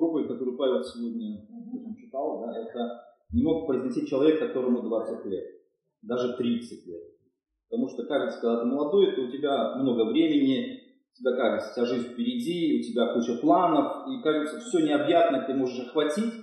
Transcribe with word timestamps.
проповедь, 0.00 0.28
которую 0.28 0.56
Павел 0.56 0.82
сегодня 0.82 1.46
читал, 2.00 2.40
да, 2.40 2.58
это 2.58 3.04
не 3.32 3.42
мог 3.42 3.66
произнести 3.66 4.06
человек, 4.06 4.40
которому 4.40 4.82
20 4.82 5.26
лет, 5.26 5.44
даже 6.02 6.36
30 6.36 6.86
лет. 6.86 7.02
Потому 7.68 7.88
что 7.88 8.04
кажется, 8.06 8.40
когда 8.40 8.60
ты 8.60 8.66
молодой, 8.66 9.14
то 9.14 9.22
у 9.22 9.30
тебя 9.30 9.76
много 9.76 10.10
времени, 10.10 10.80
тебе 11.14 11.36
кажется, 11.36 11.70
вся 11.70 11.84
жизнь 11.84 12.08
впереди, 12.08 12.80
у 12.80 12.82
тебя 12.82 13.14
куча 13.14 13.36
планов, 13.40 14.08
и 14.08 14.22
кажется, 14.22 14.58
все 14.60 14.80
необъятно 14.80 15.44
ты 15.46 15.54
можешь 15.54 15.86
охватить, 15.86 16.34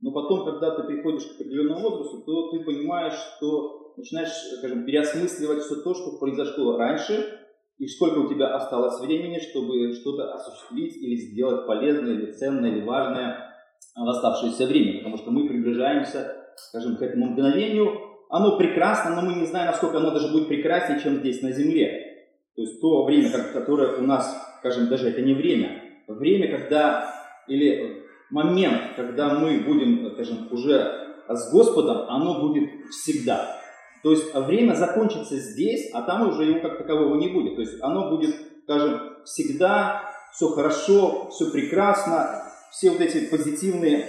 но 0.00 0.12
потом, 0.12 0.44
когда 0.44 0.76
ты 0.76 0.82
приходишь 0.82 1.24
к 1.24 1.40
определенному 1.40 1.88
возрасту, 1.88 2.22
то 2.26 2.50
ты 2.50 2.60
понимаешь, 2.64 3.14
что 3.36 3.94
начинаешь, 3.96 4.32
скажем, 4.58 4.84
переосмысливать 4.84 5.62
все 5.62 5.76
то, 5.76 5.94
что 5.94 6.18
произошло 6.18 6.76
раньше, 6.76 7.43
и 7.78 7.86
сколько 7.88 8.18
у 8.18 8.28
тебя 8.28 8.54
осталось 8.54 9.00
времени, 9.00 9.40
чтобы 9.40 9.92
что-то 9.94 10.32
осуществить 10.32 10.96
или 10.96 11.16
сделать 11.16 11.66
полезное, 11.66 12.14
или 12.14 12.32
ценное, 12.32 12.70
или 12.70 12.84
важное 12.84 13.50
в 13.96 14.08
оставшееся 14.08 14.66
время. 14.66 14.98
Потому 14.98 15.16
что 15.16 15.30
мы 15.30 15.48
приближаемся, 15.48 16.36
скажем, 16.56 16.96
к 16.96 17.02
этому 17.02 17.26
мгновению. 17.26 17.92
Оно 18.30 18.56
прекрасно, 18.56 19.14
но 19.14 19.22
мы 19.22 19.40
не 19.40 19.46
знаем, 19.46 19.66
насколько 19.66 19.98
оно 19.98 20.10
даже 20.10 20.32
будет 20.32 20.48
прекраснее, 20.48 21.00
чем 21.00 21.16
здесь 21.16 21.42
на 21.42 21.52
Земле. 21.52 22.14
То 22.54 22.62
есть 22.62 22.80
то 22.80 23.04
время, 23.04 23.30
которое 23.52 23.96
у 23.96 24.02
нас, 24.02 24.56
скажем, 24.60 24.88
даже 24.88 25.08
это 25.08 25.22
не 25.22 25.34
время. 25.34 25.82
Время, 26.06 26.56
когда, 26.56 27.12
или 27.48 28.04
момент, 28.30 28.82
когда 28.96 29.34
мы 29.34 29.60
будем, 29.60 30.12
скажем, 30.14 30.48
уже 30.52 31.04
с 31.28 31.52
Господом, 31.52 32.08
оно 32.08 32.40
будет 32.40 32.70
всегда. 32.90 33.56
То 34.04 34.10
есть 34.10 34.34
время 34.34 34.74
закончится 34.74 35.36
здесь, 35.36 35.90
а 35.94 36.02
там 36.02 36.28
уже 36.28 36.44
его 36.44 36.60
как 36.60 36.76
такового 36.76 37.16
не 37.16 37.28
будет. 37.28 37.54
То 37.56 37.62
есть 37.62 37.82
оно 37.82 38.10
будет, 38.10 38.34
скажем, 38.64 39.00
всегда 39.24 40.02
все 40.30 40.48
хорошо, 40.48 41.30
все 41.30 41.50
прекрасно, 41.50 42.42
все 42.70 42.90
вот 42.90 43.00
эти 43.00 43.30
позитивные 43.30 44.04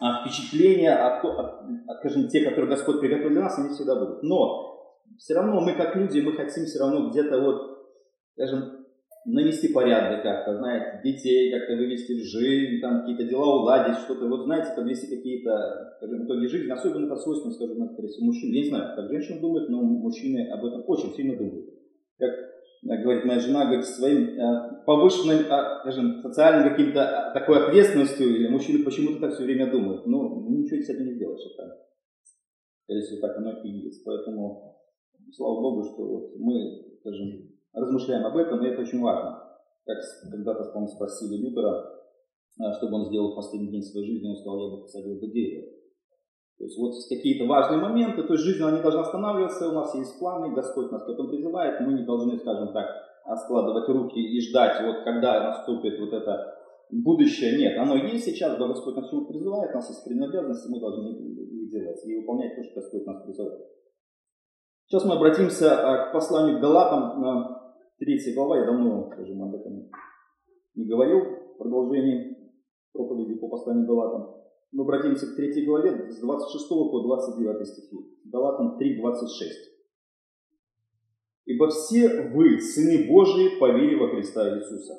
а, 0.00 0.22
впечатления, 0.22 0.92
от, 0.92 1.24
от, 1.24 1.38
от, 1.38 1.98
скажем, 2.00 2.26
те, 2.26 2.44
которые 2.44 2.68
Господь 2.68 2.98
приготовил 2.98 3.30
для 3.30 3.42
нас, 3.42 3.56
они 3.60 3.68
всегда 3.68 3.94
будут. 3.94 4.24
Но 4.24 4.96
все 5.18 5.34
равно 5.34 5.60
мы 5.60 5.74
как 5.74 5.94
люди, 5.94 6.18
мы 6.18 6.32
хотим 6.32 6.64
все 6.64 6.80
равно 6.80 7.08
где-то 7.08 7.40
вот, 7.40 7.78
скажем, 8.34 8.77
навести 9.28 9.72
порядок 9.72 10.22
как-то, 10.22 10.56
знаете, 10.56 11.00
детей 11.04 11.52
как-то 11.52 11.76
вывести 11.76 12.12
в 12.12 12.24
жизнь, 12.24 12.80
там 12.80 13.00
какие-то 13.00 13.24
дела 13.24 13.60
уладить, 13.60 13.98
что-то, 13.98 14.26
вот 14.26 14.44
знаете, 14.44 14.72
подвести 14.74 15.14
какие-то, 15.14 15.96
скажем, 15.98 16.24
итоги 16.24 16.46
жизни, 16.46 16.70
особенно 16.70 17.06
это 17.06 17.16
свойственно, 17.16 17.52
скажем, 17.52 17.76
всего, 18.08 18.26
мужчин. 18.26 18.50
Я 18.52 18.62
не 18.62 18.68
знаю, 18.68 18.96
как 18.96 19.10
женщины 19.10 19.40
думают, 19.40 19.68
но 19.68 19.82
мужчины 19.82 20.48
об 20.48 20.64
этом 20.64 20.82
очень 20.86 21.12
сильно 21.14 21.36
думают. 21.36 21.66
Как 22.18 22.30
э, 22.30 23.02
говорит 23.02 23.24
моя 23.26 23.40
жена, 23.40 23.66
говорит, 23.66 23.84
своим 23.84 24.38
э, 24.38 24.84
повышенным, 24.86 25.40
э, 25.40 25.80
скажем, 25.82 26.22
социальным 26.22 26.70
каким-то 26.70 27.30
такой 27.34 27.66
ответственностью, 27.66 28.34
или 28.34 28.48
мужчины 28.48 28.82
почему-то 28.82 29.20
так 29.20 29.34
все 29.34 29.44
время 29.44 29.70
думают. 29.70 30.06
Ну, 30.06 30.48
ничего 30.48 30.80
с 30.80 30.88
этим 30.88 31.04
не 31.04 31.14
сделаешь, 31.14 31.44
это, 31.54 31.86
скорее 32.84 33.02
всего, 33.02 33.20
так 33.20 33.36
оно 33.36 33.60
и 33.62 33.68
есть. 33.68 34.02
Поэтому, 34.06 34.78
слава 35.32 35.60
Богу, 35.60 35.84
что 35.84 36.02
вот 36.02 36.38
мы, 36.38 36.96
скажем, 37.00 37.47
размышляем 37.72 38.26
об 38.26 38.36
этом, 38.36 38.64
и 38.64 38.68
это 38.68 38.82
очень 38.82 39.00
важно. 39.00 39.42
Как 39.84 39.98
когда-то, 40.30 40.70
по 40.72 40.86
спросили 40.86 41.36
Лютера, 41.36 41.98
а, 42.60 42.72
чтобы 42.74 42.96
он 42.96 43.06
сделал 43.06 43.32
в 43.32 43.36
последний 43.36 43.70
день 43.70 43.82
своей 43.82 44.06
жизни, 44.06 44.28
он 44.28 44.36
сказал, 44.36 44.60
я 44.60 44.76
бы 44.76 44.82
посадил 44.82 45.18
бы 45.18 45.28
дерево. 45.28 45.68
То 46.58 46.64
есть 46.64 46.78
вот 46.78 46.92
какие-то 47.08 47.46
важные 47.46 47.80
моменты, 47.80 48.24
то 48.24 48.32
есть 48.32 48.44
жизнь 48.44 48.60
она 48.62 48.76
не 48.76 48.82
должна 48.82 49.02
останавливаться, 49.02 49.68
у 49.68 49.72
нас 49.72 49.94
есть 49.94 50.18
планы, 50.18 50.54
Господь 50.54 50.90
нас 50.90 51.04
к 51.04 51.08
этому 51.08 51.28
призывает, 51.28 51.80
мы 51.80 51.92
не 51.92 52.04
должны, 52.04 52.36
скажем 52.36 52.72
так, 52.72 52.86
складывать 53.44 53.88
руки 53.88 54.18
и 54.18 54.40
ждать, 54.40 54.82
вот 54.84 55.04
когда 55.04 55.50
наступит 55.50 56.00
вот 56.00 56.12
это 56.12 56.58
будущее. 56.90 57.58
Нет, 57.58 57.78
оно 57.78 57.94
есть 57.96 58.24
сейчас, 58.24 58.58
да, 58.58 58.66
Господь 58.66 58.96
нас 58.96 59.08
чему 59.08 59.26
призывает, 59.26 59.70
у 59.70 59.74
нас 59.74 59.88
есть 59.88 60.04
принадлежность, 60.04 60.68
мы 60.68 60.80
должны 60.80 61.10
их 61.10 61.70
делать 61.70 62.04
и 62.04 62.16
выполнять 62.16 62.56
то, 62.56 62.64
что 62.64 62.80
Господь 62.80 63.06
нас 63.06 63.22
призывает. 63.22 63.60
Сейчас 64.86 65.04
мы 65.04 65.14
обратимся 65.14 65.78
а, 65.78 66.08
к 66.08 66.12
посланию 66.12 66.58
к 66.58 66.60
Галатам, 66.62 67.20
Третья 67.98 68.32
глава, 68.32 68.58
я 68.58 68.64
давно, 68.64 69.10
скажем, 69.12 69.42
об 69.42 69.56
этом 69.56 69.90
не 70.76 70.86
говорил, 70.86 71.18
в 71.18 71.58
продолжении 71.58 72.36
проповеди 72.92 73.34
по 73.40 73.48
посланию 73.48 73.88
Галатам. 73.88 74.36
Мы 74.70 74.84
обратимся 74.84 75.26
к 75.26 75.34
третьей 75.34 75.66
главе 75.66 76.08
с 76.08 76.20
26 76.20 76.68
по 76.68 77.00
29 77.02 77.66
стихи. 77.66 77.96
Галатам 78.26 78.78
3.26. 78.78 79.26
«Ибо 81.46 81.68
все 81.70 82.30
вы, 82.30 82.60
сыны 82.60 83.08
Божии, 83.08 83.58
по 83.58 83.68
вере 83.72 83.96
во 83.96 84.10
Христа 84.10 84.56
Иисуса. 84.56 84.94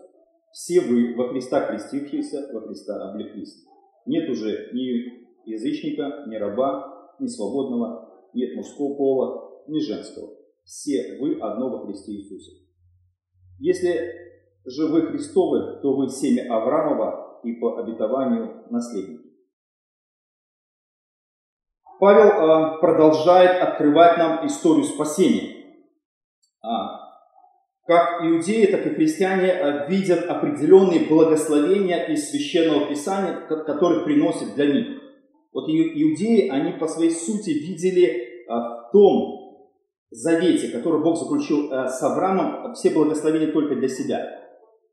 Все 0.51 0.81
вы 0.81 1.15
во 1.15 1.29
Христа 1.29 1.67
крестившиеся, 1.67 2.49
во 2.51 2.61
Христа 2.67 3.11
облеклись. 3.11 3.65
Нет 4.07 4.29
уже 4.29 4.71
ни 4.73 5.49
язычника, 5.49 6.25
ни 6.27 6.35
раба, 6.35 7.15
ни 7.19 7.27
свободного, 7.27 8.27
нет 8.33 8.57
мужского 8.57 8.95
пола, 8.95 9.63
ни 9.67 9.79
женского. 9.79 10.35
Все 10.65 11.17
вы 11.21 11.39
одно 11.39 11.69
во 11.69 11.85
Христе 11.85 12.11
Иисусе. 12.11 12.68
Если 13.59 14.15
же 14.65 14.87
вы 14.87 15.07
Христовы, 15.07 15.81
то 15.81 15.93
вы 15.93 16.09
семя 16.09 16.53
Авраамова 16.53 17.41
и 17.43 17.53
по 17.53 17.77
обетованию 17.77 18.65
наследники. 18.69 19.29
Павел 21.99 22.29
а, 22.29 22.77
продолжает 22.77 23.61
открывать 23.61 24.17
нам 24.17 24.47
историю 24.47 24.85
спасения. 24.85 25.65
А, 26.61 26.99
как 27.85 28.23
иудеи, 28.23 28.67
так 28.67 28.85
и 28.85 28.95
христиане 28.95 29.51
а, 29.51 29.87
видят 29.87 30.25
определенные 30.25 31.07
благословения 31.09 32.05
из 32.05 32.29
Священного 32.29 32.87
Писания, 32.87 33.33
которые 33.47 34.05
приносит 34.05 34.55
для 34.55 34.67
них. 34.67 35.01
Вот 35.51 35.67
иудеи, 35.67 36.47
они 36.47 36.73
по 36.73 36.87
своей 36.87 37.11
сути 37.11 37.49
видели 37.49 38.45
в 38.47 38.89
том, 38.93 39.38
завете, 40.11 40.69
который 40.69 41.01
Бог 41.01 41.17
заключил 41.17 41.71
э, 41.71 41.87
с 41.87 42.01
Авраамом, 42.01 42.73
все 42.73 42.89
благословения 42.89 43.51
только 43.51 43.75
для 43.75 43.87
себя. 43.87 44.39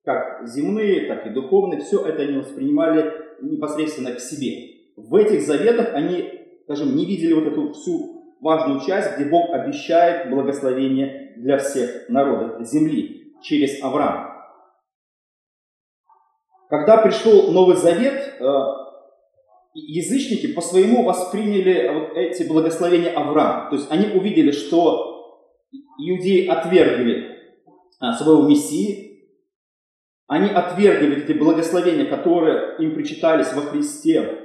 Как 0.05 0.47
земные, 0.47 1.07
так 1.09 1.27
и 1.27 1.31
духовные, 1.31 1.81
все 1.81 2.05
это 2.05 2.23
они 2.23 2.39
воспринимали 2.39 3.13
непосредственно 3.43 4.13
к 4.13 4.21
себе. 4.21 4.77
В 4.97 5.15
этих 5.17 5.43
заветах 5.43 5.95
они, 5.95 6.31
скажем, 6.65 6.95
не 6.97 7.05
видели 7.05 7.33
вот 7.33 7.47
эту 7.47 7.73
всю 7.73 8.37
важную 8.41 8.81
часть, 8.81 9.17
где 9.17 9.29
Бог 9.29 9.51
обещает 9.51 10.31
благословение 10.31 11.35
для 11.37 11.59
всех 11.59 12.09
народов 12.09 12.67
земли 12.67 13.35
через 13.43 13.83
Авраама. 13.83 14.37
Когда 16.69 16.99
пришел 16.99 17.53
Новый 17.53 17.77
Завет, 17.77 18.35
э, 18.41 18.45
язычники 19.81 20.53
по-своему 20.55 21.05
восприняли 21.05 21.91
вот 21.93 22.17
эти 22.17 22.43
благословения 22.45 23.11
Авраама. 23.11 23.69
То 23.71 23.77
есть 23.77 23.91
они 23.91 24.09
увидели, 24.17 24.51
что 24.51 25.45
иудеи 25.99 26.47
отвергли 26.47 27.39
а, 28.01 28.15
своего 28.15 28.49
Мессии, 28.49 29.07
они 30.29 30.49
отвергли 30.49 31.23
эти 31.23 31.33
благословения, 31.33 32.07
которые 32.07 32.77
им 32.79 32.95
причитались 32.95 33.53
во 33.53 33.63
Христе 33.63 34.39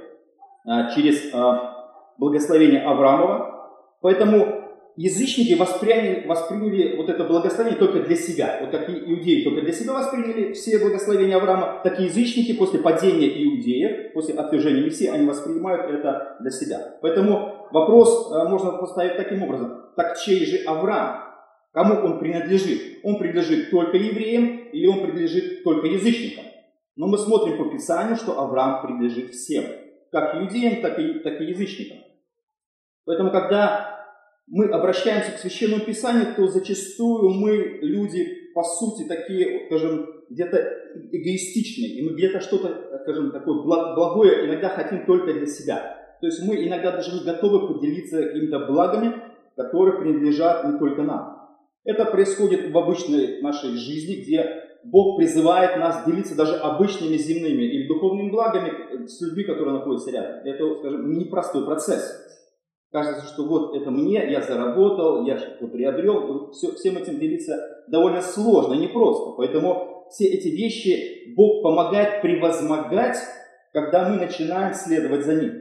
а, 0.66 0.90
через 0.94 1.32
а, 1.32 2.14
благословение 2.18 2.82
Авраамова. 2.82 3.70
Поэтому 4.00 4.51
язычники 4.96 5.54
восприняли, 5.54 6.26
восприняли 6.26 6.96
вот 6.96 7.08
это 7.08 7.24
благословение 7.24 7.78
только 7.78 8.00
для 8.00 8.16
себя. 8.16 8.58
Вот 8.60 8.70
как 8.70 8.88
иудеи 8.88 9.44
только 9.44 9.62
для 9.62 9.72
себя 9.72 9.94
восприняли 9.94 10.52
все 10.52 10.78
благословения 10.78 11.36
Авраама, 11.36 11.80
так 11.82 11.98
и 11.98 12.04
язычники 12.04 12.52
после 12.54 12.80
падения 12.80 13.28
иудеев, 13.44 14.12
после 14.12 14.34
отвержения 14.34 14.82
Мессии, 14.82 15.06
они 15.06 15.26
воспринимают 15.26 15.90
это 15.90 16.36
для 16.40 16.50
себя. 16.50 16.98
Поэтому 17.00 17.68
вопрос 17.70 18.30
э, 18.32 18.48
можно 18.48 18.72
поставить 18.72 19.16
таким 19.16 19.42
образом. 19.42 19.82
Так 19.96 20.18
чей 20.18 20.44
же 20.44 20.58
Авраам? 20.64 21.32
Кому 21.72 21.94
он 22.04 22.18
принадлежит? 22.18 23.00
Он 23.02 23.18
принадлежит 23.18 23.70
только 23.70 23.96
евреям 23.96 24.68
или 24.72 24.86
он 24.86 25.00
принадлежит 25.00 25.64
только 25.64 25.86
язычникам? 25.86 26.44
Но 26.96 27.06
мы 27.06 27.16
смотрим 27.16 27.56
по 27.56 27.70
Писанию, 27.70 28.16
что 28.16 28.38
Авраам 28.38 28.82
принадлежит 28.82 29.30
всем. 29.30 29.64
Как 30.10 30.36
иудеям, 30.36 30.82
так 30.82 30.98
и, 30.98 31.20
так 31.20 31.40
и 31.40 31.44
язычникам. 31.44 31.98
Поэтому, 33.06 33.30
когда 33.30 33.91
мы 34.48 34.66
обращаемся 34.66 35.32
к 35.32 35.38
Священному 35.38 35.84
Писанию, 35.84 36.34
то 36.36 36.46
зачастую 36.46 37.30
мы, 37.30 37.78
люди, 37.82 38.50
по 38.54 38.62
сути, 38.62 39.06
такие, 39.08 39.66
скажем, 39.66 40.06
где-то 40.30 40.58
эгоистичные, 41.12 41.98
и 41.98 42.08
мы 42.08 42.14
где-то 42.14 42.40
что-то, 42.40 43.00
скажем, 43.02 43.32
такое 43.32 43.62
благое 43.62 44.46
иногда 44.46 44.68
хотим 44.68 45.06
только 45.06 45.32
для 45.32 45.46
себя. 45.46 45.98
То 46.20 46.26
есть 46.26 46.42
мы 46.42 46.66
иногда 46.66 46.92
даже 46.92 47.12
не 47.14 47.24
готовы 47.24 47.74
поделиться 47.74 48.22
какими-то 48.22 48.66
благами, 48.66 49.14
которые 49.56 50.00
принадлежат 50.00 50.64
не 50.64 50.78
только 50.78 51.02
нам. 51.02 51.42
Это 51.84 52.04
происходит 52.04 52.70
в 52.70 52.78
обычной 52.78 53.42
нашей 53.42 53.70
жизни, 53.76 54.22
где 54.22 54.62
Бог 54.84 55.18
призывает 55.18 55.78
нас 55.78 56.04
делиться 56.06 56.36
даже 56.36 56.54
обычными 56.56 57.16
земными 57.16 57.62
или 57.62 57.88
духовными 57.88 58.30
благами 58.30 59.06
с 59.06 59.20
людьми, 59.20 59.44
которые 59.44 59.78
находятся 59.78 60.10
рядом. 60.10 60.44
Это, 60.44 60.74
скажем, 60.78 61.12
непростой 61.12 61.64
процесс. 61.64 62.02
Кажется, 62.92 63.26
что 63.26 63.44
вот 63.44 63.74
это 63.74 63.90
мне, 63.90 64.30
я 64.30 64.42
заработал, 64.42 65.24
я 65.24 65.38
что-то 65.38 65.66
приобрел. 65.66 66.50
Все, 66.52 66.72
всем 66.72 66.98
этим 66.98 67.18
делиться 67.18 67.84
довольно 67.88 68.20
сложно, 68.20 68.74
непросто. 68.74 69.32
Поэтому 69.36 70.06
все 70.10 70.26
эти 70.26 70.48
вещи 70.48 71.34
Бог 71.34 71.62
помогает 71.62 72.20
превозмогать 72.20 73.16
когда 73.72 74.08
мы 74.08 74.16
начинаем 74.16 74.74
следовать 74.74 75.24
за 75.24 75.34
ним. 75.34 75.52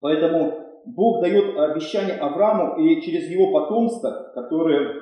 Поэтому 0.00 0.82
Бог 0.84 1.22
дает 1.22 1.56
обещание 1.56 2.16
Аврааму 2.16 2.76
и 2.78 3.00
через 3.00 3.28
его 3.28 3.52
потомство, 3.52 4.32
которое 4.34 5.00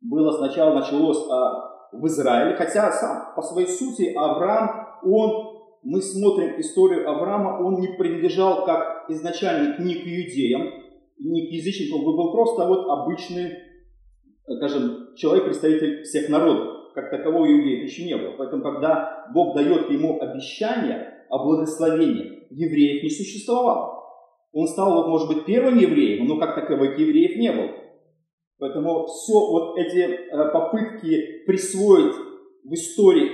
было 0.00 0.32
сначала 0.32 0.74
началось 0.74 1.24
а, 1.30 1.88
в 1.92 2.06
Израиле, 2.06 2.56
хотя 2.56 2.90
сам 2.90 3.34
по 3.34 3.42
своей 3.42 3.68
сути 3.68 4.12
Авраам, 4.14 4.98
он, 5.04 5.62
мы 5.82 6.02
смотрим 6.02 6.60
историю 6.60 7.08
Авраама, 7.08 7.64
он 7.64 7.80
не 7.80 7.88
принадлежал 7.96 8.64
как 8.64 9.08
изначально 9.08 9.76
ни 9.78 9.94
к 9.94 10.06
иудеям, 10.06 10.81
ни 11.24 11.46
к 11.46 11.52
язычникам, 11.52 12.04
он 12.04 12.16
был 12.16 12.32
просто 12.32 12.66
вот 12.66 12.86
обычный, 12.88 13.52
скажем, 14.46 15.14
человек, 15.16 15.44
представитель 15.44 16.02
всех 16.02 16.28
народов 16.28 16.72
как 16.94 17.10
такового 17.10 17.46
иудеев 17.46 17.84
еще 17.84 18.04
не 18.04 18.16
было. 18.16 18.34
Поэтому, 18.36 18.62
когда 18.62 19.26
Бог 19.32 19.54
дает 19.56 19.90
ему 19.90 20.20
обещание 20.20 21.24
о 21.30 21.44
благословении, 21.44 22.46
евреев 22.50 23.02
не 23.02 23.10
существовало. 23.10 24.02
Он 24.52 24.66
стал, 24.66 24.94
вот, 24.94 25.08
может 25.08 25.28
быть, 25.28 25.46
первым 25.46 25.78
евреем, 25.78 26.26
но 26.26 26.38
как 26.38 26.54
таковых 26.54 26.98
евреев 26.98 27.36
не 27.36 27.52
было. 27.52 27.70
Поэтому 28.58 29.06
все 29.06 29.32
вот 29.32 29.78
эти 29.78 29.98
э, 29.98 30.52
попытки 30.52 31.44
присвоить 31.46 32.14
в 32.62 32.72
истории 32.72 33.30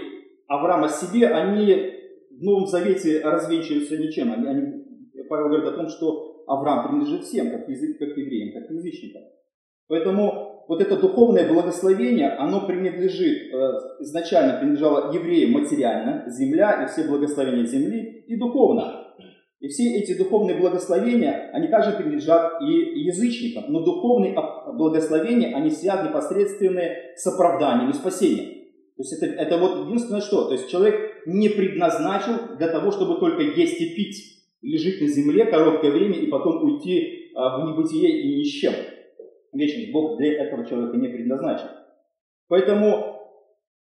Авраама 0.47 0.89
себе, 0.89 1.29
они 1.29 1.93
в 2.31 2.43
Новом 2.43 2.67
Завете 2.67 3.21
развенчиваются 3.21 3.99
ничем. 3.99 4.33
Они, 4.33 4.47
они, 4.47 4.85
Павел 5.29 5.49
говорит 5.49 5.69
о 5.69 5.73
том, 5.77 5.89
что 5.89 6.38
Авраам 6.49 6.89
принадлежит 6.89 7.25
всем, 7.25 7.51
как, 7.51 7.69
язык, 7.69 7.99
как 7.99 8.17
евреям, 8.17 8.61
как 8.61 8.71
язычникам. 8.71 9.23
Поэтому 9.89 10.65
вот 10.69 10.83
это 10.83 10.97
духовное 10.97 11.51
благословение, 11.51 12.31
оно 12.31 12.67
принадлежит, 12.67 13.53
э, 13.53 13.73
изначально 14.01 14.59
принадлежало 14.59 15.13
евреям 15.13 15.53
материально, 15.53 16.25
земля 16.29 16.85
и 16.85 16.89
все 16.89 17.09
благословения 17.09 17.65
земли, 17.65 18.25
и 18.27 18.37
духовно. 18.37 19.07
И 19.61 19.69
все 19.69 19.97
эти 19.97 20.17
духовные 20.17 20.57
благословения, 20.57 21.51
они 21.53 21.67
также 21.69 21.93
принадлежат 21.93 22.61
и 22.63 23.01
язычникам, 23.01 23.73
но 23.73 23.83
духовные 23.83 24.37
благословения, 24.75 25.57
они 25.57 25.71
связаны 25.71 26.11
непосредственно 26.11 26.83
с 27.17 27.27
оправданием 27.27 27.91
и 27.91 27.95
спасением. 27.95 28.59
То 28.97 29.03
есть 29.03 29.13
это, 29.15 29.27
это 29.27 29.59
вот 29.59 29.87
единственное 29.87 30.21
что, 30.21 30.47
то 30.47 30.53
есть 30.53 30.69
человек 30.69 31.25
не 31.27 31.49
предназначил 31.49 32.57
для 32.57 32.69
того, 32.69 32.93
чтобы 32.93 33.19
только 33.19 33.43
есть 33.43 33.81
и 33.81 33.95
пить, 33.95 34.38
лежить 34.63 35.01
на 35.01 35.09
земле 35.09 35.45
короткое 35.47 35.93
время 35.93 36.17
и 36.17 36.27
потом 36.27 36.63
уйти 36.65 37.31
в 37.35 37.65
небытие 37.65 38.21
и 38.21 38.39
ни 38.39 38.45
с 38.45 38.49
чем 38.49 38.73
вечность 39.53 39.93
Бог 39.93 40.19
для 40.19 40.45
этого 40.45 40.67
человека 40.67 40.97
не 40.97 41.09
предназначен. 41.09 41.69
Поэтому 42.49 43.17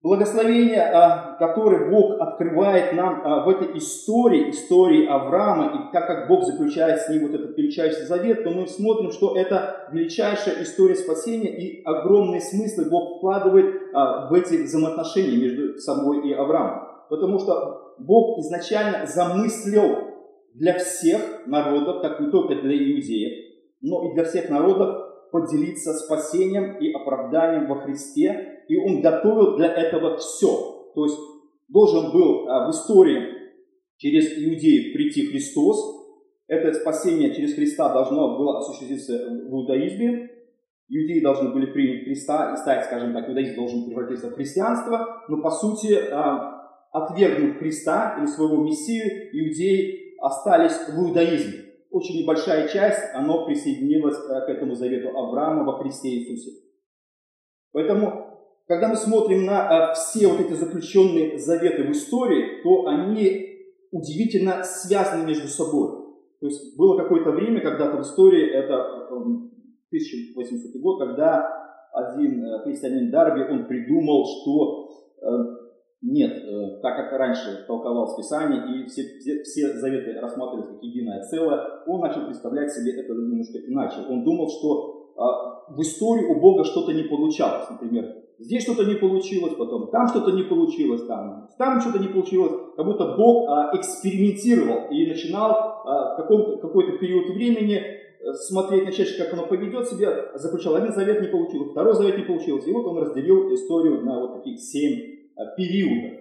благословение, 0.01 0.81
а, 0.81 1.35
которое 1.37 1.89
Бог 1.89 2.19
открывает 2.19 2.93
нам 2.93 3.21
а, 3.23 3.45
в 3.45 3.49
этой 3.49 3.77
истории, 3.77 4.49
истории 4.49 5.07
Авраама, 5.07 5.65
и 5.89 5.93
так 5.93 6.07
как 6.07 6.27
Бог 6.27 6.43
заключает 6.43 7.01
с 7.01 7.09
ним 7.09 7.27
вот 7.27 7.35
этот 7.35 7.57
величайший 7.57 8.05
завет, 8.05 8.43
то 8.43 8.51
мы 8.51 8.67
смотрим, 8.67 9.11
что 9.11 9.35
это 9.35 9.89
величайшая 9.91 10.63
история 10.63 10.95
спасения 10.95 11.55
и 11.55 11.83
огромные 11.83 12.41
смыслы 12.41 12.89
Бог 12.89 13.17
вкладывает 13.17 13.75
а, 13.93 14.29
в 14.29 14.33
эти 14.33 14.63
взаимоотношения 14.63 15.37
между 15.37 15.77
собой 15.79 16.27
и 16.29 16.33
Авраамом. 16.33 16.87
Потому 17.09 17.39
что 17.39 17.95
Бог 17.99 18.39
изначально 18.39 19.05
замыслил 19.05 20.10
для 20.53 20.77
всех 20.77 21.47
народов, 21.47 22.01
как 22.01 22.19
не 22.19 22.29
только 22.29 22.55
для 22.55 22.75
иудеев, 22.75 23.51
но 23.81 24.09
и 24.09 24.13
для 24.13 24.23
всех 24.23 24.49
народов 24.49 25.11
поделиться 25.31 25.93
спасением 25.93 26.77
и 26.77 26.91
оправданием 26.91 27.67
во 27.67 27.81
Христе, 27.81 28.63
и 28.67 28.75
Он 28.75 29.01
готовил 29.01 29.55
для 29.57 29.73
этого 29.73 30.17
все. 30.17 30.91
То 30.93 31.05
есть 31.05 31.17
должен 31.69 32.11
был 32.11 32.49
а, 32.49 32.67
в 32.67 32.71
истории 32.71 33.21
через 33.97 34.25
иудеев 34.37 34.93
прийти 34.93 35.27
Христос, 35.27 36.01
это 36.47 36.73
спасение 36.73 37.33
через 37.33 37.55
Христа 37.55 37.93
должно 37.93 38.37
было 38.37 38.57
осуществиться 38.57 39.13
в 39.47 39.53
иудаизме, 39.53 40.29
иудеи 40.89 41.21
должны 41.21 41.53
были 41.53 41.67
принять 41.67 42.03
Христа 42.03 42.53
и 42.53 42.57
стать, 42.57 42.85
скажем 42.85 43.13
так, 43.13 43.29
иудаизм 43.29 43.55
должен 43.55 43.85
превратиться 43.85 44.29
в 44.29 44.33
христианство, 44.33 45.23
но 45.29 45.41
по 45.41 45.49
сути, 45.49 45.97
а, 46.11 46.61
отвергнув 46.91 47.57
Христа 47.57 48.17
или 48.19 48.25
своего 48.25 48.61
Мессию, 48.63 49.29
иудеи 49.31 50.00
остались 50.21 50.87
в 50.87 50.97
иудаизме 50.97 51.71
очень 51.91 52.21
небольшая 52.21 52.67
часть, 52.69 53.13
оно 53.13 53.45
присоединилось 53.45 54.17
э, 54.17 54.45
к 54.45 54.49
этому 54.49 54.75
завету 54.75 55.09
Авраама 55.09 55.65
во 55.65 55.77
Христе 55.79 56.09
Иисусе. 56.09 56.57
Поэтому, 57.73 58.39
когда 58.65 58.87
мы 58.87 58.95
смотрим 58.95 59.45
на 59.45 59.91
э, 59.91 59.93
все 59.93 60.27
вот 60.27 60.39
эти 60.39 60.53
заключенные 60.53 61.37
заветы 61.37 61.83
в 61.83 61.91
истории, 61.91 62.63
то 62.63 62.87
они 62.87 63.49
удивительно 63.91 64.63
связаны 64.63 65.27
между 65.27 65.49
собой. 65.49 65.89
То 66.39 66.47
есть 66.47 66.77
было 66.77 66.97
какое-то 66.97 67.31
время, 67.31 67.61
когда-то 67.61 67.97
в 67.97 68.01
истории, 68.01 68.49
это 68.49 69.07
1800 69.09 70.75
эм, 70.75 70.81
год, 70.81 70.99
когда 70.99 71.89
один 71.91 72.45
э, 72.45 72.63
христианин 72.63 73.11
Дарби, 73.11 73.51
он 73.51 73.65
придумал, 73.65 74.25
что 74.25 74.87
нет, 76.01 76.31
э, 76.31 76.79
так 76.81 76.97
как 76.97 77.19
раньше 77.19 77.63
толковал 77.67 78.15
Писание 78.17 78.75
и 78.75 78.87
все, 78.87 79.03
все, 79.19 79.43
все 79.43 79.73
заветы 79.73 80.19
рассматривались 80.19 80.69
как 80.69 80.83
единое 80.83 81.21
целое, 81.23 81.83
он 81.85 82.01
начал 82.01 82.25
представлять 82.25 82.71
себе 82.71 82.91
это 82.99 83.13
немножко 83.13 83.59
иначе. 83.59 83.97
Он 84.09 84.23
думал, 84.23 84.49
что 84.49 85.13
а, 85.15 85.71
в 85.71 85.79
истории 85.81 86.25
у 86.25 86.39
Бога 86.39 86.63
что-то 86.63 86.91
не 86.93 87.03
получалось. 87.03 87.69
Например, 87.69 88.15
здесь 88.39 88.63
что-то 88.63 88.85
не 88.85 88.95
получилось, 88.95 89.53
потом 89.53 89.91
там 89.91 90.07
что-то 90.07 90.31
не 90.31 90.43
получилось, 90.43 91.05
там, 91.05 91.49
там 91.59 91.79
что-то 91.81 91.99
не 91.99 92.07
получилось. 92.07 92.53
Как 92.75 92.85
будто 92.85 93.15
Бог 93.15 93.47
а, 93.47 93.71
экспериментировал 93.77 94.89
и 94.89 95.05
начинал 95.05 95.51
а, 95.85 96.15
в 96.15 96.61
какой-то 96.61 96.97
период 96.97 97.29
времени 97.29 97.75
э, 97.75 98.33
смотреть, 98.33 98.85
начать, 98.85 99.15
как 99.17 99.33
оно 99.33 99.45
поведет 99.45 99.87
себя, 99.87 100.31
заключал 100.33 100.75
один 100.75 100.93
завет, 100.93 101.21
не 101.21 101.27
получилось, 101.27 101.69
второй 101.69 101.93
завет 101.93 102.17
не 102.17 102.23
получилось. 102.23 102.65
И 102.65 102.71
вот 102.71 102.87
он 102.87 102.97
разделил 102.97 103.53
историю 103.53 104.01
на 104.01 104.19
вот 104.19 104.37
таких 104.37 104.59
семь 104.59 105.20
периодов, 105.57 106.19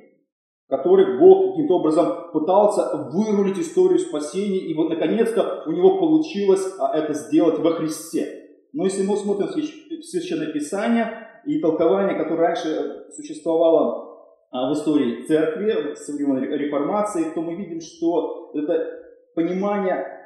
в 0.67 0.71
которых 0.71 1.19
Бог 1.19 1.51
каким-то 1.51 1.79
образом 1.79 2.31
пытался 2.33 3.11
вырулить 3.13 3.59
историю 3.59 3.99
спасения, 3.99 4.59
и 4.59 4.75
вот 4.75 4.91
наконец-то 4.91 5.65
у 5.67 5.73
него 5.73 5.99
получилось 5.99 6.75
а, 6.79 6.97
это 6.97 7.15
сделать 7.15 7.59
во 7.59 7.73
Христе. 7.73 8.49
Но 8.73 8.85
если 8.85 9.05
мы 9.05 9.17
смотрим 9.17 9.49
в 9.49 10.05
Священное 10.05 10.53
Писание 10.53 11.29
и 11.45 11.61
толкование, 11.61 12.17
которое 12.17 12.49
раньше 12.49 13.07
существовало 13.17 14.11
а, 14.51 14.71
в 14.71 14.75
истории 14.75 15.23
церкви, 15.27 15.95
со 15.95 16.13
времен 16.13 16.43
реформации, 16.43 17.33
то 17.35 17.41
мы 17.41 17.55
видим, 17.57 17.81
что 17.81 18.53
это 18.55 19.01
понимание 19.35 20.20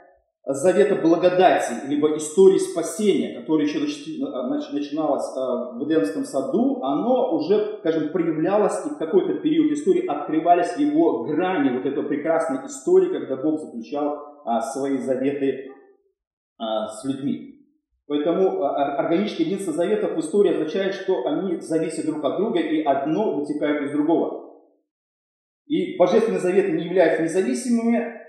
завета 0.46 0.96
благодати, 0.96 1.72
либо 1.88 2.16
истории 2.16 2.58
спасения, 2.58 3.40
которая 3.40 3.66
еще 3.66 3.78
начиналась 3.80 5.24
э, 5.34 5.78
в 5.78 5.88
Эдемском 5.88 6.24
саду, 6.24 6.82
оно 6.82 7.34
уже, 7.34 7.78
скажем, 7.78 8.10
проявлялось 8.10 8.84
и 8.84 8.90
в 8.90 8.98
какой-то 8.98 9.34
период 9.40 9.72
истории 9.72 10.06
открывались 10.06 10.76
его 10.76 11.24
грани 11.24 11.76
вот 11.76 11.86
этой 11.86 12.02
прекрасной 12.02 12.66
истории, 12.66 13.18
когда 13.18 13.36
Бог 13.36 13.58
заключал 13.60 14.42
а, 14.44 14.60
свои 14.60 14.98
заветы 14.98 15.70
а, 16.58 16.88
с 16.88 17.04
людьми. 17.04 17.54
Поэтому 18.06 18.62
а, 18.62 18.96
органическое 18.96 19.46
единство 19.46 19.72
заветов 19.72 20.12
в 20.12 20.20
истории 20.20 20.52
означает, 20.52 20.94
что 20.94 21.26
они 21.26 21.58
зависят 21.60 22.04
друг 22.04 22.22
от 22.22 22.36
друга, 22.36 22.60
и 22.60 22.82
одно 22.82 23.36
вытекает 23.36 23.82
из 23.84 23.92
другого. 23.92 24.60
И 25.66 25.96
божественные 25.96 26.40
заветы 26.40 26.72
не 26.72 26.84
являются 26.84 27.22
независимыми, 27.22 28.23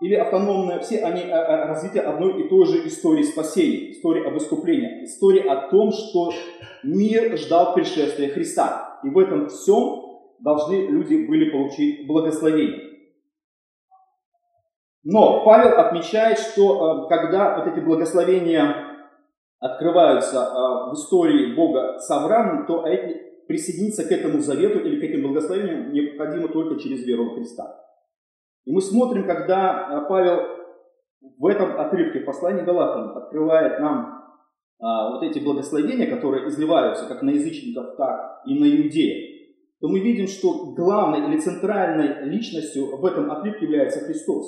или 0.00 0.14
автономные, 0.14 0.78
все 0.78 1.00
они 1.00 1.22
э, 1.22 1.28
э, 1.28 1.64
развитие 1.66 2.04
одной 2.04 2.40
и 2.40 2.48
той 2.48 2.66
же 2.66 2.86
истории 2.86 3.24
спасения, 3.24 3.90
истории 3.90 4.24
об 4.24 4.36
искуплении, 4.36 5.04
истории 5.04 5.44
о 5.44 5.68
том, 5.68 5.90
что 5.90 6.32
мир 6.84 7.36
ждал 7.36 7.74
пришествия 7.74 8.30
Христа. 8.30 9.00
И 9.02 9.08
в 9.08 9.18
этом 9.18 9.48
всем 9.48 10.20
должны 10.38 10.86
люди 10.86 11.26
были 11.26 11.50
получить 11.50 12.06
благословение. 12.06 12.84
Но 15.02 15.44
Павел 15.44 15.78
отмечает, 15.78 16.38
что 16.38 17.06
э, 17.06 17.08
когда 17.08 17.58
вот 17.58 17.66
эти 17.66 17.84
благословения 17.84 18.84
открываются 19.58 20.48
в 20.90 20.94
истории 20.94 21.56
Бога 21.56 21.98
с 21.98 22.08
Авраамом, 22.12 22.66
то 22.66 22.84
присоединиться 23.48 24.04
к 24.04 24.12
этому 24.12 24.38
завету 24.38 24.78
или 24.78 25.00
к 25.00 25.02
этим 25.02 25.22
благословениям 25.22 25.92
необходимо 25.92 26.46
только 26.46 26.78
через 26.78 27.04
веру 27.04 27.24
в 27.24 27.34
Христа. 27.34 27.87
И 28.68 28.70
мы 28.70 28.82
смотрим, 28.82 29.26
когда 29.26 29.88
э, 29.90 30.08
Павел 30.10 30.40
в 31.38 31.46
этом 31.46 31.80
отрывке 31.80 32.20
послания 32.20 32.64
Галатам 32.64 33.16
открывает 33.16 33.80
нам 33.80 34.36
а, 34.78 35.10
вот 35.10 35.22
эти 35.22 35.38
благословения, 35.38 36.06
которые 36.08 36.46
изливаются 36.48 37.06
как 37.06 37.22
на 37.22 37.30
язычников, 37.30 37.96
так 37.96 38.42
и 38.46 38.54
на 38.54 38.66
иудеев, 38.66 39.48
то 39.80 39.88
мы 39.88 40.00
видим, 40.00 40.28
что 40.28 40.74
главной 40.76 41.26
или 41.26 41.40
центральной 41.40 42.28
личностью 42.28 42.94
в 42.98 43.04
этом 43.06 43.32
отрывке 43.32 43.64
является 43.64 44.00
Христос. 44.00 44.46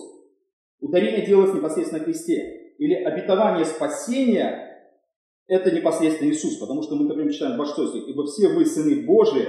Ударение 0.81 1.27
делалось 1.27 1.55
непосредственно 1.55 2.00
на 2.00 2.05
кресте. 2.05 2.75
Или 2.79 2.95
обетование 2.95 3.65
спасения– 3.65 4.87
это 5.49 5.75
непосредственно 5.75 6.29
Иисус, 6.29 6.59
потому 6.59 6.83
что 6.83 6.95
мы, 6.95 7.07
например, 7.07 7.33
читаем 7.33 7.59
в 7.59 7.67
6 7.67 8.07
«Ибо 8.07 8.27
все 8.27 8.49
вы, 8.49 8.67
сыны 8.67 9.07
Божии, 9.07 9.49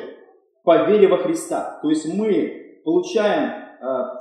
по 0.64 0.88
вере 0.88 1.08
во 1.08 1.18
Христа». 1.18 1.80
То 1.84 1.90
есть 1.90 2.12
мы 2.12 2.82
получаем 2.84 3.71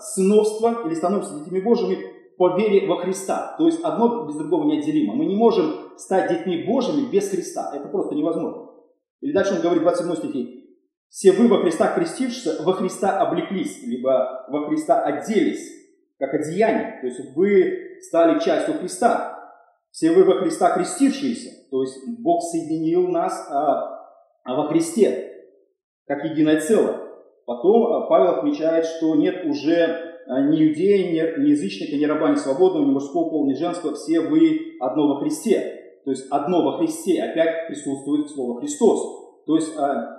сыновство 0.00 0.86
или 0.86 0.94
становимся 0.94 1.38
детьми 1.38 1.60
Божьими 1.60 1.98
по 2.38 2.56
вере 2.56 2.86
во 2.86 2.96
Христа. 2.96 3.54
То 3.58 3.66
есть 3.66 3.82
одно 3.84 4.26
без 4.26 4.36
другого 4.36 4.64
неотделимо. 4.64 5.14
Мы 5.14 5.26
не 5.26 5.36
можем 5.36 5.74
стать 5.98 6.30
детьми 6.30 6.64
Божьими 6.64 7.10
без 7.10 7.28
Христа. 7.28 7.70
Это 7.74 7.88
просто 7.88 8.14
невозможно. 8.14 8.70
Или 9.20 9.32
дальше 9.32 9.54
он 9.54 9.60
говорит 9.60 9.82
в 9.82 9.84
27 9.84 10.16
стихе. 10.16 10.60
Все 11.10 11.32
вы 11.32 11.48
во 11.48 11.58
Христа 11.58 11.92
крестившись, 11.92 12.60
во 12.60 12.72
Христа 12.72 13.20
облеклись, 13.20 13.82
либо 13.82 14.46
во 14.48 14.68
Христа 14.68 15.02
оделись, 15.02 15.68
как 16.18 16.32
одеяние. 16.32 16.98
То 17.00 17.06
есть 17.08 17.36
вы 17.36 17.98
стали 18.00 18.38
частью 18.38 18.74
Христа. 18.74 19.36
Все 19.90 20.12
вы 20.12 20.24
во 20.24 20.38
Христа 20.38 20.70
крестившиеся. 20.70 21.50
То 21.70 21.82
есть 21.82 21.98
Бог 22.20 22.42
соединил 22.44 23.08
нас 23.08 23.48
а, 23.50 24.00
а 24.44 24.54
во 24.54 24.68
Христе, 24.68 25.32
как 26.06 26.24
единое 26.24 26.60
целое. 26.60 27.09
Потом 27.50 27.92
а, 27.92 28.00
Павел 28.02 28.36
отмечает, 28.36 28.84
что 28.84 29.16
нет 29.16 29.44
уже 29.44 30.20
а, 30.28 30.40
ни 30.40 30.68
иудея, 30.68 31.10
ни, 31.10 31.42
ни 31.42 31.50
язычника, 31.50 31.96
ни 31.96 32.04
раба, 32.04 32.30
ни 32.30 32.36
свободного, 32.36 32.84
ни 32.84 32.92
мужского 32.92 33.28
пола, 33.28 33.48
ни 33.48 33.54
женского, 33.54 33.96
все 33.96 34.20
вы 34.20 34.76
одно 34.78 35.08
во 35.08 35.20
Христе. 35.20 35.98
То 36.04 36.12
есть 36.12 36.28
одно 36.30 36.62
во 36.62 36.78
Христе, 36.78 37.20
опять 37.20 37.66
присутствует 37.66 38.30
слово 38.30 38.60
Христос. 38.60 39.00
То 39.48 39.56
есть 39.56 39.76
а, 39.76 40.16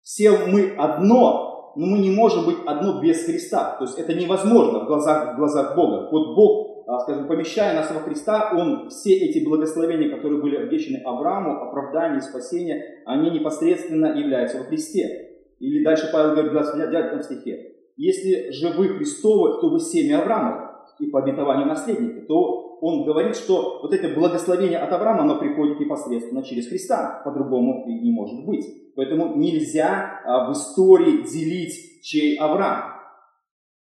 все 0.00 0.30
мы 0.30 0.74
одно, 0.78 1.74
но 1.76 1.86
мы 1.86 1.98
не 1.98 2.10
можем 2.10 2.46
быть 2.46 2.56
одно 2.64 3.02
без 3.02 3.26
Христа. 3.26 3.76
То 3.76 3.84
есть 3.84 3.98
это 3.98 4.14
невозможно 4.14 4.84
в 4.84 4.86
глазах, 4.86 5.34
в 5.34 5.36
глазах 5.36 5.76
Бога. 5.76 6.08
Вот 6.10 6.34
Бог, 6.34 6.86
скажем, 7.02 7.28
помещая 7.28 7.74
нас 7.74 7.90
во 7.90 8.00
Христа, 8.00 8.52
Он 8.56 8.88
все 8.88 9.12
эти 9.16 9.44
благословения, 9.44 10.08
которые 10.08 10.40
были 10.40 10.56
обещаны 10.56 11.02
Аврааму, 11.04 11.60
оправдание, 11.60 12.22
спасение, 12.22 13.02
они 13.04 13.28
непосредственно 13.28 14.18
являются 14.18 14.56
во 14.56 14.64
Христе. 14.64 15.28
Или 15.62 15.84
дальше 15.84 16.10
Павел 16.12 16.32
говорит 16.32 16.50
в 16.50 16.54
29 16.54 17.24
стихе. 17.24 17.72
Если 17.96 18.50
же 18.50 18.70
вы 18.70 18.88
Христовы, 18.88 19.60
то 19.60 19.68
вы 19.68 19.78
семя 19.78 20.20
Авраама 20.20 20.82
и 20.98 21.06
по 21.06 21.20
обетованию 21.20 21.68
наследника, 21.68 22.26
то 22.26 22.78
он 22.80 23.04
говорит, 23.04 23.36
что 23.36 23.78
вот 23.80 23.94
это 23.94 24.08
благословение 24.08 24.78
от 24.78 24.92
Авраама, 24.92 25.22
оно 25.22 25.38
приходит 25.38 25.78
непосредственно 25.78 26.42
через 26.42 26.68
Христа. 26.68 27.22
По-другому 27.24 27.84
и 27.86 27.92
не 27.92 28.10
может 28.10 28.44
быть. 28.44 28.66
Поэтому 28.96 29.36
нельзя 29.36 30.20
а, 30.24 30.48
в 30.48 30.52
истории 30.52 31.22
делить, 31.22 32.02
чей 32.02 32.36
Авраам. 32.38 32.94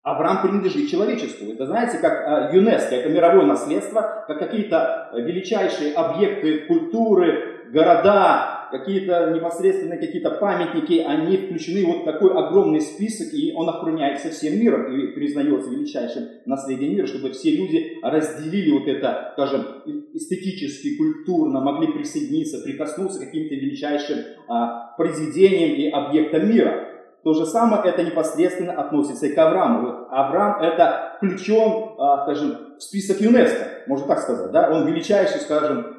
Авраам 0.05 0.43
принадлежит 0.43 0.89
человечеству. 0.89 1.53
Это, 1.53 1.67
знаете, 1.67 1.99
как 1.99 2.13
а, 2.13 2.55
ЮНЕСКО, 2.55 2.95
это 2.95 3.09
мировое 3.09 3.47
наследство, 3.47 4.25
как 4.29 4.39
какие-то 4.39 5.11
величайшие 5.15 5.93
объекты 5.95 6.67
культуры, 6.69 7.69
города, 7.73 8.64
какие-то 8.79 9.31
непосредственные 9.31 10.01
какие-то 10.01 10.31
памятники, 10.31 10.99
они 10.99 11.37
включены 11.37 11.87
вот 11.87 12.05
такой 12.05 12.33
огромный 12.33 12.81
список, 12.81 13.33
и 13.33 13.53
он 13.55 13.69
охраняется 13.69 14.31
всем 14.31 14.59
миром 14.59 14.93
и 14.93 15.13
признается 15.15 15.71
величайшим 15.71 16.25
наследием 16.45 16.95
мира, 16.95 17.07
чтобы 17.07 17.31
все 17.31 17.53
люди 17.53 17.99
разделили 18.03 18.73
вот 18.73 18.89
это, 18.89 19.31
скажем, 19.35 19.65
эстетически, 20.13 20.97
культурно, 20.97 21.61
могли 21.61 21.93
присоединиться, 21.93 22.63
прикоснуться 22.65 23.21
к 23.21 23.27
каким-то 23.27 23.55
величайшим 23.55 24.19
а, 24.49 24.95
произведениям 24.97 25.77
и 25.77 25.89
объектам 25.91 26.51
мира. 26.51 26.89
То 27.23 27.33
же 27.33 27.47
самое 27.47 27.83
это 27.85 28.03
непосредственно 28.03 28.73
относится 28.73 29.27
и 29.27 29.35
к 29.35 29.39
Аврааму. 29.39 30.09
Авраам 30.11 30.61
это 30.63 31.15
включен, 31.17 31.95
а, 31.99 32.25
скажем, 32.25 32.57
в 32.77 32.83
список 32.83 33.21
ЮНЕСКО, 33.21 33.85
можно 33.87 34.09
так 34.09 34.19
сказать. 34.19 34.51
Да? 34.51 34.71
Он 34.71 34.87
величайший, 34.87 35.41
скажем, 35.41 35.95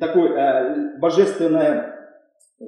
такой 0.00 0.30
э, 0.30 0.98
божественный 0.98 1.91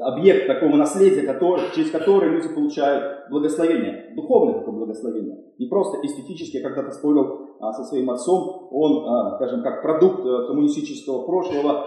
объект 0.00 0.46
такого 0.46 0.76
наследия, 0.76 1.22
который, 1.22 1.64
через 1.74 1.90
который 1.90 2.30
люди 2.30 2.48
получают 2.48 3.30
благословение, 3.30 4.14
духовное 4.14 4.58
такое 4.58 4.74
благословение. 4.74 5.36
Не 5.58 5.66
просто 5.66 6.04
эстетически, 6.04 6.58
я 6.58 6.62
когда-то 6.62 6.90
спорил 6.92 7.56
а, 7.60 7.72
со 7.72 7.84
своим 7.84 8.10
отцом, 8.10 8.68
он, 8.70 9.08
а, 9.08 9.36
скажем, 9.36 9.62
как 9.62 9.82
продукт 9.82 10.20
а, 10.20 10.46
коммунистического 10.48 11.24
прошлого, 11.26 11.86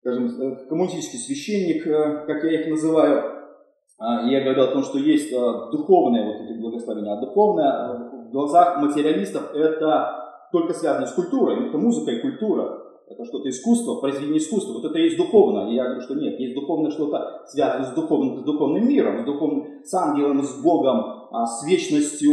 скажем, 0.00 0.26
э, 0.26 0.68
коммунистический 0.68 1.18
священник, 1.18 1.86
а, 1.86 2.24
как 2.26 2.42
я 2.44 2.60
их 2.60 2.68
называю, 2.68 3.22
а, 3.98 4.22
я 4.28 4.42
говорил 4.42 4.64
о 4.64 4.72
том, 4.72 4.82
что 4.82 4.98
есть 4.98 5.32
а, 5.32 5.70
духовное 5.70 6.24
вот 6.24 6.48
эти 6.48 6.58
благословения, 6.58 7.12
а 7.12 7.20
духовное 7.20 8.10
в 8.28 8.30
глазах 8.30 8.80
материалистов 8.80 9.54
это 9.54 10.48
только 10.52 10.72
связано 10.72 11.06
с 11.06 11.12
культурой, 11.12 11.68
это 11.68 11.78
музыка 11.78 12.12
и 12.12 12.20
культура 12.20 12.87
это 13.10 13.24
что-то 13.24 13.48
искусство, 13.48 14.00
произведение 14.00 14.38
искусства, 14.38 14.74
вот 14.74 14.84
это 14.84 14.98
есть 14.98 15.16
духовно. 15.16 15.70
И 15.70 15.74
я 15.74 15.84
говорю, 15.84 16.00
что 16.00 16.14
нет, 16.14 16.38
есть 16.38 16.54
духовное 16.54 16.90
что-то 16.90 17.42
связанное 17.46 17.90
с 17.90 17.94
духовным, 17.94 18.38
с 18.38 18.44
духовным 18.44 18.86
миром, 18.86 19.22
с, 19.22 19.24
духовным, 19.24 19.82
с 19.84 19.94
ангелом, 19.94 20.42
с 20.42 20.62
Богом, 20.62 21.28
а, 21.30 21.46
с 21.46 21.66
вечностью, 21.66 22.30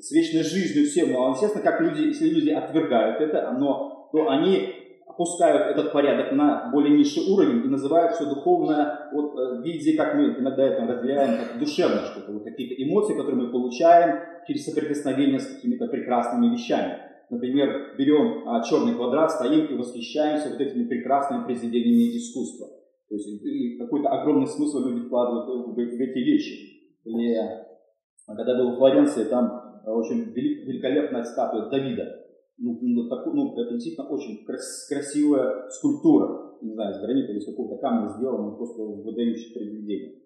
с 0.00 0.10
вечной 0.10 0.42
жизнью 0.42 0.86
всем. 0.86 1.12
Но, 1.12 1.30
естественно, 1.30 1.62
как 1.62 1.80
люди, 1.80 2.02
если 2.02 2.28
люди 2.28 2.50
отвергают 2.50 3.20
это, 3.20 3.52
но, 3.58 4.08
то 4.12 4.28
они 4.28 4.72
опускают 5.06 5.70
этот 5.70 5.92
порядок 5.92 6.32
на 6.32 6.70
более 6.70 6.96
низший 6.96 7.32
уровень 7.32 7.64
и 7.64 7.68
называют 7.68 8.14
все 8.14 8.26
духовное 8.26 9.08
вот, 9.12 9.34
э, 9.38 9.60
в 9.60 9.62
виде, 9.62 9.96
как 9.96 10.14
мы 10.14 10.34
иногда 10.38 10.64
это 10.64 10.84
разделяем, 10.84 11.38
как 11.38 11.58
душевное 11.58 12.04
что-то, 12.04 12.32
вот 12.32 12.44
какие-то 12.44 12.74
эмоции, 12.82 13.16
которые 13.16 13.44
мы 13.44 13.50
получаем 13.50 14.18
через 14.46 14.66
соприкосновение 14.66 15.40
с 15.40 15.46
какими-то 15.46 15.86
прекрасными 15.86 16.52
вещами. 16.52 16.98
Например, 17.28 17.96
берем 17.98 18.48
а, 18.48 18.62
черный 18.62 18.94
квадрат, 18.94 19.32
стоим 19.32 19.66
и 19.66 19.74
восхищаемся 19.74 20.50
вот 20.50 20.60
этими 20.60 20.86
прекрасными 20.86 21.44
произведениями 21.44 22.16
искусства. 22.16 22.68
То 23.08 23.14
есть 23.14 23.78
какой-то 23.78 24.08
огромный 24.08 24.46
смысл 24.46 24.80
люди 24.80 25.06
вкладывают 25.06 25.68
в, 25.68 25.74
в, 25.74 25.78
эти 25.78 26.18
вещи. 26.18 26.94
Или 27.04 27.34
а, 27.34 28.34
когда 28.36 28.56
был 28.56 28.72
в 28.72 28.78
Флоренции, 28.78 29.24
там 29.24 29.80
а, 29.84 29.92
очень 29.92 30.32
велик, 30.32 30.66
великолепная 30.66 31.24
статуя 31.24 31.68
Давида. 31.68 32.26
Ну, 32.58 32.78
ну, 32.80 33.08
так, 33.08 33.26
ну, 33.26 33.52
это 33.60 33.74
действительно 33.74 34.08
очень 34.08 34.44
крас, 34.44 34.86
красивая 34.88 35.68
скульптура. 35.68 36.56
Не 36.62 36.72
знаю, 36.72 36.94
из 36.94 37.00
гранита 37.00 37.32
или 37.32 37.38
из 37.38 37.46
какого-то 37.46 37.76
камня 37.80 38.08
сделана, 38.16 38.56
просто 38.56 38.82
выдающее 38.82 39.52
произведение. 39.52 40.20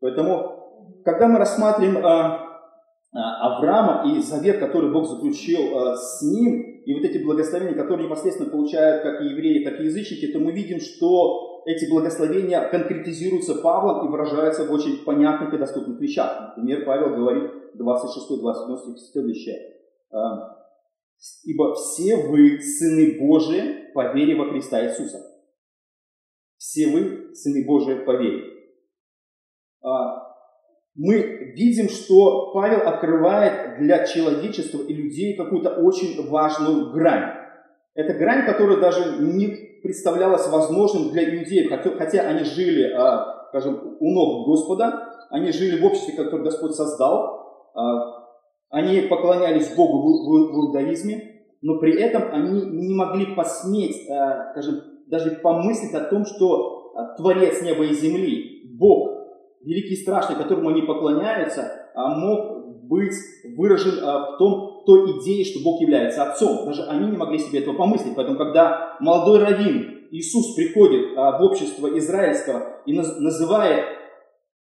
Поэтому, 0.00 1.02
когда 1.04 1.28
мы 1.28 1.38
рассматриваем 1.38 2.04
а, 2.04 2.47
Авраама 3.12 4.12
и 4.12 4.20
завет, 4.20 4.58
который 4.58 4.92
Бог 4.92 5.08
заключил 5.08 5.76
а, 5.76 5.96
с 5.96 6.22
ним, 6.22 6.82
и 6.84 6.94
вот 6.94 7.04
эти 7.04 7.22
благословения, 7.22 7.74
которые 7.74 8.06
непосредственно 8.06 8.50
получают 8.50 9.02
как 9.02 9.22
и 9.22 9.28
евреи, 9.28 9.64
так 9.64 9.80
и 9.80 9.84
язычники, 9.84 10.32
то 10.32 10.38
мы 10.38 10.52
видим, 10.52 10.78
что 10.80 11.62
эти 11.66 11.88
благословения 11.90 12.68
конкретизируются 12.68 13.56
Павлом 13.56 14.06
и 14.06 14.10
выражаются 14.10 14.64
в 14.64 14.72
очень 14.72 15.04
понятных 15.04 15.54
и 15.54 15.58
доступных 15.58 16.00
вещах. 16.00 16.54
Например, 16.56 16.84
Павел 16.84 17.16
говорит 17.16 17.50
26-27 17.78 18.96
стих 18.96 19.12
следующее. 19.12 19.58
А, 20.10 20.56
«Ибо 21.44 21.74
все 21.74 22.16
вы 22.16 22.60
сыны 22.60 23.18
Божии 23.18 23.92
по 23.94 24.12
вере 24.12 24.36
во 24.36 24.50
Христа 24.50 24.86
Иисуса». 24.86 25.18
Все 26.58 26.88
вы 26.88 27.34
сыны 27.34 27.64
Божии 27.64 27.94
по 28.04 28.12
вере 28.12 28.58
мы 30.98 31.52
видим, 31.54 31.88
что 31.88 32.50
Павел 32.52 32.80
открывает 32.80 33.78
для 33.78 34.04
человечества 34.04 34.82
и 34.82 34.92
людей 34.92 35.36
какую-то 35.36 35.70
очень 35.70 36.28
важную 36.28 36.90
грань. 36.90 37.34
Это 37.94 38.14
грань, 38.14 38.44
которая 38.44 38.80
даже 38.80 39.22
не 39.22 39.46
представлялась 39.80 40.48
возможным 40.48 41.10
для 41.12 41.22
иудеев, 41.22 41.70
хотя 41.98 42.22
они 42.22 42.42
жили, 42.42 42.92
а, 42.92 43.46
скажем, 43.50 43.96
у 44.00 44.10
ног 44.12 44.48
Господа, 44.48 45.08
они 45.30 45.52
жили 45.52 45.80
в 45.80 45.84
обществе, 45.84 46.16
которое 46.16 46.42
Господь 46.42 46.74
создал, 46.74 47.70
а, 47.74 48.24
они 48.70 49.02
поклонялись 49.02 49.72
Богу 49.76 50.02
в 50.02 50.56
иудаизме, 50.56 51.44
но 51.62 51.78
при 51.78 51.96
этом 52.00 52.24
они 52.32 52.60
не 52.60 52.94
могли 52.94 53.36
посметь, 53.36 54.10
а, 54.10 54.50
скажем, 54.50 54.80
даже 55.06 55.30
помыслить 55.42 55.94
о 55.94 56.04
том, 56.06 56.24
что 56.24 56.92
Творец 57.16 57.62
неба 57.62 57.84
и 57.84 57.94
земли, 57.94 58.68
Бог, 58.76 59.07
великий 59.62 59.94
и 59.94 60.02
страшный, 60.02 60.36
которому 60.36 60.70
они 60.70 60.82
поклоняются, 60.82 61.90
а, 61.94 62.14
мог 62.16 62.86
быть 62.88 63.14
выражен 63.56 63.98
а, 64.02 64.32
в 64.32 64.38
том, 64.38 64.82
той 64.86 65.18
идее, 65.18 65.44
что 65.44 65.62
Бог 65.62 65.80
является 65.80 66.22
Отцом. 66.22 66.64
Даже 66.66 66.84
они 66.84 67.10
не 67.10 67.16
могли 67.16 67.38
себе 67.38 67.60
этого 67.60 67.74
помыслить. 67.74 68.14
Поэтому, 68.16 68.38
когда 68.38 68.96
молодой 69.00 69.40
раввин 69.40 70.08
Иисус 70.10 70.54
приходит 70.54 71.16
а, 71.16 71.38
в 71.38 71.42
общество 71.42 71.98
израильского 71.98 72.82
и 72.86 72.94
называет 72.94 73.84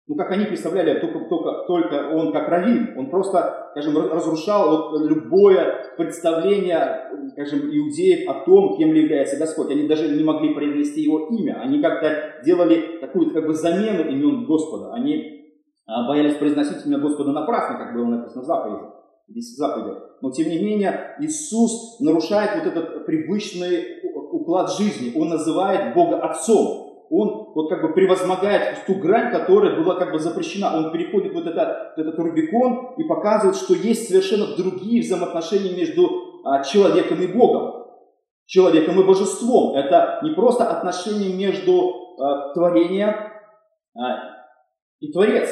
ну, 0.10 0.16
как 0.16 0.32
они 0.32 0.46
представляли, 0.46 1.00
только, 1.00 1.20
только, 1.30 1.52
только 1.70 2.10
он 2.16 2.34
как 2.34 2.50
раввин, 2.50 2.98
он 2.98 3.12
просто, 3.12 3.70
скажем, 3.72 3.96
разрушал 3.96 4.90
вот 4.90 5.08
любое 5.08 5.94
представление, 5.98 7.12
скажем, 7.34 7.60
иудеев 7.60 8.28
о 8.28 8.44
том, 8.44 8.76
кем 8.76 8.92
является 8.92 9.38
Господь. 9.38 9.70
Они 9.70 9.88
даже 9.88 10.10
не 10.10 10.24
могли 10.24 10.56
произнести 10.56 11.02
его 11.02 11.28
имя. 11.28 11.62
Они 11.62 11.80
как-то 11.80 12.42
делали 12.44 12.98
такую 13.00 13.32
как 13.32 13.46
бы 13.46 13.54
замену 13.54 14.10
имен 14.10 14.48
Господа. 14.48 14.96
Они 14.96 15.46
а, 15.86 16.08
боялись 16.08 16.38
произносить 16.38 16.88
имя 16.88 16.98
Господа 16.98 17.34
напрасно, 17.34 17.78
как 17.78 17.94
было 17.94 18.06
написано 18.06 18.42
в 18.42 18.46
заповеди. 18.46 18.86
Здесь 19.28 19.54
в 19.54 19.58
заповеди. 19.58 20.00
Но 20.24 20.32
тем 20.32 20.50
не 20.50 20.58
менее, 20.58 21.18
Иисус 21.20 22.00
нарушает 22.00 22.64
вот 22.64 22.66
этот 22.66 23.06
привычный 23.06 24.02
уклад 24.32 24.72
жизни. 24.72 25.16
Он 25.16 25.30
называет 25.30 25.94
Бога 25.94 26.18
Отцом. 26.18 26.89
Он 27.10 27.54
вот 27.56 27.70
как 27.70 27.82
бы 27.82 27.94
превозмогает 27.94 28.86
ту 28.86 28.96
грань, 28.96 29.32
которая 29.32 29.76
была 29.76 29.96
как 29.96 30.12
бы 30.12 30.20
запрещена. 30.20 30.78
Он 30.78 30.92
переходит 30.92 31.34
вот 31.34 31.48
этот, 31.48 31.98
этот 31.98 32.20
Рубикон 32.20 32.94
и 32.98 33.04
показывает, 33.04 33.56
что 33.56 33.74
есть 33.74 34.08
совершенно 34.08 34.56
другие 34.56 35.02
взаимоотношения 35.02 35.76
между 35.76 36.42
а, 36.46 36.64
человеком 36.64 37.22
и 37.22 37.28
Богом, 37.28 37.88
человеком 38.46 39.00
и 39.02 39.06
божеством. 39.06 39.76
Это 39.76 40.20
не 40.22 40.32
просто 40.32 40.66
отношения 40.66 41.34
между 41.34 42.16
а, 42.20 42.54
творением 42.54 43.16
а, 43.96 44.46
и 45.00 45.12
Творец. 45.12 45.50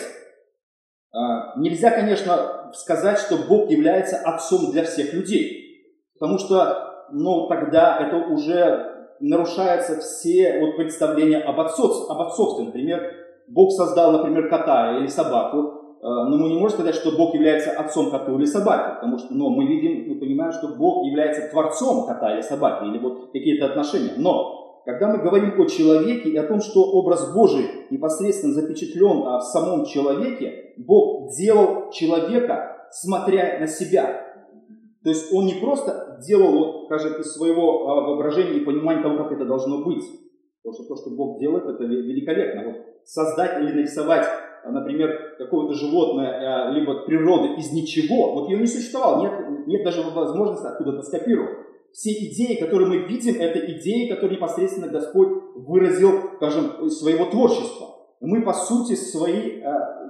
А, 1.12 1.58
нельзя, 1.60 1.90
конечно, 1.90 2.72
сказать, 2.74 3.18
что 3.18 3.38
Бог 3.48 3.72
является 3.72 4.18
отцом 4.18 4.72
для 4.72 4.84
всех 4.84 5.14
людей, 5.14 5.96
потому 6.20 6.38
что, 6.38 7.08
ну, 7.12 7.48
тогда 7.48 7.98
это 8.00 8.18
уже 8.18 8.97
нарушаются 9.20 10.00
все 10.00 10.60
вот 10.60 10.78
представления 10.78 11.40
об, 11.40 11.60
отцов, 11.60 12.10
об 12.10 12.22
отцовстве. 12.22 12.66
Например, 12.66 13.02
Бог 13.48 13.72
создал, 13.72 14.12
например, 14.12 14.50
кота 14.50 14.98
или 14.98 15.08
собаку, 15.08 15.58
э, 15.58 16.04
но 16.04 16.38
мы 16.38 16.50
не 16.50 16.60
можем 16.60 16.78
сказать, 16.80 16.96
что 16.96 17.18
Бог 17.18 17.34
является 17.34 17.72
отцом 17.72 18.12
кота 18.12 18.32
или 18.32 18.46
собаки, 18.46 18.96
потому 18.96 19.18
что 19.18 19.34
но 19.34 19.50
мы 19.50 19.66
видим, 19.66 20.14
мы 20.14 20.20
понимаем, 20.20 20.52
что 20.52 20.70
Бог 20.76 21.06
является 21.06 21.50
творцом 21.50 22.06
кота 22.06 22.34
или 22.34 22.42
собаки, 22.42 22.86
или 22.86 23.00
вот 23.00 23.32
какие-то 23.32 23.68
отношения. 23.68 24.14
Но 24.18 24.82
когда 24.88 25.10
мы 25.10 25.18
говорим 25.18 25.60
о 25.60 25.66
человеке 25.66 26.30
и 26.30 26.38
о 26.38 26.44
том, 26.44 26.62
что 26.62 26.82
образ 26.82 27.34
Божий 27.34 27.66
непосредственно 27.90 28.54
запечатлен 28.54 29.24
а, 29.26 29.40
в 29.40 29.44
самом 29.44 29.84
человеке, 29.84 30.74
Бог 30.78 31.36
делал 31.36 31.92
человека, 31.92 32.88
смотря 32.92 33.60
на 33.60 33.68
себя. 33.68 34.27
То 35.08 35.12
есть 35.12 35.32
он 35.34 35.46
не 35.46 35.54
просто 35.54 36.20
делал, 36.28 36.84
скажем, 36.88 37.22
из 37.22 37.32
своего 37.32 37.88
а, 37.88 38.08
воображения 38.08 38.60
и 38.60 38.66
понимания 38.66 39.02
того, 39.02 39.24
как 39.24 39.32
это 39.32 39.46
должно 39.46 39.86
быть. 39.86 40.04
Потому 40.62 40.74
что 40.74 40.84
то, 40.84 41.02
что 41.02 41.12
Бог 41.12 41.40
делает, 41.40 41.64
это 41.64 41.82
великолепно. 41.86 42.66
Вот 42.66 42.76
создать 43.06 43.58
или 43.62 43.72
нарисовать, 43.72 44.28
а, 44.66 44.70
например, 44.70 45.36
какое-то 45.38 45.76
животное, 45.76 46.68
а, 46.68 46.72
либо 46.72 47.06
природу 47.06 47.56
из 47.56 47.72
ничего, 47.72 48.34
вот 48.34 48.50
ее 48.50 48.60
не 48.60 48.68
существовало, 48.68 49.22
нет, 49.22 49.68
нет 49.68 49.86
даже 49.86 50.02
возможности 50.02 50.68
откуда-то 50.68 51.04
скопировать. 51.04 51.56
Все 51.94 52.12
идеи, 52.12 52.60
которые 52.60 52.90
мы 52.90 52.98
видим, 53.08 53.40
это 53.40 53.60
идеи, 53.60 54.10
которые 54.10 54.36
непосредственно 54.36 54.90
Господь 54.90 55.30
выразил, 55.56 56.32
скажем, 56.36 56.90
своего 56.90 57.28
творчества. 57.28 57.96
Мы, 58.20 58.42
по 58.42 58.52
сути, 58.52 58.96
свои, 58.96 59.62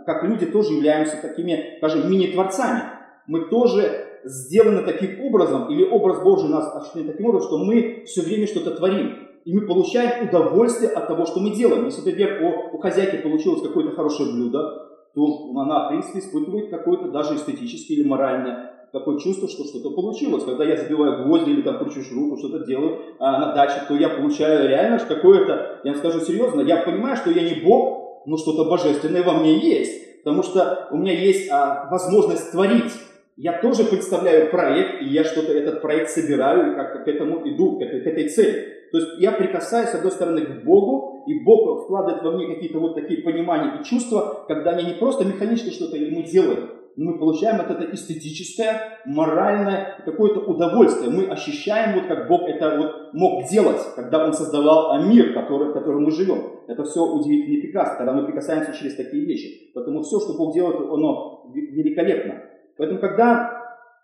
как 0.08 0.24
люди, 0.24 0.48
тоже 0.48 0.74
являемся 0.74 1.22
такими, 1.22 1.75
скажем, 1.77 2.10
мини-творцами. 2.10 2.82
Мы 3.27 3.48
тоже 3.50 4.07
сделано 4.27 4.84
таким 4.84 5.22
образом, 5.22 5.69
или 5.69 5.84
образ 5.84 6.22
Божий 6.22 6.50
нас 6.50 6.74
осуществлен 6.74 7.07
таким 7.07 7.27
образом, 7.27 7.48
что 7.48 7.57
мы 7.63 8.03
все 8.05 8.22
время 8.22 8.48
что-то 8.48 8.72
творим. 8.72 9.27
И 9.46 9.53
мы 9.53 9.62
получаем 9.62 10.27
удовольствие 10.27 10.91
от 10.91 11.07
того, 11.07 11.25
что 11.25 11.39
мы 11.39 11.51
делаем. 11.51 11.86
Если, 11.86 12.01
например, 12.01 12.43
у, 12.43 12.75
у 12.75 12.79
хозяйки 12.79 13.22
получилось 13.22 13.62
какое-то 13.62 13.96
хорошее 13.96 14.34
блюдо, 14.34 14.88
то 15.15 15.51
она, 15.55 15.86
в 15.86 15.89
принципе, 15.89 16.19
испытывает 16.19 16.69
какое-то 16.69 17.10
даже 17.12 17.36
эстетическое 17.36 17.98
или 17.98 18.07
моральное 18.07 18.74
такое 18.91 19.19
чувство, 19.19 19.48
что 19.48 19.65
что-то 19.65 19.91
получилось. 19.91 20.43
Когда 20.43 20.63
я 20.63 20.77
забиваю 20.77 21.24
гвозди 21.24 21.50
или 21.50 21.62
там 21.62 21.77
кручу 21.77 22.03
шурупу, 22.03 22.38
что-то 22.38 22.65
делаю 22.65 23.00
а, 23.19 23.39
на 23.39 23.53
даче, 23.53 23.81
то 23.88 23.96
я 23.96 24.10
получаю 24.10 24.69
реально 24.69 25.00
какое-то, 25.00 25.79
я 25.84 25.91
вам 25.91 26.00
скажу 26.00 26.19
серьезно, 26.19 26.62
я 26.62 26.77
понимаю, 26.77 27.15
что 27.17 27.29
я 27.31 27.43
не 27.43 27.62
Бог, 27.62 28.24
но 28.25 28.38
что-то 28.38 28.65
божественное 28.65 29.24
во 29.24 29.34
мне 29.34 29.57
есть. 29.57 30.24
Потому 30.24 30.43
что 30.43 30.88
у 30.91 30.98
меня 30.98 31.13
есть 31.13 31.50
а, 31.51 31.88
возможность 31.89 32.51
творить 32.51 32.91
я 33.38 33.62
тоже 33.62 33.84
представляю 33.84 34.50
проект, 34.50 35.03
и 35.03 35.06
я 35.06 35.24
что-то, 35.24 35.53
этот 35.53 35.82
проект 35.82 36.10
собираю, 36.10 36.72
и 36.72 36.75
как 36.75 37.06
к 37.06 37.08
этому 37.08 37.48
иду, 37.48 37.77
к 37.77 37.84
этой, 37.84 38.01
к 38.01 38.08
этой 38.08 38.29
цели. 38.29 38.74
То 38.91 38.98
есть 38.98 39.10
я 39.20 39.32
прикасаюсь, 39.32 39.89
с 39.89 39.96
одной 39.96 40.12
стороны, 40.12 40.41
к 40.41 40.63
Богу, 40.63 41.24
и 41.27 41.44
Бог 41.44 41.84
вкладывает 41.84 42.24
во 42.24 42.32
мне 42.32 42.48
какие-то 42.48 42.79
вот 42.79 42.96
такие 42.96 43.22
понимания 43.22 43.79
и 43.79 43.84
чувства, 43.84 44.46
когда 44.48 44.72
они 44.72 44.86
не 44.86 44.94
просто 44.94 45.24
механически 45.24 45.70
что-то 45.70 45.98
делаем, 45.98 46.70
но 46.96 47.12
мы 47.12 47.20
получаем 47.20 47.62
от 47.62 47.70
этого 47.70 47.94
эстетическое, 47.94 49.00
моральное, 49.06 50.01
какое-то 50.03 50.39
удовольствие. 50.39 51.12
Мы 51.12 51.27
ощущаем, 51.27 51.93
вот 51.93 52.08
как 52.08 52.28
Бог 52.28 52.50
это 52.50 52.78
вот 52.78 53.13
мог 53.13 53.47
делать, 53.47 53.82
когда 53.95 54.26
Он 54.26 54.34
создавал 54.34 55.04
мир, 55.04 55.34
который, 55.34 55.69
в 55.69 55.73
котором 55.73 56.06
мы 56.06 56.12
живем. 56.12 56.41
Это 56.67 56.84
все 56.86 57.06
удивительно 57.06 57.58
и 57.58 57.62
прекрасно, 57.62 57.97
когда 57.97 58.13
мы 58.13 58.26
прикасаемся 58.26 58.73
через 58.73 58.95
такие 58.95 59.26
вещи. 59.26 59.71
Поэтому 59.76 60.02
все, 60.02 60.19
что 60.19 60.34
Бог 60.34 60.56
делает, 60.56 60.78
оно 60.78 61.52
великолепно. 61.54 62.41
Поэтому, 62.78 63.00
когда 63.00 63.58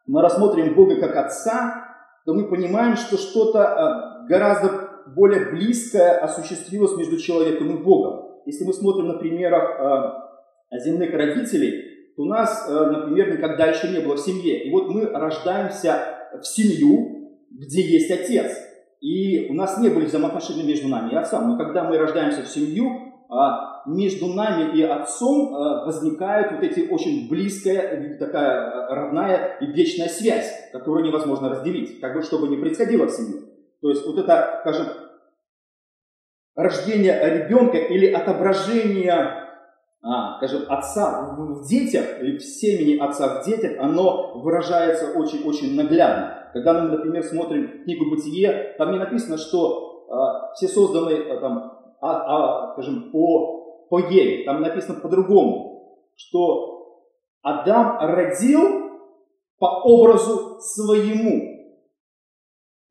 мы 0.08 0.22
рассмотрим 0.22 0.76
Бога 0.76 1.00
как 1.00 1.16
Отца, 1.16 1.96
то 2.26 2.34
мы 2.34 2.50
понимаем, 2.50 2.96
что 2.96 3.18
что-то 3.18 4.24
э, 4.26 4.28
гораздо 4.28 4.90
более 5.16 5.52
близкое 5.52 6.18
осуществилось 6.18 6.98
между 6.98 7.18
человеком 7.18 7.76
и 7.76 7.84
Богом. 7.84 8.42
Если 8.46 8.66
мы 8.66 8.74
смотрим 8.74 9.08
на 9.08 9.14
примерах 9.16 10.24
э, 10.72 10.80
земных 10.80 11.14
родителей, 11.14 12.14
то 12.16 12.24
у 12.24 12.26
нас, 12.26 12.68
э, 12.70 12.74
например, 12.74 13.38
никогда 13.38 13.68
еще 13.68 13.90
не 13.90 14.00
было 14.00 14.16
в 14.16 14.20
семье. 14.20 14.64
И 14.64 14.72
вот 14.72 14.90
мы 14.90 15.06
рождаемся 15.06 16.30
в 16.40 16.46
семью, 16.46 17.40
где 17.52 17.82
есть 17.82 18.12
отец. 18.12 18.58
И 19.02 19.48
у 19.50 19.54
нас 19.54 19.78
не 19.80 19.90
были 19.90 20.06
взаимоотношения 20.06 20.64
между 20.64 20.88
нами 20.88 21.12
и 21.12 21.16
отцом. 21.16 21.50
Но 21.50 21.58
когда 21.58 21.84
мы 21.84 21.98
рождаемся 21.98 22.44
в 22.44 22.48
семью, 22.48 23.14
а, 23.30 23.73
между 23.86 24.28
нами 24.28 24.78
и 24.78 24.84
Отцом 24.84 25.54
а, 25.54 25.86
возникает 25.86 26.52
вот 26.52 26.64
эти 26.64 26.88
очень 26.90 27.30
близкая, 27.30 28.18
такая 28.18 28.88
а, 28.88 28.96
родная 28.96 29.58
и 29.60 29.66
вечная 29.68 30.08
связь, 30.08 30.70
которую 30.72 31.06
невозможно 31.06 31.50
разделить, 31.50 32.00
как 32.00 32.14
бы 32.16 32.22
чтобы 32.22 32.48
не 32.48 32.58
происходило 32.58 33.06
в 33.06 33.12
семье. 33.12 33.42
То 33.82 33.90
есть 33.90 34.06
вот 34.06 34.18
это, 34.18 34.60
скажем, 34.62 34.88
рождение 36.56 37.20
ребенка 37.24 37.78
или 37.78 38.12
отображение, 38.12 39.44
а, 40.02 40.38
скажем, 40.38 40.64
отца 40.70 41.36
в 41.38 41.68
детях, 41.68 42.22
или 42.22 42.38
в 42.38 42.44
семени 42.44 42.98
отца 42.98 43.42
в 43.42 43.46
детях, 43.46 43.80
оно 43.80 44.40
выражается 44.40 45.12
очень-очень 45.18 45.76
наглядно. 45.76 46.50
Когда 46.54 46.74
мы, 46.74 46.90
например, 46.90 47.24
смотрим 47.24 47.84
книгу 47.84 48.12
«Бытие», 48.12 48.76
там 48.78 48.92
не 48.92 49.00
написано, 49.00 49.38
что 49.38 50.06
а, 50.10 50.54
все 50.54 50.68
созданы 50.68 51.40
там, 51.40 51.74
а, 52.02 52.12
а, 52.12 52.74
скажем, 52.74 53.12
по, 53.12 53.63
по 53.94 54.00
Еве. 54.00 54.44
Там 54.44 54.64
написано 54.64 55.00
по-другому, 55.00 56.10
что 56.16 56.98
Адам 57.44 58.00
родил 58.00 58.90
по 59.60 59.84
образу 59.84 60.60
своему. 60.62 61.78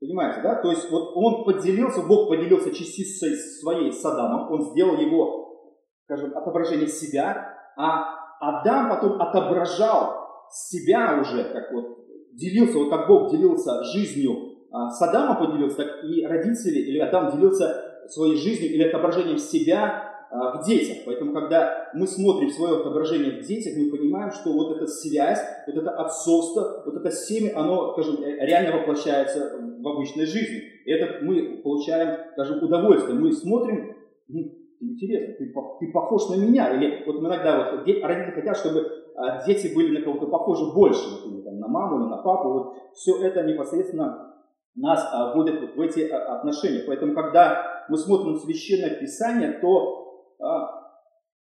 Понимаете, 0.00 0.42
да? 0.42 0.62
То 0.62 0.70
есть 0.70 0.88
вот 0.92 1.10
он 1.16 1.42
поделился, 1.44 2.02
Бог 2.02 2.28
поделился 2.28 2.72
частицей 2.72 3.34
своей 3.34 3.90
с 3.90 4.04
Адамом, 4.04 4.52
он 4.52 4.70
сделал 4.70 4.94
его, 4.94 5.74
скажем, 6.04 6.36
отображение 6.36 6.86
себя, 6.86 7.52
а 7.76 8.04
Адам 8.38 8.90
потом 8.90 9.20
отображал 9.20 10.24
себя 10.52 11.18
уже, 11.20 11.52
как 11.52 11.72
вот 11.72 11.98
делился, 12.34 12.78
вот 12.78 12.90
как 12.90 13.08
Бог 13.08 13.32
делился 13.32 13.82
жизнью 13.92 14.52
а, 14.70 14.88
с 14.88 15.02
Адамом 15.02 15.48
поделился, 15.48 15.78
так 15.78 16.04
и 16.04 16.24
родители, 16.24 16.78
или 16.78 17.00
Адам 17.00 17.32
делился 17.32 18.06
своей 18.08 18.36
жизнью 18.36 18.72
или 18.72 18.84
отображением 18.84 19.38
себя 19.38 20.01
в 20.32 20.64
детях. 20.64 21.04
Поэтому, 21.04 21.34
когда 21.34 21.90
мы 21.92 22.06
смотрим 22.06 22.48
свое 22.48 22.80
отображение 22.80 23.42
в 23.42 23.46
детях, 23.46 23.74
мы 23.76 23.90
понимаем, 23.90 24.32
что 24.32 24.52
вот 24.52 24.76
эта 24.76 24.86
связь, 24.86 25.40
вот 25.66 25.76
это 25.76 25.90
отцовство, 25.90 26.82
вот 26.86 26.96
это 26.96 27.10
семя, 27.10 27.52
оно, 27.54 27.92
скажем, 27.92 28.22
э, 28.22 28.46
реально 28.46 28.78
воплощается 28.78 29.58
в 29.60 29.86
обычной 29.86 30.24
жизни. 30.24 30.62
И 30.86 30.90
это 30.90 31.22
мы 31.22 31.60
получаем, 31.62 32.18
скажем, 32.32 32.62
удовольствие. 32.62 33.18
Мы 33.18 33.30
смотрим, 33.32 33.94
интересно, 34.80 35.34
ты, 35.34 35.54
ты 35.80 35.92
похож 35.92 36.30
на 36.30 36.36
меня. 36.36 36.74
Или 36.74 37.04
вот 37.06 37.20
иногда 37.20 37.72
вот 37.72 37.86
родители 37.86 38.34
хотят, 38.34 38.56
чтобы 38.56 38.90
а, 39.14 39.44
дети 39.44 39.74
были 39.74 39.98
на 39.98 40.04
кого-то 40.04 40.26
похожи 40.26 40.72
больше, 40.72 41.02
например, 41.10 41.44
там, 41.44 41.58
на 41.58 41.68
маму 41.68 42.00
или 42.00 42.10
на 42.10 42.18
папу. 42.18 42.52
Вот 42.52 42.76
все 42.94 43.22
это 43.22 43.42
непосредственно 43.42 44.34
нас 44.74 45.06
а, 45.12 45.34
вводит 45.34 45.60
вот 45.60 45.76
в 45.76 45.80
эти 45.80 46.08
а, 46.08 46.36
отношения. 46.36 46.84
Поэтому, 46.86 47.14
когда 47.14 47.84
мы 47.88 47.96
смотрим 47.96 48.36
Священное 48.36 48.98
Писание, 48.98 49.58
то 49.60 50.01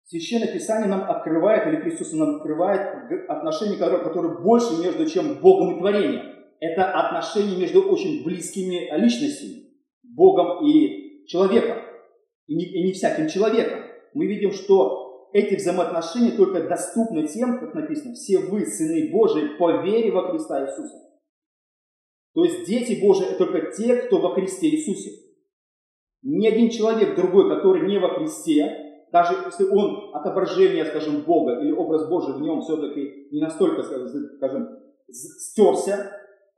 Священное 0.05 0.53
Писание 0.53 0.89
нам 0.89 1.11
открывает, 1.11 1.67
или 1.67 1.81
Христос 1.81 2.13
нам 2.13 2.37
открывает 2.37 2.81
отношения, 3.29 3.79
которые, 3.79 4.05
которые 4.05 4.43
больше 4.43 4.83
между 4.83 5.07
чем 5.07 5.41
Богом 5.41 5.77
и 5.77 5.79
творением. 5.79 6.33
Это 6.61 6.93
отношения 6.93 7.57
между 7.57 7.83
очень 7.83 8.25
близкими 8.25 8.91
личностями, 8.97 9.71
Богом 10.03 10.67
и 10.67 11.27
человеком, 11.27 11.79
и 12.47 12.55
не, 12.55 12.65
и 12.65 12.87
не 12.87 12.93
всяким 12.93 13.29
человеком. 13.29 13.81
Мы 14.15 14.27
видим, 14.27 14.53
что 14.53 15.31
эти 15.33 15.55
взаимоотношения 15.55 16.33
только 16.33 16.69
доступны 16.69 17.27
тем, 17.27 17.59
как 17.59 17.75
написано, 17.75 18.15
все 18.15 18.39
вы, 18.39 18.67
сыны 18.67 19.11
Божии, 19.11 19.57
по 19.59 19.83
вере 19.83 20.13
во 20.13 20.31
Христа 20.31 20.63
Иисуса. 20.65 20.99
То 22.35 22.45
есть 22.45 22.67
дети 22.67 23.01
Божии– 23.01 23.27
это 23.29 23.39
только 23.39 23.73
те, 23.73 23.97
кто 23.97 24.19
во 24.19 24.35
Христе 24.35 24.69
Иисусе. 24.69 25.11
Ни 26.23 26.47
один 26.47 26.71
человек 26.71 27.17
другой, 27.17 27.49
который 27.49 27.87
не 27.89 27.99
во 27.99 28.11
Христе, 28.11 29.07
даже 29.13 29.35
если 29.45 29.65
он 29.65 30.15
отображение, 30.15 30.85
скажем, 30.85 31.23
Бога 31.23 31.61
или 31.61 31.73
образ 31.73 32.09
Божий 32.09 32.35
в 32.35 32.41
нем 32.41 32.63
все-таки 32.63 33.29
не 33.31 33.41
настолько, 33.41 33.83
скажем, 33.83 34.69
стерся, 35.11 36.13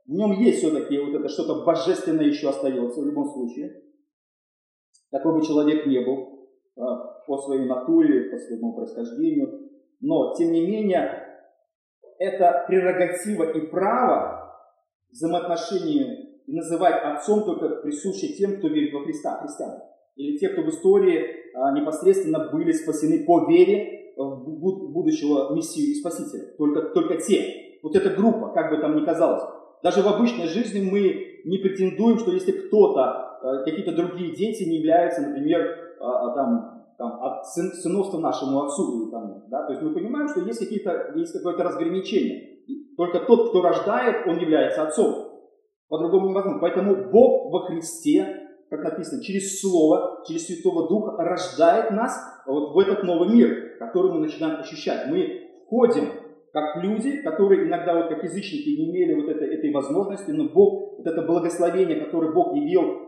в 0.05 0.11
нем 0.11 0.31
есть 0.33 0.59
все-таки 0.59 0.97
вот 0.99 1.15
это 1.15 1.27
что-то 1.27 1.65
божественное 1.65 2.25
еще 2.25 2.49
остается 2.49 3.01
в 3.01 3.05
любом 3.05 3.27
случае. 3.27 3.81
Какой 5.11 5.33
бы 5.33 5.45
человек 5.45 5.85
ни 5.87 5.99
был. 5.99 6.49
по 7.27 7.37
своей 7.37 7.65
натуре, 7.65 8.29
по 8.29 8.37
своему 8.37 8.75
происхождению. 8.75 9.69
Но, 10.01 10.35
тем 10.35 10.51
не 10.51 10.65
менее, 10.67 11.25
это 12.19 12.65
прерогатива 12.67 13.51
и 13.51 13.61
право 13.67 14.55
взаимоотношения 15.09 16.24
и 16.47 16.53
называть 16.53 17.01
отцом 17.03 17.43
только 17.43 17.69
присуще 17.81 18.33
тем, 18.33 18.57
кто 18.57 18.67
верит 18.67 18.93
во 18.93 19.03
Христа, 19.03 19.39
христиан. 19.41 19.79
Или 20.15 20.37
те, 20.37 20.49
кто 20.49 20.61
в 20.61 20.69
истории 20.69 21.25
а, 21.53 21.71
непосредственно 21.73 22.49
были 22.51 22.71
спасены 22.71 23.25
по 23.25 23.45
вере 23.47 24.13
в 24.15 24.91
будущего 24.91 25.53
Мессию 25.53 25.91
и 25.91 25.95
Спасителя. 25.95 26.53
Только, 26.57 26.83
только 26.93 27.17
те. 27.17 27.79
Вот 27.83 27.95
эта 27.95 28.09
группа, 28.11 28.53
как 28.53 28.71
бы 28.71 28.77
там 28.77 28.95
ни 28.95 29.05
казалось. 29.05 29.43
Даже 29.83 30.01
в 30.01 30.07
обычной 30.07 30.47
жизни 30.47 30.89
мы 30.89 31.41
не 31.45 31.57
претендуем, 31.57 32.17
что 32.17 32.31
если 32.31 32.51
кто-то, 32.51 33.01
а, 33.01 33.63
какие-то 33.63 33.91
другие 33.91 34.35
дети 34.35 34.63
не 34.63 34.77
являются, 34.77 35.21
например, 35.21 35.95
а, 35.99 36.33
там, 36.33 36.85
там, 36.97 37.23
от 37.23 37.45
сын, 37.47 37.71
сыновства 37.73 38.19
нашему 38.19 38.63
отцу. 38.63 39.09
Там, 39.11 39.43
да? 39.49 39.65
То 39.65 39.73
есть 39.73 39.83
мы 39.83 39.93
понимаем, 39.93 40.29
что 40.29 40.41
есть, 40.41 40.59
какие-то, 40.59 41.13
есть 41.15 41.33
какое-то 41.33 41.63
разграничение. 41.63 42.55
Только 42.97 43.19
тот, 43.19 43.49
кто 43.49 43.61
рождает, 43.61 44.25
он 44.27 44.39
является 44.39 44.83
отцом. 44.83 45.24
По-другому 45.87 46.29
невозможно. 46.29 46.59
Поэтому 46.61 47.11
Бог 47.11 47.51
во 47.51 47.67
Христе, 47.67 48.47
как 48.69 48.83
написано, 48.83 49.23
через 49.23 49.61
Слово, 49.61 50.23
через 50.27 50.47
Святого 50.47 50.87
Духа 50.89 51.15
рождает 51.17 51.91
нас 51.91 52.17
вот 52.47 52.73
в 52.73 52.79
этот 52.79 53.03
новый 53.03 53.29
мир, 53.29 53.77
который 53.79 54.11
мы 54.11 54.19
начинаем 54.19 54.59
ощущать. 54.59 55.07
Мы 55.09 55.49
входим 55.65 56.09
как 56.51 56.81
люди, 56.83 57.17
которые 57.21 57.67
иногда 57.67 57.95
вот 57.95 58.09
как 58.09 58.23
язычники 58.23 58.69
не 58.69 58.89
имели 58.89 59.13
вот 59.13 59.29
этой, 59.29 59.53
этой 59.55 59.71
возможности, 59.73 60.31
но 60.31 60.49
Бог, 60.49 60.97
вот 60.97 61.05
это 61.05 61.21
благословение, 61.21 61.99
которое 61.99 62.31
Бог 62.31 62.55
явил, 62.55 63.05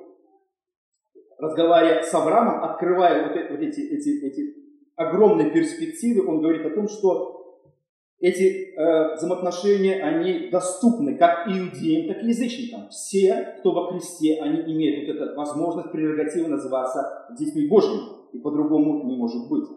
разговаривая 1.40 2.04
с 2.04 2.14
Авраамом, 2.14 2.64
открывая 2.64 3.28
вот, 3.28 3.38
эти, 3.38 3.52
вот 3.52 3.62
эти, 3.62 3.80
эти, 3.80 4.26
эти 4.26 4.54
огромные 4.96 5.52
перспективы, 5.52 6.28
он 6.28 6.42
говорит 6.42 6.66
о 6.66 6.76
том, 6.76 6.88
что 6.88 7.37
эти 8.20 8.74
э, 8.74 9.16
взаимоотношения, 9.16 10.02
они 10.04 10.50
доступны 10.50 11.18
как 11.18 11.48
иудеям, 11.48 12.08
так 12.08 12.24
и 12.24 12.28
язычникам. 12.28 12.90
Все, 12.90 13.56
кто 13.60 13.72
во 13.72 13.92
Христе, 13.92 14.40
они 14.42 14.62
имеют 14.74 15.08
вот 15.08 15.16
эту 15.16 15.36
возможность, 15.36 15.92
прерогативу 15.92 16.48
называться 16.48 17.28
детьми 17.38 17.68
Божьими. 17.68 18.18
И 18.34 18.40
по-другому 18.40 19.06
не 19.06 19.16
может 19.16 19.48
быть. 19.50 19.68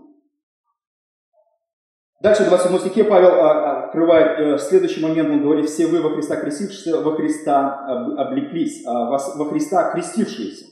Дальше 2.23 2.45
в 2.45 2.49
27 2.49 2.79
стихе 2.81 3.05
Павел 3.05 3.29
а, 3.29 3.53
а, 3.53 3.85
открывает 3.85 4.39
э, 4.39 4.59
следующий 4.59 5.03
момент, 5.03 5.31
он 5.31 5.43
говорит, 5.43 5.67
все 5.67 5.87
вы 5.87 6.03
во 6.03 6.11
Христа 6.11 6.37
крестившиеся, 6.37 7.01
во 7.01 7.13
Христа 7.13 7.87
облеклись, 8.19 8.85
а, 8.87 9.11
во 9.11 9.45
Христа 9.47 9.93
крестившиеся. 9.93 10.67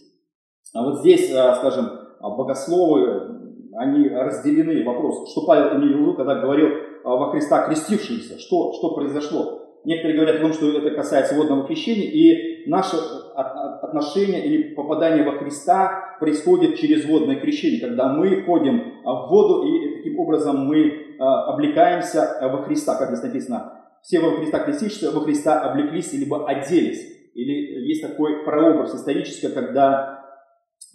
А 0.75 0.83
вот 0.83 1.01
здесь, 1.01 1.33
а, 1.35 1.55
скажем, 1.55 1.91
богословы, 2.21 3.39
они 3.77 4.09
разделены. 4.09 4.85
Вопрос, 4.85 5.31
что 5.33 5.47
Павел 5.47 5.79
имел 5.79 5.97
в 5.97 6.01
виду, 6.01 6.15
когда 6.17 6.41
говорил 6.41 6.69
во 7.17 7.31
Христа 7.31 7.67
крестившиеся. 7.67 8.39
Что, 8.39 8.73
что 8.73 8.95
произошло? 8.95 9.69
Некоторые 9.85 10.17
говорят 10.17 10.37
о 10.37 10.41
том, 10.41 10.53
что 10.53 10.77
это 10.77 10.91
касается 10.91 11.35
водного 11.35 11.67
крещения, 11.67 12.11
и 12.11 12.69
наше 12.69 12.97
отношение 13.37 14.45
или 14.45 14.75
попадание 14.75 15.25
во 15.25 15.39
Христа 15.39 16.17
происходит 16.19 16.77
через 16.77 17.07
водное 17.07 17.37
крещение, 17.37 17.81
когда 17.81 18.13
мы 18.13 18.43
входим 18.43 19.03
в 19.05 19.29
воду, 19.31 19.67
и 19.67 19.97
таким 19.97 20.19
образом 20.19 20.67
мы 20.67 21.17
а, 21.19 21.53
облекаемся 21.53 22.39
во 22.43 22.65
Христа, 22.65 22.97
как 22.97 23.09
здесь 23.11 23.23
написано. 23.23 23.73
Все 24.03 24.21
во 24.21 24.37
Христа 24.37 24.59
крестившиеся, 24.61 25.13
во 25.13 25.21
Христа 25.21 25.61
облеклись, 25.61 26.13
либо 26.13 26.47
оделись. 26.47 27.01
Или 27.35 27.89
есть 27.89 28.03
такой 28.03 28.45
прообраз 28.45 28.95
исторический, 28.95 29.49
когда 29.49 30.25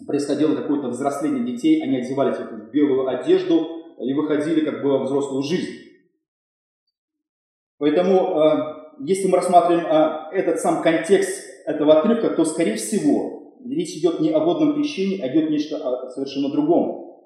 происходило 0.06 0.54
какое-то 0.54 0.88
взросление 0.88 1.44
детей, 1.44 1.82
они 1.82 1.98
одевались 1.98 2.36
в 2.36 2.70
белую 2.70 3.06
одежду 3.08 3.66
и 3.98 4.12
выходили 4.12 4.64
как 4.64 4.82
бы 4.82 4.90
во 4.90 5.04
взрослую 5.04 5.42
жизнь. 5.42 5.83
Поэтому, 7.84 8.40
э, 8.40 8.50
если 9.00 9.28
мы 9.28 9.36
рассматриваем 9.36 9.84
э, 9.84 10.38
этот 10.38 10.58
сам 10.58 10.80
контекст 10.80 11.44
этого 11.66 11.98
отрывка, 11.98 12.30
то, 12.30 12.42
скорее 12.46 12.76
всего, 12.76 13.58
речь 13.62 13.98
идет 13.98 14.20
не 14.20 14.30
о 14.30 14.40
водном 14.40 14.72
крещении, 14.72 15.20
а 15.20 15.28
идет 15.28 15.50
нечто 15.50 15.76
о 15.76 16.08
совершенно 16.08 16.48
другом. 16.50 17.20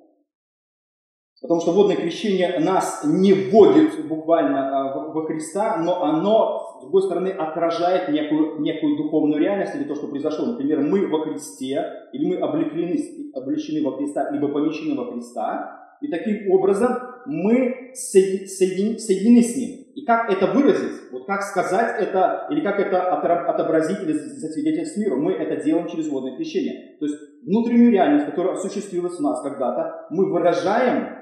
Потому 1.41 1.61
что 1.61 1.71
водное 1.71 1.95
крещение 1.95 2.59
нас 2.59 3.05
не 3.05 3.35
вводит 3.35 4.05
буквально 4.09 4.57
э, 4.57 5.13
во 5.13 5.27
Христа, 5.27 5.77
но 5.77 6.03
оно, 6.03 6.79
с 6.79 6.83
другой 6.83 7.03
стороны, 7.03 7.29
отражает 7.29 8.09
некую, 8.09 8.61
некую 8.61 8.97
духовную 8.97 9.41
реальность 9.41 9.77
или 9.77 9.85
то, 9.85 9.95
что 9.95 10.09
произошло. 10.09 10.47
Например, 10.47 10.81
мы 10.81 11.07
во 11.07 11.21
Христе, 11.21 11.87
или 12.13 12.27
мы 12.27 12.37
облеклены, 12.39 12.99
облечены 13.33 13.89
во 13.89 13.97
Христа, 13.97 14.29
либо 14.33 14.49
помещены 14.49 14.97
во 14.97 15.13
Христа, 15.13 15.99
и 16.01 16.09
таким 16.09 16.51
образом 16.51 16.99
мы 17.27 17.93
соединены 17.95 19.41
с 19.41 19.57
Ним. 19.57 19.78
И 19.95 20.05
как 20.05 20.31
это 20.31 20.47
выразить, 20.47 21.11
вот 21.11 21.27
как 21.27 21.43
сказать 21.43 22.01
это, 22.01 22.47
или 22.51 22.61
как 22.61 22.79
это 22.79 23.13
отобразить 23.13 24.01
или 24.03 24.13
засвидетельствовать 24.13 25.09
миру, 25.09 25.21
мы 25.21 25.33
это 25.33 25.63
делаем 25.63 25.89
через 25.89 26.09
водное 26.09 26.37
крещение. 26.37 26.97
То 26.99 27.07
есть 27.07 27.19
внутреннюю 27.45 27.93
реальность, 27.93 28.27
которая 28.27 28.55
осуществилась 28.55 29.19
у 29.19 29.23
нас 29.23 29.43
когда-то, 29.43 30.07
мы 30.11 30.31
выражаем 30.31 31.19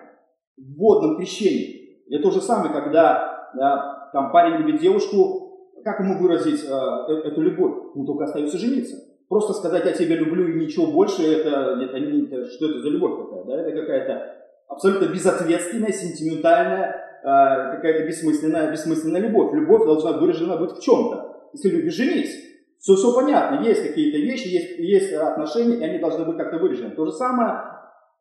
в 0.57 0.79
водном 0.79 1.17
крещении. 1.17 2.05
Это 2.11 2.25
то 2.25 2.31
же 2.31 2.41
самое, 2.41 2.73
когда 2.73 3.51
да, 3.55 4.11
там 4.13 4.33
парень 4.33 4.57
любит 4.57 4.81
девушку, 4.81 5.47
как 5.85 6.01
ему 6.01 6.19
выразить 6.19 6.65
э, 6.65 6.69
э 6.69 7.29
эту 7.29 7.41
любовь? 7.41 7.95
Ему 7.95 8.07
только 8.07 8.25
остается 8.25 8.59
жениться. 8.59 8.97
Просто 9.29 9.53
сказать 9.55 9.85
«я 9.85 9.93
тебя 9.93 10.17
люблю» 10.17 10.49
и 10.49 10.61
ничего 10.61 10.87
больше, 10.87 11.23
это, 11.23 11.79
это, 11.81 11.97
это 11.97 12.51
что 12.51 12.71
это 12.71 12.81
за 12.81 12.89
любовь 12.91 13.25
такая? 13.25 13.45
Да? 13.45 13.61
Это 13.61 13.81
какая-то 13.81 14.37
абсолютно 14.69 15.07
безответственная, 15.07 15.93
сентиментальная, 15.93 17.06
какая-то 17.27 18.07
бессмысленная, 18.07 18.71
бессмысленная 18.71 19.21
любовь. 19.21 19.53
Любовь 19.53 19.85
должна 19.85 20.13
выражена 20.13 20.57
быть 20.57 20.73
в 20.73 20.81
чем-то. 20.81 21.49
Если 21.53 21.71
любишь, 21.71 21.95
женись. 21.95 22.47
Все, 22.79 22.95
все 22.95 23.15
понятно, 23.15 23.65
есть 23.65 23.83
какие-то 23.83 24.19
вещи, 24.19 24.49
есть, 24.49 24.79
есть 24.79 25.13
отношения, 25.13 25.79
и 25.79 25.83
они 25.83 25.99
должны 25.99 26.25
быть 26.25 26.37
как-то 26.37 26.59
выражены. 26.59 26.91
То 26.91 27.07
же 27.07 27.13
самое, 27.13 27.65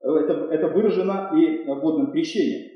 э, 0.02 0.10
это, 0.10 0.48
это 0.52 0.68
выражено 0.70 1.32
и 1.36 1.66
в 1.66 1.76
водном 1.82 2.12
крещении. 2.12 2.72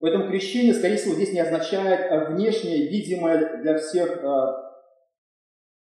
Поэтому 0.00 0.28
крещение, 0.28 0.72
скорее 0.72 0.96
всего, 0.96 1.14
здесь 1.14 1.32
не 1.34 1.40
означает 1.40 2.00
э, 2.00 2.32
внешнее, 2.32 2.88
видимое 2.88 3.58
для 3.62 3.76
всех 3.76 4.22
э, 4.22 4.46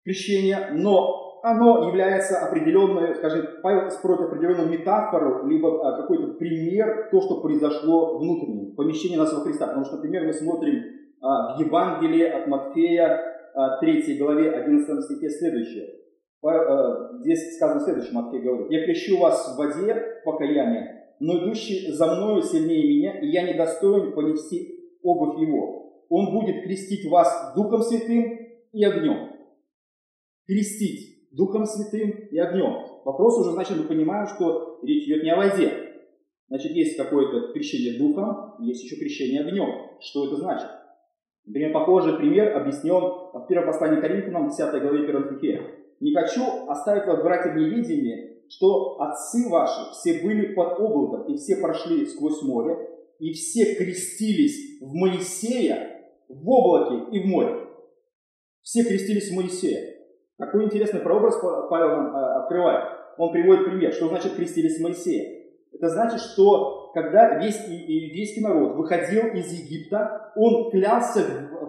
крещение, 0.05 0.71
но 0.73 1.30
оно 1.42 1.88
является 1.88 2.38
определенной, 2.38 3.14
скажем, 3.14 3.46
Павел 3.62 3.90
строит 3.90 4.20
определенную 4.20 4.68
метафору, 4.68 5.46
либо 5.46 5.87
а, 5.87 6.00
какой-то 6.00 6.35
пример, 6.35 7.09
то, 7.11 7.20
что 7.20 7.40
произошло 7.40 8.18
внутренне, 8.18 8.74
помещение 8.74 9.18
нас 9.18 9.33
во 9.33 9.40
Христа. 9.40 9.66
Потому 9.68 9.85
что, 9.85 9.96
например, 9.96 10.26
мы 10.26 10.33
смотрим 10.33 10.83
а, 11.20 11.57
в 11.57 11.61
Евангелии 11.61 12.24
от 12.24 12.46
Матфея, 12.46 13.20
3 13.81 14.14
а, 14.20 14.24
главе, 14.24 14.50
11 14.50 15.05
стихе 15.05 15.31
следующее. 15.31 15.96
Здесь 17.20 17.57
сказано 17.57 17.81
следующее, 17.81 18.14
Матфей 18.14 18.40
говорит, 18.40 18.70
«Я 18.70 18.85
крещу 18.85 19.18
вас 19.18 19.55
в 19.55 19.59
воде 19.59 19.94
покаяния, 20.24 21.14
но 21.20 21.44
идущий 21.44 21.92
за 21.92 22.14
мною 22.14 22.42
сильнее 22.42 22.88
меня, 22.88 23.20
и 23.20 23.26
я 23.26 23.42
недостоин 23.42 24.14
понести 24.14 24.74
обувь 25.03 25.38
его. 25.38 26.05
Он 26.09 26.33
будет 26.33 26.64
крестить 26.64 27.11
вас 27.11 27.53
Духом 27.55 27.83
Святым 27.83 28.38
и 28.72 28.85
огнем». 28.85 29.33
Крестить 30.46 31.10
Духом 31.31 31.64
Святым 31.64 32.11
и 32.31 32.38
огнем. 32.38 33.03
Вопрос 33.05 33.38
уже, 33.38 33.53
значит, 33.53 33.79
мы 33.79 33.85
понимаем, 33.85 34.27
что 34.27 34.81
речь 34.83 35.07
идет 35.07 35.23
не 35.23 35.31
о 35.31 35.37
воде. 35.37 35.73
Значит, 36.49 36.73
есть 36.73 36.97
какое-то 36.97 37.53
крещение 37.53 37.99
Духом, 37.99 38.57
есть 38.61 38.83
еще 38.83 38.97
крещение 38.97 39.43
огнем. 39.43 39.69
Что 40.01 40.27
это 40.27 40.37
значит? 40.37 40.69
Например, 41.47 41.73
похожий 41.73 42.16
пример 42.16 42.57
объяснен 42.57 43.01
в 43.01 43.47
первом 43.49 43.66
послании 43.66 44.01
Коринфянам, 44.01 44.49
10 44.49 44.83
главе 44.83 45.05
1 45.05 45.37
стихе. 45.37 45.62
«Не 46.01 46.14
хочу 46.14 46.43
оставить 46.69 47.07
вас, 47.07 47.23
братья, 47.23 47.53
в 47.53 47.57
невидении, 47.57 48.45
что 48.49 49.01
отцы 49.01 49.49
ваши 49.49 49.93
все 49.93 50.23
были 50.23 50.55
под 50.55 50.79
облаком, 50.81 51.33
и 51.33 51.37
все 51.37 51.57
прошли 51.57 52.07
сквозь 52.07 52.43
море, 52.43 52.77
и 53.19 53.33
все 53.33 53.75
крестились 53.75 54.81
в 54.81 54.95
Моисея, 54.95 56.11
в 56.29 56.49
облаке 56.49 57.16
и 57.16 57.23
в 57.23 57.27
море». 57.27 57.66
Все 58.62 58.85
крестились 58.85 59.31
в 59.31 59.37
Моисея. 59.37 60.00
Какой 60.40 60.64
интересный 60.64 61.00
прообраз 61.00 61.38
Павел 61.68 61.88
нам 61.88 62.16
э, 62.16 62.40
открывает. 62.40 62.85
Он 63.18 63.31
приводит 63.31 63.66
пример, 63.66 63.92
что 63.92 64.09
значит 64.09 64.35
крестились 64.35 64.81
Моисея. 64.81 65.42
Это 65.70 65.90
значит, 65.90 66.18
что 66.20 66.90
когда 66.94 67.38
весь 67.38 67.59
иудейский 67.68 68.42
народ 68.42 68.74
выходил 68.76 69.26
из 69.35 69.53
Египта, 69.53 70.33
он 70.35 70.70
клялся, 70.70 71.20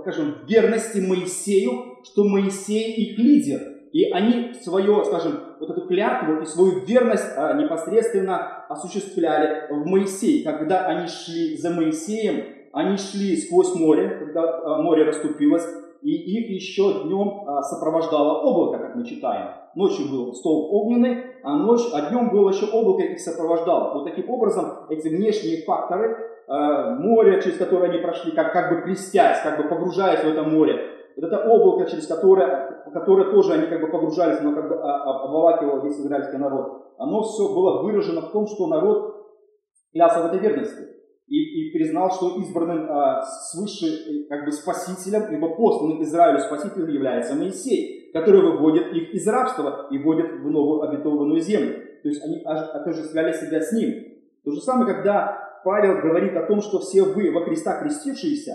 скажем, 0.01 0.36
в 0.36 0.49
верности 0.49 0.99
Моисею, 0.99 1.97
что 2.03 2.23
Моисей 2.23 2.93
их 2.93 3.17
лидер. 3.17 3.60
И 3.91 4.10
они 4.10 4.53
свою, 4.53 5.03
скажем, 5.03 5.34
вот 5.60 5.69
эту 5.69 5.86
клятву 5.88 6.41
и 6.41 6.45
свою 6.45 6.86
верность 6.86 7.27
а, 7.36 7.53
непосредственно 7.53 8.65
осуществляли 8.69 9.69
в 9.69 9.86
Моисее. 9.86 10.45
Когда 10.45 10.86
они 10.86 11.07
шли 11.07 11.57
за 11.57 11.71
Моисеем, 11.71 12.45
они 12.71 12.95
шли 12.95 13.36
сквозь 13.36 13.75
море, 13.75 14.15
когда 14.17 14.43
а, 14.43 14.81
море 14.81 15.03
расступилось, 15.03 15.67
и 16.02 16.10
их 16.10 16.50
еще 16.50 17.04
днем 17.04 17.44
а, 17.48 17.62
сопровождало 17.62 18.42
облако, 18.42 18.80
как 18.80 18.96
мы 18.96 19.06
читаем. 19.06 19.52
Ночью 19.76 20.10
был 20.12 20.34
столб 20.34 20.74
огненный, 20.74 21.18
а, 21.44 21.56
ночь, 21.58 21.82
а 21.94 22.10
днем 22.10 22.32
было 22.32 22.50
еще 22.50 22.66
облако 22.72 23.04
их 23.04 23.20
сопровождало. 23.20 23.94
Вот 23.94 24.06
таким 24.06 24.30
образом 24.30 24.88
эти 24.90 25.08
внешние 25.08 25.64
факторы, 25.64 26.18
э, 26.48 26.96
море, 27.00 27.42
через 27.42 27.58
которое 27.58 27.92
они 27.92 28.00
прошли, 28.00 28.32
как, 28.32 28.52
как 28.52 28.70
бы 28.72 28.82
крестясь, 28.82 29.42
как 29.44 29.58
бы 29.58 29.70
погружаясь 29.70 30.24
в 30.24 30.28
это 30.28 30.44
море, 30.44 30.76
вот 31.16 31.26
это 31.26 31.48
облако, 31.48 31.90
через 31.90 32.08
которое, 32.08 32.84
которое 32.92 33.32
тоже 33.32 33.54
они 33.54 33.68
как 33.68 33.82
бы 33.82 33.88
погружались, 33.88 34.40
оно 34.40 34.56
как 34.56 34.70
бы 34.70 34.76
обволакивало 34.76 35.86
весь 35.86 36.00
израильский 36.00 36.38
народ, 36.38 36.94
оно 36.98 37.22
все 37.22 37.54
было 37.54 37.84
выражено 37.84 38.22
в 38.22 38.32
том, 38.32 38.48
что 38.48 38.68
народ 38.68 39.16
клялся 39.94 40.24
в 40.24 40.26
этой 40.26 40.40
верности 40.40 41.01
и, 41.32 41.70
и 41.70 41.72
признал, 41.72 42.12
что 42.12 42.41
избранным 42.41 42.91
а, 42.91 43.24
свыше 43.24 43.86
э, 43.86 44.24
как 44.28 44.44
бы 44.44 44.52
спасителем, 44.52 45.32
либо 45.32 45.56
посланным 45.56 46.04
Израилю 46.04 46.39
спасителем 46.39 46.89
является 46.89 47.36
Моисей, 47.36 48.12
который 48.12 48.41
выводит 48.41 48.91
их 48.91 49.13
из 49.13 49.26
рабства 49.26 49.88
и 49.89 49.98
вводит 49.98 50.30
в 50.30 50.52
новую 50.52 50.82
обетованную 50.82 51.39
землю. 51.39 51.76
То 52.04 52.10
есть 52.10 52.22
они 52.22 52.41
отождествляли 52.44 53.32
себя 53.32 53.62
с 53.62 53.72
ним. 53.72 53.94
То 54.44 54.52
же 54.52 54.60
самое, 54.60 54.94
когда 54.94 55.62
Павел 55.63 56.02
говорит 56.02 56.36
о 56.36 56.46
том, 56.46 56.62
что 56.62 56.80
все 56.80 57.04
вы 57.04 57.32
во 57.32 57.46
Христа 57.46 57.82
крестившиеся, 57.82 58.54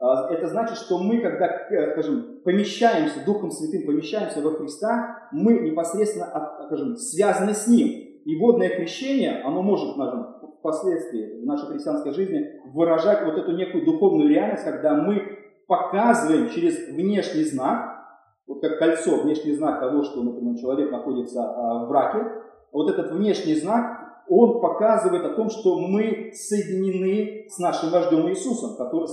а, 0.00 0.28
это 0.32 0.48
значит, 0.48 0.78
что 0.78 0.98
мы, 0.98 1.20
когда, 1.20 1.46
э, 1.46 1.92
скажем, 1.92 2.40
помещаемся, 2.44 3.24
Духом 3.24 3.52
Святым 3.52 3.86
помещаемся 3.86 4.40
во 4.40 4.50
Христа, 4.50 5.28
мы 5.30 5.60
непосредственно, 5.60 6.26
скажем, 6.66 6.96
связаны 6.96 7.54
с 7.54 7.68
Ним. 7.68 7.86
И 8.24 8.36
водное 8.40 8.70
крещение, 8.70 9.42
оно 9.44 9.62
может, 9.62 9.94
скажем, 9.94 10.36
впоследствии 10.66 11.40
в 11.42 11.46
нашей 11.46 11.68
христианской 11.68 12.12
жизни 12.12 12.44
выражать 12.74 13.24
вот 13.24 13.38
эту 13.38 13.52
некую 13.52 13.84
духовную 13.84 14.28
реальность, 14.28 14.64
когда 14.64 14.94
мы 14.94 15.22
показываем 15.68 16.50
через 16.50 16.88
внешний 16.88 17.44
знак, 17.44 18.04
вот 18.46 18.60
как 18.60 18.78
кольцо, 18.78 19.22
внешний 19.22 19.54
знак 19.54 19.80
того, 19.80 20.02
что, 20.02 20.22
например, 20.22 20.58
человек 20.58 20.90
находится 20.90 21.42
а, 21.42 21.84
в 21.84 21.88
браке, 21.88 22.24
вот 22.72 22.90
этот 22.90 23.12
внешний 23.12 23.54
знак, 23.54 24.02
он 24.28 24.60
показывает 24.60 25.24
о 25.24 25.34
том, 25.34 25.48
что 25.48 25.78
мы 25.78 26.32
соединены 26.34 27.46
с 27.48 27.58
нашим 27.60 27.90
вождем 27.90 28.28
Иисусом, 28.28 28.76
который, 28.76 29.06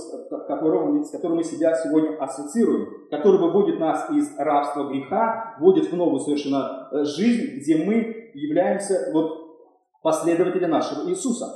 которого, 0.48 1.02
с 1.04 1.10
которым 1.10 1.36
мы 1.36 1.44
себя 1.44 1.72
сегодня 1.74 2.16
ассоциируем, 2.16 2.88
который 3.10 3.38
выводит 3.38 3.78
нас 3.78 4.10
из 4.10 4.36
рабства 4.36 4.88
греха, 4.88 5.54
вводит 5.60 5.90
в 5.90 5.96
новую 5.96 6.18
совершенно 6.18 6.88
э, 6.90 7.04
жизнь, 7.04 7.60
где 7.60 7.76
мы 7.76 8.30
являемся 8.34 9.10
вот 9.12 9.43
последователи 10.04 10.66
нашего 10.66 11.08
Иисуса. 11.08 11.46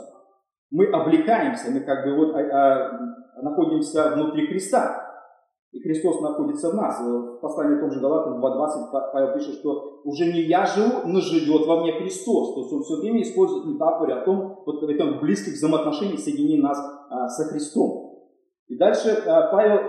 Мы 0.70 0.86
облекаемся, 0.86 1.70
мы 1.70 1.80
как 1.80 2.04
бы 2.04 2.16
вот 2.16 2.34
а, 2.34 2.40
а, 2.40 3.42
находимся 3.42 4.12
внутри 4.14 4.46
Христа. 4.46 5.04
И 5.70 5.80
Христос 5.82 6.22
находится 6.22 6.70
в 6.70 6.74
нас. 6.74 6.98
В 6.98 7.40
послании 7.40 7.78
том 7.78 7.90
же 7.90 8.00
Галатам 8.00 8.42
2.20 8.42 8.90
Павел 9.12 9.34
пишет, 9.34 9.56
что 9.56 10.00
уже 10.02 10.32
не 10.32 10.40
я 10.44 10.64
живу, 10.64 11.06
но 11.06 11.20
живет 11.20 11.66
во 11.66 11.82
мне 11.82 11.92
Христос. 11.92 12.54
То 12.54 12.60
есть 12.60 12.72
он 12.72 12.82
все 12.82 12.96
время 12.96 13.20
использует 13.20 13.66
метафоры 13.66 14.14
о 14.14 14.24
том, 14.24 14.62
вот 14.64 14.82
в 14.82 14.88
этом 14.88 15.20
близких 15.20 15.52
взаимоотношениях 15.52 16.18
соединений 16.18 16.62
нас 16.62 16.78
а, 17.10 17.28
со 17.28 17.44
Христом. 17.52 18.30
И 18.68 18.78
дальше 18.78 19.10
а, 19.26 19.52
Павел 19.52 19.80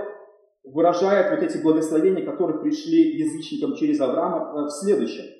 выражает 0.65 1.31
вот 1.31 1.41
эти 1.41 1.63
благословения, 1.63 2.25
которые 2.25 2.59
пришли 2.59 3.17
язычникам 3.17 3.75
через 3.75 4.01
Авраама 4.01 4.51
а, 4.51 4.65
в 4.65 4.69
следующем. 4.69 5.38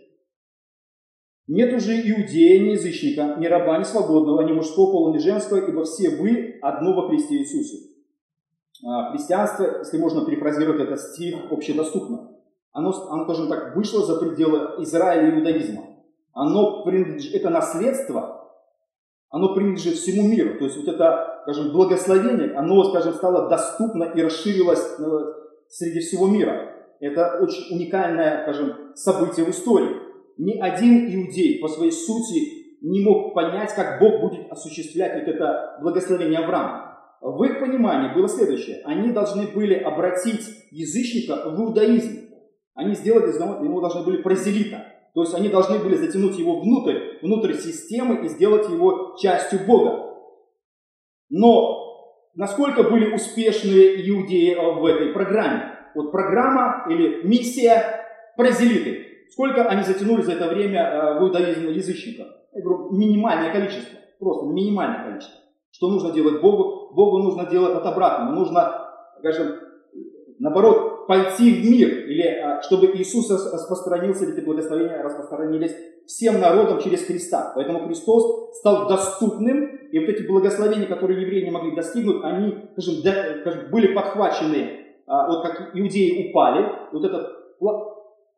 Нет 1.50 1.74
уже 1.74 1.94
иудея, 1.94 2.62
ни 2.62 2.74
язычника, 2.74 3.36
ни 3.40 3.48
раба, 3.48 3.80
ни 3.80 3.84
свободного, 3.84 4.44
ни 4.44 4.52
мужского 4.52 4.92
пола, 4.92 5.14
ни 5.16 5.18
женского, 5.18 5.58
ибо 5.58 5.84
все 5.84 6.12
вы 6.12 6.60
одно 6.62 6.94
во 6.94 7.10
Христе 7.10 7.38
Иисусе. 7.38 7.88
А, 8.86 9.12
христианство, 9.12 9.80
если 9.80 9.98
можно 9.98 10.24
перефразировать 10.26 10.80
этот 10.80 11.00
стих, 11.00 11.52
общедоступно. 11.52 12.38
Оно, 12.72 12.94
оно, 13.10 13.24
скажем 13.24 13.50
так, 13.50 13.76
вышло 13.76 14.06
за 14.06 14.18
пределы 14.20 14.84
Израиля 14.84 15.28
и 15.28 15.40
иудаизма. 15.40 15.86
Оно 16.34 16.84
принадлежит, 16.84 17.34
это 17.34 17.50
наследство, 17.50 18.48
оно 19.32 19.56
принадлежит 19.56 19.96
всему 19.96 20.28
миру. 20.28 20.60
То 20.60 20.66
есть 20.66 20.78
вот 20.78 20.88
это, 20.88 21.40
скажем, 21.42 21.72
благословение, 21.72 22.54
оно, 22.54 22.84
скажем, 22.92 23.16
стало 23.16 23.50
доступно 23.50 24.04
и 24.04 24.22
расширилось 24.22 25.00
э, 25.00 25.04
среди 25.68 26.00
всего 26.02 26.28
мира. 26.28 26.76
Это 27.00 27.40
очень 27.42 27.76
уникальное, 27.76 28.44
скажем, 28.44 28.94
событие 28.94 29.48
в 29.48 29.50
истории 29.50 30.09
ни 30.40 30.58
один 30.58 31.14
иудей 31.14 31.60
по 31.60 31.68
своей 31.68 31.92
сути 31.92 32.78
не 32.82 33.04
мог 33.04 33.34
понять, 33.34 33.74
как 33.76 34.00
Бог 34.00 34.22
будет 34.22 34.50
осуществлять 34.50 35.14
вот 35.16 35.28
это 35.28 35.78
благословение 35.82 36.40
Авраама. 36.40 36.98
В 37.22 37.44
их 37.44 37.60
понимании 37.60 38.14
было 38.14 38.30
следующее. 38.30 38.82
Они 38.86 39.12
должны 39.12 39.48
были 39.48 39.76
обратить 39.76 40.48
язычника 40.72 41.50
в 41.50 41.60
иудаизм. 41.60 42.30
Они 42.74 42.96
сделали 42.96 43.30
из 43.30 43.38
него, 43.38 43.82
должны 43.82 44.06
были 44.06 44.22
прозелита. 44.22 44.86
То 45.14 45.24
есть 45.24 45.34
они 45.34 45.50
должны 45.50 45.80
были 45.80 45.96
затянуть 45.96 46.40
его 46.40 46.62
внутрь, 46.62 47.20
внутрь 47.22 47.56
системы 47.56 48.26
и 48.26 48.30
сделать 48.30 48.70
его 48.70 49.18
частью 49.22 49.60
Бога. 49.68 50.16
Но 51.30 52.24
насколько 52.36 52.84
были 52.84 53.14
успешны 53.14 53.72
иудеи 54.08 54.56
в 54.56 54.86
этой 54.86 55.12
программе? 55.12 55.76
Вот 55.96 56.14
программа 56.14 56.86
или 56.90 57.28
миссия 57.28 58.06
прозелиты. 58.38 59.09
Сколько 59.30 59.66
они 59.66 59.84
затянули 59.84 60.22
за 60.22 60.34
это 60.34 60.48
время 60.48 60.82
э, 60.82 61.20
в 61.20 61.24
иудаизм 61.24 61.68
язычников? 61.70 62.28
Я 62.54 62.62
говорю, 62.62 62.92
минимальное 62.92 63.52
количество. 63.52 64.00
Просто 64.20 64.48
минимальное 64.48 65.04
количество. 65.06 65.40
Что 65.72 65.90
нужно 65.90 66.12
делать 66.12 66.42
Богу? 66.42 66.94
Богу 66.94 67.20
нужно 67.20 67.46
делать 67.46 67.76
от 67.76 67.86
обратного. 67.86 68.36
Нужно, 68.36 68.90
скажем, 69.20 69.56
наоборот, 70.40 71.08
пойти 71.08 71.62
в 71.62 71.70
мир, 71.70 71.90
или 72.08 72.24
э, 72.24 72.62
чтобы 72.64 72.88
Иисус 72.88 73.30
распространился, 73.30 74.26
эти 74.26 74.44
благословения 74.44 75.02
распространились 75.04 75.76
всем 76.08 76.40
народам 76.42 76.80
через 76.80 77.06
Христа. 77.06 77.52
Поэтому 77.56 77.86
Христос 77.88 78.58
стал 78.58 78.88
доступным, 78.88 79.76
и 79.92 80.00
вот 80.00 80.10
эти 80.10 80.24
благословения, 80.28 80.88
которые 80.88 81.22
евреи 81.22 81.46
не 81.46 81.52
могли 81.52 81.76
достигнуть, 81.76 82.24
они, 82.24 82.56
скажем, 82.78 83.70
были 83.72 83.94
подхвачены, 83.94 84.88
а, 85.06 85.28
вот 85.28 85.44
как 85.44 85.72
иудеи 85.76 86.30
упали, 86.30 86.66
вот 86.92 87.04
этот 87.04 87.58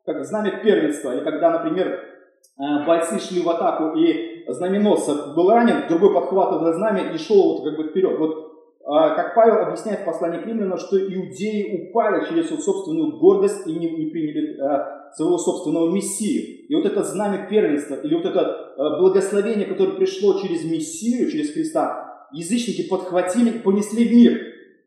как 0.04 0.24
знамя 0.24 0.62
первенства, 0.62 1.14
или 1.14 1.24
когда, 1.24 1.50
например, 1.50 1.88
э, 1.88 2.86
бойцы 2.86 3.20
шли 3.20 3.42
в 3.42 3.48
атаку 3.48 3.96
и 3.96 4.44
знаменосца 4.48 5.32
был 5.34 5.50
ранен, 5.50 5.88
другой 5.88 6.12
подхватывал 6.14 6.72
знамя 6.72 7.12
и 7.12 7.18
шел 7.18 7.58
вот 7.58 7.64
как 7.64 7.76
бы 7.76 7.88
вперед. 7.88 8.18
Вот 8.18 8.30
э, 8.30 9.14
как 9.14 9.34
Павел 9.34 9.66
объясняет 9.66 10.00
в 10.00 10.04
послании 10.04 10.40
к 10.40 10.46
римлянам, 10.46 10.78
что 10.78 10.98
иудеи 10.98 11.88
упали 11.88 12.26
через 12.28 12.50
вот 12.50 12.62
собственную 12.62 13.18
гордость 13.18 13.66
и 13.66 13.72
не, 13.72 13.90
не 13.90 14.10
приняли 14.10 14.60
э, 14.60 15.14
своего 15.14 15.38
собственного 15.38 15.90
мессию. 15.90 16.66
И 16.68 16.74
вот 16.74 16.86
это 16.86 17.04
знамя 17.04 17.46
первенства, 17.48 17.94
или 17.96 18.14
вот 18.14 18.24
это 18.24 18.58
благословение, 18.98 19.66
которое 19.66 19.92
пришло 19.92 20.40
через 20.40 20.64
мессию, 20.64 21.30
через 21.30 21.52
Христа, 21.52 22.28
язычники 22.32 22.88
подхватили 22.88 23.50
и 23.50 23.58
понесли 23.58 24.08
в 24.08 24.12
мир. 24.12 24.40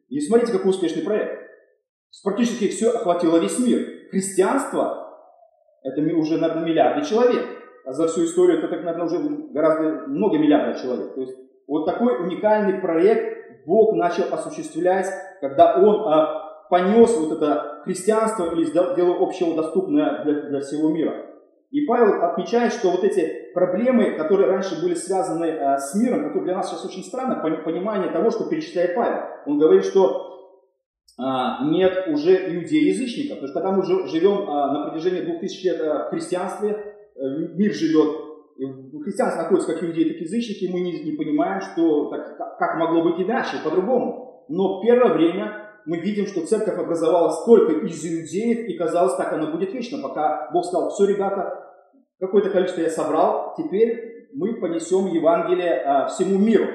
И 0.10 0.20
смотрите, 0.20 0.52
какой 0.52 0.72
успешный 0.72 1.04
проект. 1.04 1.46
Практически 2.24 2.70
все 2.70 2.90
охватило 2.90 3.38
весь 3.38 3.60
мир. 3.60 3.88
Христианство 4.10 5.05
это 5.86 6.02
уже, 6.16 6.38
наверное, 6.38 6.66
миллиарды 6.66 7.08
человек. 7.08 7.46
А 7.86 7.94
за 7.94 8.08
всю 8.08 8.26
историю 8.26 8.58
это, 8.58 8.68
так, 8.68 8.84
наверное, 8.84 9.06
уже 9.06 9.20
гораздо 9.52 10.08
много 10.08 10.40
миллиардов 10.40 10.82
человек. 10.82 11.14
То 11.14 11.22
есть 11.22 11.38
вот 11.68 11.86
такой 11.86 12.24
уникальный 12.24 12.80
проект 12.80 13.66
Бог 13.68 13.94
начал 13.94 14.24
осуществлять, 14.32 15.08
когда 15.40 15.76
Он 15.76 16.08
а, 16.08 16.68
понес 16.70 17.16
вот 17.18 17.38
это 17.38 17.82
христианство 17.84 18.52
или 18.54 18.66
сделал 18.66 19.24
общего 19.24 19.56
доступное 19.56 20.24
для, 20.24 20.34
для 20.50 20.60
всего 20.62 20.90
мира. 20.90 21.14
И 21.70 21.86
Павел 21.86 22.24
отмечает, 22.24 22.74
что 22.74 22.90
вот 22.90 23.04
эти 23.04 23.52
проблемы, 23.54 24.12
которые 24.18 24.50
раньше 24.50 24.82
были 24.82 24.96
связаны 24.96 25.52
а, 25.52 25.78
с 25.78 25.94
миром, 25.94 26.24
которые 26.24 26.46
для 26.46 26.56
нас 26.56 26.70
сейчас 26.70 26.86
очень 26.86 27.04
странно, 27.04 27.36
понимание 27.64 28.12
того, 28.12 28.32
что 28.32 28.50
перечисляет 28.50 28.96
Павел. 28.96 29.22
Он 29.46 29.60
говорит, 29.60 29.86
что 29.86 30.35
нет 31.18 32.08
уже 32.10 32.56
иудеи-язычников. 32.56 33.40
То 33.40 33.46
есть, 33.46 33.54
когда 33.54 33.72
мы 33.72 33.84
живем 33.84 34.50
а, 34.50 34.72
на 34.74 34.90
протяжении 34.90 35.22
двух 35.22 35.40
тысяч 35.40 35.64
лет 35.64 35.80
а, 35.82 36.08
в 36.08 36.10
христианстве, 36.10 36.72
э, 36.72 37.22
мир 37.56 37.74
живет, 37.74 38.16
в 38.58 39.02
христианстве 39.02 39.44
находятся 39.44 39.74
как 39.74 39.84
иудеи, 39.84 40.10
так 40.10 40.18
и 40.18 40.24
язычники, 40.24 40.70
мы 40.72 40.82
не, 40.82 41.04
не 41.04 41.12
понимаем, 41.14 41.62
что 41.62 42.10
так, 42.10 42.38
как 42.60 42.78
могло 42.78 43.04
быть 43.04 43.22
иначе, 43.22 43.58
по-другому. 43.64 44.46
Но 44.50 44.82
первое 44.82 45.14
время 45.14 45.72
мы 45.86 46.00
видим, 46.00 46.28
что 46.28 46.46
церковь 46.46 46.78
образовалась 46.78 47.46
только 47.46 47.86
из 47.86 48.04
иудеев, 48.06 48.68
и 48.68 48.78
казалось, 48.78 49.16
так 49.16 49.32
она 49.32 49.52
будет 49.52 49.74
вечно, 49.74 50.00
пока 50.02 50.50
Бог 50.52 50.66
сказал, 50.66 50.90
все, 50.90 51.06
ребята, 51.06 51.64
какое-то 52.20 52.50
количество 52.50 52.82
я 52.82 52.90
собрал, 52.90 53.54
теперь 53.58 54.30
мы 54.34 54.56
понесем 54.56 55.08
Евангелие 55.08 55.82
а, 55.82 56.08
всему 56.08 56.38
миру 56.38 56.68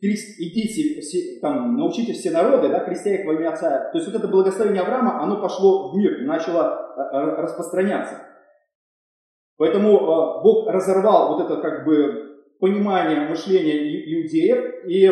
идите, 0.00 1.00
все, 1.00 1.40
там, 1.40 1.76
научите 1.76 2.12
все 2.12 2.30
народы, 2.30 2.68
да, 2.68 2.80
крестя 2.84 3.14
их 3.14 3.26
во 3.26 3.34
имя 3.34 3.50
Отца. 3.50 3.90
То 3.90 3.98
есть 3.98 4.10
вот 4.10 4.16
это 4.16 4.28
благословение 4.28 4.82
Авраама, 4.82 5.22
оно 5.22 5.40
пошло 5.40 5.90
в 5.90 5.96
мир, 5.96 6.22
начало 6.26 6.94
э, 6.96 7.16
э, 7.16 7.42
распространяться. 7.42 8.22
Поэтому 9.56 9.88
э, 9.88 10.42
Бог 10.42 10.68
разорвал 10.68 11.34
вот 11.36 11.46
это 11.46 11.60
как 11.60 11.86
бы 11.86 12.42
понимание 12.60 13.28
мышления 13.28 14.20
иудеев, 14.20 14.86
и 14.86 15.10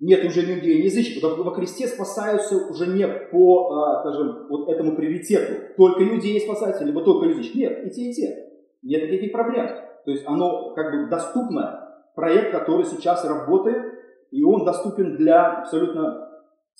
нет 0.00 0.24
уже 0.24 0.40
иудея, 0.40 0.78
ни 0.78 0.84
язычников. 0.84 1.38
Во 1.38 1.54
Христе 1.54 1.86
спасаются 1.86 2.56
уже 2.68 2.86
не 2.88 3.06
по, 3.06 4.00
скажем, 4.00 4.48
вот 4.50 4.68
этому 4.68 4.96
приоритету. 4.96 5.74
Только 5.76 6.04
иудеи 6.04 6.38
спасаются, 6.40 6.84
либо 6.84 7.02
только 7.02 7.30
язычники. 7.30 7.58
Нет, 7.58 7.86
и 7.86 7.90
те, 7.90 8.10
и 8.10 8.12
те. 8.12 8.48
нет 8.82 9.04
никаких 9.04 9.32
проблем. 9.32 9.68
То 10.04 10.10
есть 10.10 10.24
оно 10.26 10.74
как 10.74 10.92
бы 10.92 11.08
доступно. 11.08 11.83
Проект, 12.14 12.52
который 12.52 12.84
сейчас 12.84 13.24
работает, 13.24 13.94
и 14.30 14.42
он 14.44 14.64
доступен 14.64 15.16
для 15.16 15.60
абсолютно 15.60 16.28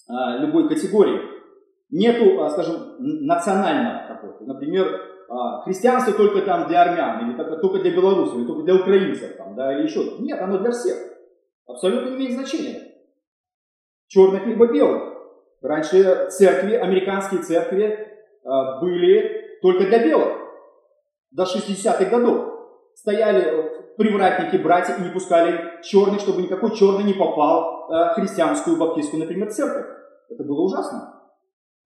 а, 0.09 0.39
любой 0.39 0.69
категории. 0.69 1.21
Нету, 1.91 2.43
а, 2.43 2.51
скажем, 2.51 2.97
национального 2.99 4.07
какого-то. 4.09 4.45
Например, 4.45 5.01
а, 5.29 5.63
христианство 5.63 6.13
только 6.13 6.43
там 6.43 6.69
для 6.69 6.83
армян, 6.83 7.31
или 7.31 7.37
только 7.37 7.79
для 7.79 7.93
белорусов, 7.93 8.37
или 8.37 8.47
только 8.47 8.63
для 8.63 8.75
украинцев, 8.77 9.37
там, 9.37 9.55
да, 9.55 9.73
или 9.75 9.85
еще. 9.85 10.19
Нет, 10.19 10.41
оно 10.41 10.59
для 10.59 10.71
всех. 10.71 10.97
Абсолютно 11.67 12.11
не 12.11 12.17
имеет 12.17 12.33
значения. 12.33 12.93
Черный 14.07 14.45
либо 14.45 14.67
белый. 14.73 15.01
Раньше 15.63 16.29
церкви, 16.31 16.75
американские 16.75 17.43
церкви 17.43 18.07
а, 18.45 18.81
были 18.81 19.59
только 19.63 19.87
для 19.87 20.05
белых. 20.05 20.39
До 21.31 21.45
60-х 21.45 22.05
годов. 22.05 22.53
Стояли 22.95 23.74
привратники, 23.97 24.57
братья 24.63 24.95
и 24.95 25.03
не 25.03 25.11
пускали 25.11 25.83
черных, 25.83 26.21
чтобы 26.21 26.43
никакой 26.43 26.75
черный 26.77 27.05
не 27.05 27.15
попал 27.15 27.87
в 27.89 28.15
христианскую 28.15 28.77
баптистскую, 28.77 29.21
например, 29.21 29.51
церковь. 29.51 29.87
Это 30.31 30.45
было 30.45 30.63
ужасно. 30.63 31.23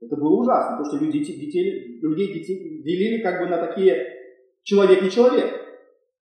Это 0.00 0.16
было 0.16 0.40
ужасно, 0.40 0.76
потому 0.76 0.84
что 0.84 1.04
люди, 1.04 1.18
детей, 1.18 1.98
людей 2.00 2.32
детей 2.32 2.82
делили 2.84 3.22
как 3.22 3.40
бы 3.40 3.46
на 3.46 3.56
такие 3.58 4.06
человек 4.62 5.02
не 5.02 5.10
человек. 5.10 5.52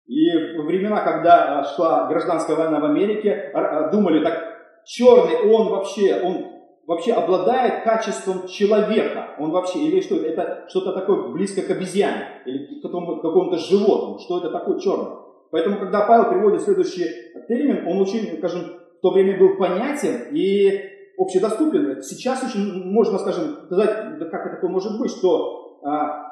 И 0.06 0.56
в 0.56 0.64
времена, 0.64 1.02
когда 1.02 1.64
шла 1.64 2.08
гражданская 2.08 2.56
война 2.56 2.80
в 2.80 2.84
Америке, 2.84 3.52
думали 3.92 4.24
так, 4.24 4.82
черный, 4.86 5.50
он 5.50 5.68
вообще, 5.68 6.20
он 6.22 6.46
вообще 6.86 7.12
обладает 7.12 7.82
качеством 7.82 8.46
человека. 8.46 9.34
Он 9.38 9.50
вообще, 9.50 9.80
или 9.80 10.00
что 10.00 10.16
это, 10.16 10.64
что-то 10.68 10.92
такое 10.92 11.28
близко 11.32 11.62
к 11.62 11.70
обезьяне, 11.70 12.42
или 12.46 12.78
к 12.78 12.82
какому-то, 12.82 13.20
какому 13.20 13.56
животному. 13.56 14.20
Что 14.20 14.38
это 14.38 14.50
такое 14.50 14.78
черный? 14.78 15.25
Поэтому, 15.56 15.78
когда 15.78 16.02
Павел 16.02 16.28
приводит 16.28 16.60
следующий 16.60 17.06
термин, 17.48 17.86
он 17.86 18.02
очень, 18.02 18.36
скажем, 18.36 18.60
в 18.98 19.00
то 19.00 19.10
время 19.10 19.38
был 19.38 19.56
понятен 19.56 20.28
и 20.30 20.68
общедоступен. 21.16 22.02
Сейчас 22.02 22.44
очень 22.44 22.84
можно, 22.92 23.16
скажем, 23.16 23.64
сказать, 23.64 24.18
да 24.18 24.26
как 24.26 24.44
это 24.44 24.56
такое 24.56 24.68
может 24.68 25.00
быть, 25.00 25.10
что 25.10 25.80
а, 25.82 26.26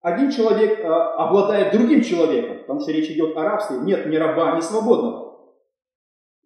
один 0.00 0.30
человек 0.30 0.82
а, 0.82 1.26
обладает 1.26 1.74
другим 1.74 2.00
человеком, 2.00 2.60
потому 2.60 2.80
что 2.80 2.92
речь 2.92 3.10
идет 3.10 3.36
о 3.36 3.42
рабстве. 3.42 3.76
Нет 3.82 4.06
ни 4.06 4.16
раба, 4.16 4.56
ни 4.56 4.60
свободного. 4.60 5.50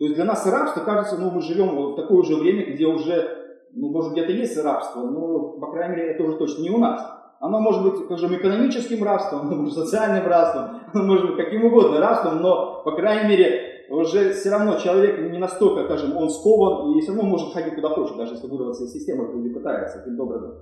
То 0.00 0.04
есть 0.04 0.16
для 0.16 0.24
нас 0.24 0.44
рабство, 0.50 0.80
кажется, 0.80 1.18
ну, 1.18 1.30
мы 1.30 1.40
живем 1.40 1.92
в 1.92 1.94
такое 1.94 2.24
же 2.24 2.34
время, 2.34 2.74
где 2.74 2.86
уже, 2.86 3.68
ну, 3.72 3.90
может, 3.90 4.14
где-то 4.14 4.32
есть 4.32 4.60
рабство, 4.64 5.02
но, 5.02 5.60
по 5.60 5.70
крайней 5.70 5.94
мере, 5.94 6.10
это 6.10 6.24
уже 6.24 6.38
точно 6.38 6.62
не 6.62 6.70
у 6.70 6.78
нас. 6.78 7.15
Оно 7.40 7.60
может 7.60 7.82
быть, 7.82 8.04
скажем, 8.04 8.34
экономическим 8.34 9.04
рабством, 9.04 9.70
социальным 9.70 10.26
рабством, 10.26 10.80
может 10.94 11.26
быть 11.26 11.36
каким 11.36 11.64
угодно 11.66 12.00
рабством, 12.00 12.40
но, 12.40 12.82
по 12.84 12.92
крайней 12.92 13.28
мере, 13.28 13.86
уже 13.90 14.32
все 14.32 14.50
равно 14.50 14.78
человек 14.78 15.30
не 15.30 15.38
настолько, 15.38 15.84
скажем, 15.84 16.16
он 16.16 16.30
скован 16.30 16.96
и 16.96 17.00
все 17.00 17.12
равно 17.12 17.28
может 17.28 17.52
ходить 17.52 17.74
куда 17.74 17.90
хочет, 17.90 18.16
даже 18.16 18.34
если 18.34 18.48
вырваться 18.48 18.84
из 18.84 18.92
системы, 18.92 19.30
люди 19.32 19.52
пытаются 19.52 19.98
каким-то 19.98 20.24
образом. 20.24 20.54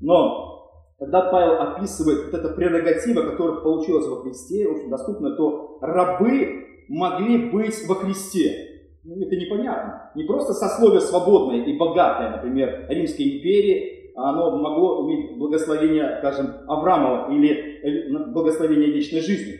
Но 0.00 0.50
когда 0.98 1.30
Павел 1.30 1.60
описывает 1.62 2.26
вот 2.26 2.34
это 2.34 2.54
прерогатива, 2.54 3.22
которая 3.22 3.60
получилась 3.60 4.06
во 4.06 4.22
Христе, 4.22 4.68
очень 4.68 4.90
доступно, 4.90 5.34
то 5.34 5.78
рабы 5.80 6.66
могли 6.88 7.50
быть 7.50 7.74
во 7.88 7.94
Христе. 7.96 8.66
Ну, 9.02 9.16
это 9.16 9.34
непонятно. 9.34 10.10
Не 10.14 10.24
просто 10.24 10.52
сословие 10.52 11.00
свободное 11.00 11.64
и 11.64 11.76
богатое, 11.78 12.36
например, 12.36 12.86
Римской 12.88 13.38
империи, 13.38 13.99
оно 14.16 14.56
могло 14.56 15.06
иметь 15.06 15.38
благословение, 15.38 16.16
скажем, 16.18 16.54
Авраамова 16.68 17.32
или 17.32 18.32
благословение 18.32 18.90
вечной 18.90 19.20
жизни. 19.20 19.54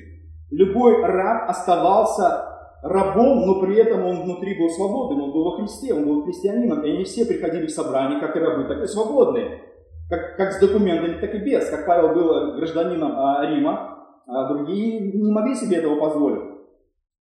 Любой 0.50 1.02
раб 1.02 1.48
оставался 1.48 2.50
рабом, 2.82 3.46
но 3.46 3.60
при 3.60 3.76
этом 3.76 4.04
он 4.04 4.22
внутри 4.22 4.58
был 4.58 4.68
свободным, 4.70 5.22
он 5.22 5.32
был 5.32 5.44
во 5.44 5.56
Христе, 5.58 5.94
он 5.94 6.06
был 6.06 6.24
христианином, 6.24 6.82
и 6.82 6.90
они 6.90 7.04
все 7.04 7.26
приходили 7.26 7.66
в 7.66 7.70
собрание, 7.70 8.20
как 8.20 8.36
и 8.36 8.40
рабы, 8.40 8.64
так 8.64 8.82
и 8.82 8.86
свободные, 8.86 9.60
как, 10.08 10.36
как 10.36 10.52
с 10.52 10.60
документами, 10.60 11.20
так 11.20 11.34
и 11.34 11.38
без. 11.38 11.68
Как 11.68 11.86
Павел 11.86 12.14
был 12.14 12.56
гражданином 12.56 13.12
а, 13.14 13.46
Рима, 13.46 13.98
а 14.26 14.48
другие 14.48 15.12
не 15.12 15.32
могли 15.32 15.54
себе 15.54 15.76
этого 15.76 16.00
позволить, 16.00 16.42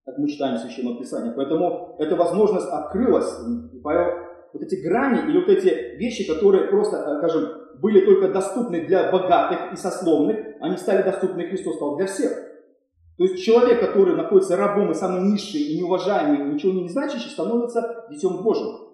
как 0.06 0.18
мы 0.18 0.28
читаем 0.28 0.56
в 0.56 0.60
Священном 0.60 0.98
Писании. 0.98 1.34
Поэтому 1.36 1.96
эта 2.00 2.16
возможность 2.16 2.68
открылась. 2.70 3.32
Павел, 3.84 4.29
вот 4.54 4.62
эти 4.62 4.76
грани 4.76 5.30
или 5.30 5.40
вот 5.40 5.50
эти 5.50 5.98
вещи, 5.98 6.28
которые 6.28 6.68
просто, 6.68 6.98
э, 6.98 7.18
скажем, 7.20 7.50
были 7.82 8.06
только 8.06 8.30
доступны 8.30 8.86
для 8.86 9.12
богатых 9.12 9.74
и 9.74 9.76
сословных, 9.76 10.38
они 10.60 10.78
стали 10.78 11.04
доступны, 11.04 11.48
Христос 11.48 11.76
стал 11.76 11.98
для 11.98 12.08
всех. 12.08 12.32
То 13.18 13.26
есть 13.26 13.44
человек, 13.44 13.80
который 13.80 14.16
находится 14.16 14.56
рабом 14.56 14.92
и 14.92 14.94
самый 14.94 15.30
низший 15.30 15.62
и 15.62 15.78
неуважаемый, 15.78 16.54
ничего 16.54 16.72
не 16.74 16.88
значащий, 16.88 17.30
становится 17.30 18.06
детем 18.10 18.42
Божьим. 18.44 18.90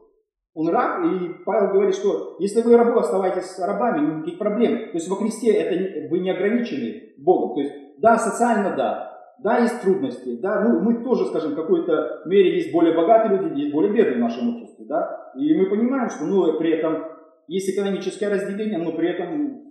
Он 0.55 0.69
раб, 0.69 1.05
и 1.05 1.43
Павел 1.45 1.73
говорит, 1.73 1.95
что 1.95 2.37
если 2.39 2.61
вы 2.61 2.77
рабы, 2.77 2.99
оставайтесь 2.99 3.59
рабами, 3.59 4.17
никаких 4.17 4.39
проблем. 4.39 4.91
То 4.91 4.97
есть 4.97 5.09
во 5.09 5.17
Христе 5.17 5.51
это 5.51 6.09
вы 6.09 6.19
не 6.19 6.31
ограничены 6.31 7.13
Богом. 7.17 7.55
То 7.55 7.61
есть 7.61 7.73
да, 7.99 8.17
социально 8.17 8.75
да, 8.75 9.15
да, 9.43 9.59
есть 9.59 9.81
трудности, 9.81 10.37
да, 10.37 10.61
ну, 10.61 10.79
мы 10.79 11.03
тоже, 11.03 11.25
скажем, 11.25 11.51
в 11.51 11.55
какой-то 11.55 12.21
мере 12.25 12.55
есть 12.55 12.71
более 12.71 12.95
богатые 12.95 13.37
люди, 13.37 13.59
есть 13.59 13.73
более 13.73 13.91
бедные 13.91 14.15
в 14.15 14.21
нашем 14.21 14.55
обществе, 14.55 14.64
да, 14.79 15.31
и 15.37 15.53
мы 15.55 15.69
понимаем, 15.69 16.09
что, 16.09 16.25
ну, 16.25 16.57
при 16.57 16.71
этом 16.71 17.03
есть 17.47 17.69
экономическое 17.69 18.29
разделение, 18.29 18.77
но 18.79 18.91
при 18.91 19.09
этом 19.09 19.65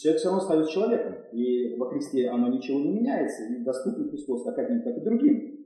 человек 0.00 0.20
все 0.20 0.28
равно 0.28 0.42
остается 0.42 0.72
человеком. 0.72 1.14
И 1.32 1.76
во 1.76 1.90
Христе 1.90 2.28
оно 2.28 2.48
ничего 2.48 2.80
не 2.80 2.88
меняется. 2.88 3.44
И 3.44 3.62
доступен 3.62 4.08
Христос 4.10 4.44
как 4.44 4.58
одним, 4.58 4.82
так 4.82 4.96
и 4.96 5.00
другим. 5.00 5.58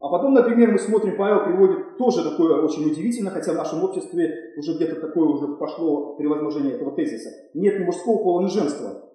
А 0.00 0.08
потом, 0.08 0.34
например, 0.34 0.72
мы 0.72 0.78
смотрим, 0.78 1.16
Павел 1.16 1.44
приводит 1.44 1.96
тоже 1.96 2.28
такое 2.28 2.60
очень 2.60 2.90
удивительно, 2.90 3.30
хотя 3.30 3.52
в 3.52 3.56
нашем 3.56 3.84
обществе 3.84 4.52
уже 4.56 4.74
где-то 4.74 5.00
такое 5.00 5.28
уже 5.28 5.46
пошло 5.56 6.16
превозможение 6.16 6.74
этого 6.74 6.96
тезиса. 6.96 7.30
Нет 7.54 7.78
ни 7.78 7.84
мужского 7.84 8.18
пола, 8.18 8.42
ни 8.42 8.48
женского. 8.48 9.12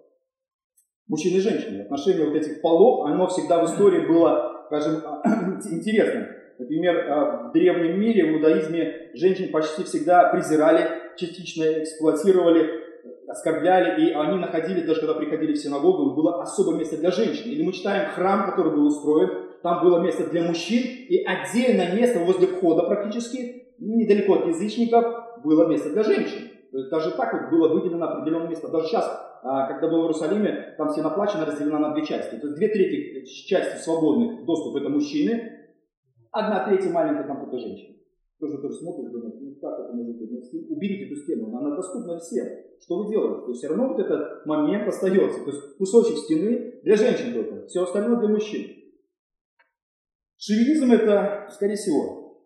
Мужчины 1.10 1.38
и 1.38 1.42
женщины. 1.42 1.82
Отношение 1.82 2.26
вот 2.26 2.36
этих 2.36 2.62
полов, 2.62 3.06
оно 3.06 3.28
всегда 3.28 3.62
в 3.62 3.66
истории 3.66 4.08
было, 4.08 4.64
скажем, 4.68 5.02
интересным. 5.72 6.28
Например, 6.60 7.06
а, 7.08 7.50
в 7.50 7.52
древнем 7.54 8.00
мире, 8.00 8.26
в 8.26 8.36
иудаизме, 8.36 9.12
женщин 9.14 9.52
почти 9.52 9.84
всегда 9.84 10.30
презирали, 10.30 10.90
частично 11.16 11.64
эксплуатировали, 11.84 12.88
оскорбляли, 13.28 14.08
и 14.08 14.14
они 14.14 14.40
находили, 14.40 14.82
даже 14.82 15.02
когда 15.02 15.14
приходили 15.14 15.54
в 15.54 15.58
синагогу, 15.58 16.16
было 16.16 16.42
особое 16.42 16.78
место 16.78 16.98
для 16.98 17.12
женщин. 17.12 17.52
Или 17.52 17.64
мы 17.64 17.74
читаем 17.74 18.10
храм, 18.10 18.50
который 18.50 18.72
был 18.72 18.88
устроен, 18.88 19.30
там 19.62 19.84
было 19.84 20.00
место 20.00 20.30
для 20.30 20.44
мужчин, 20.44 20.82
и 20.84 21.24
отдельное 21.24 21.94
место 21.94 22.20
возле 22.20 22.48
входа 22.48 22.84
практически, 22.84 23.68
недалеко 23.80 24.36
от 24.36 24.48
язычников, 24.48 25.06
было 25.44 25.68
место 25.68 25.92
для 25.92 26.04
женщин. 26.04 26.50
То 26.72 26.78
есть 26.78 26.90
даже 26.90 27.12
так 27.12 27.34
вот 27.34 27.52
было 27.52 27.74
выделено 27.74 28.08
определенное 28.08 28.50
место. 28.50 28.68
Даже 28.70 28.88
сейчас, 28.88 29.40
а, 29.44 29.68
когда 29.68 29.88
был 29.88 30.00
в 30.00 30.04
Иерусалиме, 30.04 30.76
там 30.78 30.90
все 30.90 31.02
наплачено 31.02 31.46
разделено 31.46 31.80
на 31.80 31.94
две 31.94 32.06
части. 32.06 32.36
То 32.36 32.48
есть 32.48 32.56
две 32.56 32.68
трети 32.68 33.26
части 33.46 33.84
свободных 33.84 34.46
доступ 34.46 34.76
это 34.78 34.90
мужчины, 34.90 35.57
одна 36.32 36.68
третья 36.68 36.92
маленькая 36.92 37.28
там 37.28 37.42
только 37.42 37.58
женщины 37.58 37.98
тоже 38.40 38.58
тоже 38.60 38.76
смотришь, 38.76 39.12
думаешь, 39.12 39.36
ну 39.40 39.56
как 39.56 39.80
это 39.80 39.94
может 39.94 40.16
быть? 40.18 40.30
Ну, 40.32 40.76
уберите 40.76 41.06
эту 41.06 41.16
стену, 41.16 41.56
она 41.58 41.76
доступна 41.76 42.20
всем. 42.20 42.46
Что 42.80 43.04
вы 43.04 43.12
делаете? 43.12 43.42
То 43.42 43.48
есть 43.50 43.60
все 43.60 43.70
равно 43.70 43.88
вот 43.90 44.00
этот 44.00 44.46
момент 44.46 44.88
остается. 44.88 45.44
То 45.44 45.52
есть 45.52 45.78
кусочек 45.78 46.18
стены 46.18 46.80
для 46.84 46.96
женщин 46.96 47.34
только, 47.34 47.68
все 47.68 47.84
остальное 47.84 48.20
для 48.20 48.30
мужчин. 48.30 48.68
Шовинизм 50.38 50.92
это, 50.92 51.50
скорее 51.52 51.76
всего. 51.76 52.44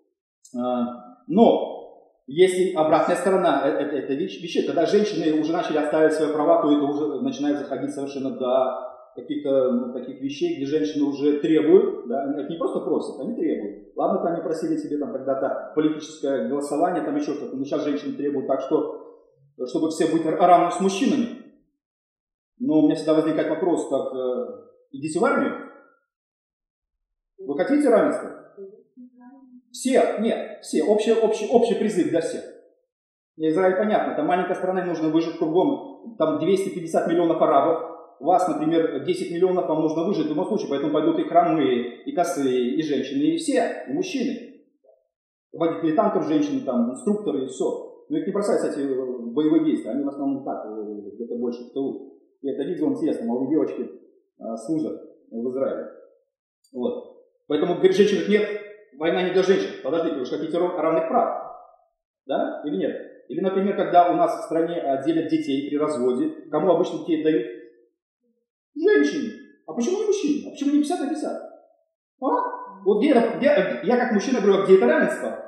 А, 0.58 1.17
но 1.28 2.15
если 2.28 2.74
обратная 2.74 3.17
сторона 3.17 3.67
это, 3.67 3.98
это 3.98 4.13
вещь, 4.13 4.41
вещи, 4.41 4.65
когда 4.65 4.86
женщины 4.86 5.38
уже 5.41 5.52
начали 5.52 5.78
оставить 5.78 6.13
свои 6.13 6.32
права, 6.32 6.62
то 6.62 6.72
это 6.72 6.84
уже 6.86 7.22
начинает 7.22 7.58
заходить 7.58 7.94
совершенно 7.94 8.32
до 8.32 8.91
каких-то 9.13 9.74
ну, 9.74 9.94
таких 9.94 10.22
вещей, 10.22 10.56
где 10.56 10.65
женщины 10.65 11.04
уже 11.04 11.41
требуют, 11.41 12.08
да, 12.08 12.24
они 12.24 12.47
не 12.47 12.58
просто 12.58 12.80
просят, 12.80 13.20
они 13.20 13.36
требуют. 13.36 13.80
Ладно, 14.02 14.24
там 14.24 14.34
они 14.34 14.41
просили 14.41 14.78
себе 14.78 14.97
там 14.97 15.14
когда-то 15.14 15.74
политическое 15.76 16.47
голосование, 16.47 17.04
там 17.04 17.16
еще 17.16 17.36
что-то, 17.36 17.56
но 17.56 17.64
сейчас 17.64 17.84
женщины 17.84 18.18
требуют 18.18 18.47
так, 18.47 18.62
что, 18.62 19.20
чтобы 19.68 19.91
все 19.91 20.08
быть 20.08 20.26
равны 20.26 20.72
с 20.72 20.80
мужчинами. 20.80 21.54
Но 22.58 22.80
у 22.80 22.86
меня 22.86 22.95
всегда 22.95 23.14
возникает 23.14 23.49
вопрос, 23.49 23.89
так, 23.89 24.12
э, 24.12 24.70
идите 24.93 25.20
в 25.20 25.24
армию? 25.24 25.70
Вы 27.38 27.56
хотите 27.56 27.89
равенства? 27.89 28.56
Все, 29.72 30.18
нет, 30.18 30.64
все, 30.64 30.84
общий, 30.84 31.14
общий, 31.14 31.47
общий 31.52 31.76
призыв 31.76 32.10
для 32.10 32.22
всех. 32.22 32.41
Израиль 33.38 33.78
понятно, 33.78 34.16
там 34.16 34.26
маленькая 34.26 34.56
страна, 34.56 34.84
нужно 34.84 35.10
выжить 35.10 35.38
кругом, 35.38 36.16
там 36.18 36.39
250 36.39 37.08
миллионов 37.08 37.39
арабов, 37.39 38.01
вас, 38.24 38.47
например, 38.47 39.03
10 39.03 39.32
миллионов, 39.32 39.67
вам 39.67 39.82
нужно 39.82 40.03
выжить 40.03 40.28
в 40.28 40.30
любом 40.30 40.45
случае, 40.45 40.69
поэтому 40.69 40.93
пойдут 40.93 41.19
и 41.19 41.24
хромые, 41.24 42.03
и 42.03 42.11
косые, 42.11 42.76
и 42.76 42.82
женщины, 42.84 43.24
и 43.24 43.38
все, 43.38 43.86
и 43.88 43.93
мужчины. 43.93 44.61
Водители 45.51 45.95
танков 45.95 46.28
женщины, 46.28 46.61
там, 46.61 46.91
инструкторы, 46.91 47.45
и 47.45 47.47
все. 47.47 48.05
Но 48.09 48.17
их 48.17 48.28
не 48.28 48.34
бросают, 48.34 48.61
кстати, 48.61 48.86
боевые 48.86 49.65
действия, 49.65 49.91
они 49.91 50.03
в 50.03 50.09
основном 50.09 50.43
так, 50.43 50.65
где-то 51.15 51.36
больше 51.36 51.63
в 51.63 51.74
тылу. 51.74 52.13
И 52.41 52.49
это 52.49 52.63
видео 52.63 52.88
интересно, 52.88 53.26
молодые 53.26 53.51
девочки 53.51 53.89
а, 54.39 54.57
служат. 54.57 55.01
в 55.30 55.49
Израиле. 55.49 55.88
Вот. 56.74 57.24
Поэтому 57.47 57.76
говорит, 57.76 57.95
женщин 57.95 58.30
нет, 58.30 58.47
война 58.97 59.24
не 59.24 59.34
для 59.34 59.43
женщин. 59.43 59.69
Подождите, 59.84 60.17
вы 60.17 60.26
же 60.26 60.38
хотите 60.38 60.57
равных 60.57 61.07
прав. 61.07 61.57
Да? 62.26 62.61
Или 62.65 62.78
нет? 62.78 63.11
Или, 63.30 63.39
например, 63.39 63.76
когда 63.76 64.11
у 64.11 64.15
нас 64.15 64.41
в 64.41 64.43
стране 64.43 64.76
делят 65.05 65.30
детей 65.30 65.69
при 65.69 65.78
разводе, 65.78 66.30
кому 66.49 66.72
обычно 66.72 66.99
детей 66.99 67.24
дают? 67.24 67.61
Женщине. 68.76 69.34
А 69.67 69.74
почему 69.74 69.99
не 69.99 70.05
мужчине? 70.05 70.47
А 70.47 70.51
почему 70.51 70.72
не 70.72 70.80
50 70.80 70.99
на 70.99 71.09
50? 71.09 71.32
А? 71.32 72.28
Вот 72.86 72.99
где, 72.99 73.13
где, 73.38 73.82
я 73.84 73.97
как 73.97 74.13
мужчина 74.13 74.41
говорю, 74.41 74.61
а 74.61 74.65
где 74.65 74.78
это 74.78 74.88
равенство? 74.88 75.41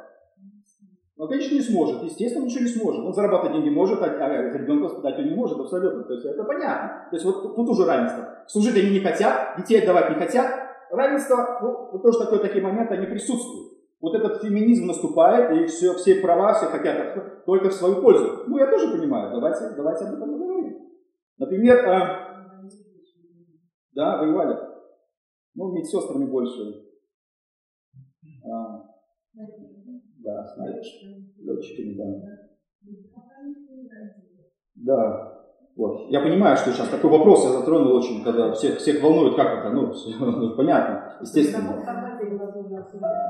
Ну, 1.16 1.28
конечно, 1.28 1.54
не 1.56 1.62
сможет. 1.62 2.04
Естественно, 2.04 2.46
ничего 2.46 2.62
не 2.62 2.70
сможет. 2.70 3.06
Он 3.06 3.14
зарабатывать 3.14 3.54
деньги 3.54 3.70
может, 3.70 4.02
а, 4.02 4.06
а 4.06 4.58
ребенка 4.58 4.84
воспитать 4.84 5.20
он 5.20 5.26
не 5.26 5.36
может 5.36 5.60
абсолютно. 5.60 6.04
То 6.04 6.14
есть 6.14 6.26
это 6.26 6.44
понятно. 6.44 7.08
То 7.10 7.16
есть 7.16 7.26
вот 7.26 7.56
тут 7.56 7.70
уже 7.70 7.86
равенство. 7.86 8.44
Служить 8.48 8.78
они 8.78 8.92
не 8.92 9.00
хотят, 9.00 9.56
детей 9.58 9.82
отдавать 9.82 10.10
не 10.10 10.16
хотят. 10.16 10.52
Равенство, 10.92 11.60
ну, 11.62 11.92
вот 11.92 12.04
тоже 12.04 12.20
такое, 12.20 12.40
такие 12.40 12.64
моменты, 12.64 12.96
они 12.96 13.06
присутствуют. 13.06 13.74
Вот 14.02 14.16
этот 14.16 14.42
феминизм 14.42 14.88
наступает, 14.88 15.52
и 15.52 15.66
все, 15.66 15.94
все 15.94 16.16
права, 16.16 16.54
все 16.54 16.66
хотят 16.66 17.46
только 17.46 17.70
в 17.70 17.74
свою 17.74 18.02
пользу. 18.02 18.44
Ну, 18.48 18.58
я 18.58 18.68
тоже 18.68 18.90
понимаю. 18.90 19.32
Давайте, 19.32 19.70
давайте 19.78 20.06
об 20.06 20.16
этом 20.16 20.34
поговорим. 20.34 20.78
Например, 21.38 21.78
э, 21.78 22.23
да, 23.96 24.18
воевали. 24.18 24.58
Ну, 25.56 25.72
медсестрами 25.72 26.26
больше. 26.26 26.84
А, 28.46 28.84
да, 29.34 30.54
знаешь, 30.56 31.02
летчиками, 31.38 31.94
да. 31.96 32.44
Да. 34.76 35.34
Вот. 35.76 36.10
Я 36.10 36.22
понимаю, 36.22 36.56
что 36.56 36.72
сейчас 36.72 36.88
такой 36.90 37.10
вопрос 37.10 37.46
я 37.46 37.52
затронул 37.52 37.96
очень, 37.96 38.24
когда 38.24 38.52
всех, 38.52 38.78
всех 38.78 39.02
волнует, 39.02 39.36
как 39.36 39.60
это, 39.60 39.70
ну, 39.70 40.56
понятно, 40.56 41.18
естественно. 41.22 41.84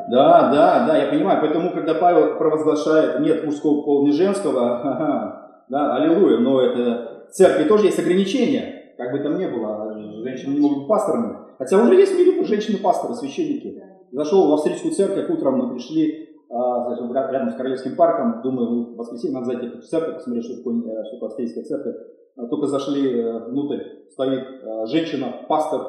Да, 0.09 0.51
да, 0.51 0.87
да, 0.87 0.97
я 0.97 1.09
понимаю. 1.09 1.39
Поэтому, 1.41 1.71
когда 1.71 1.93
Павел 1.93 2.37
провозглашает 2.37 3.21
нет 3.21 3.45
мужского 3.45 3.81
пола, 3.83 4.03
не 4.05 4.11
женского, 4.11 5.63
да, 5.69 5.95
аллилуйя, 5.95 6.39
но 6.39 6.61
это 6.61 7.27
в 7.29 7.31
церкви 7.31 7.63
тоже 7.63 7.85
есть 7.85 7.99
ограничения, 7.99 8.82
как 9.03 9.11
бы 9.11 9.19
там 9.19 9.37
ни 9.37 9.45
было, 9.45 9.93
женщины 10.23 10.53
не 10.53 10.59
могут 10.61 10.79
быть 10.79 10.87
пасторами. 10.87 11.37
Хотя 11.57 11.81
уже 11.81 11.95
есть 11.95 12.13
в 12.13 12.17
мире 12.17 12.43
женщины-пасторы, 12.43 13.13
священники. 13.15 13.81
Зашел 14.11 14.49
в 14.49 14.53
австрийскую 14.53 14.93
церковь, 14.93 15.29
утром 15.29 15.57
мы 15.57 15.73
пришли, 15.73 16.29
а, 16.49 16.95
рядом 17.31 17.49
с 17.49 17.55
Королевским 17.55 17.95
парком, 17.95 18.41
думаю, 18.43 18.69
ну, 18.69 18.93
в 18.93 18.97
воскресенье 18.97 19.39
надо 19.39 19.47
зайти 19.47 19.67
в 19.77 19.83
церковь, 19.83 20.15
посмотреть, 20.15 20.45
что 20.45 20.57
такое, 20.57 20.75
э, 20.75 21.03
что 21.05 21.15
такое 21.15 21.27
австрийская 21.29 21.63
церковь. 21.63 21.95
А 22.35 22.47
только 22.47 22.67
зашли 22.67 23.11
э, 23.11 23.49
внутрь, 23.49 23.83
стоит 24.09 24.43
э, 24.43 24.85
женщина, 24.85 25.33
пастор, 25.49 25.81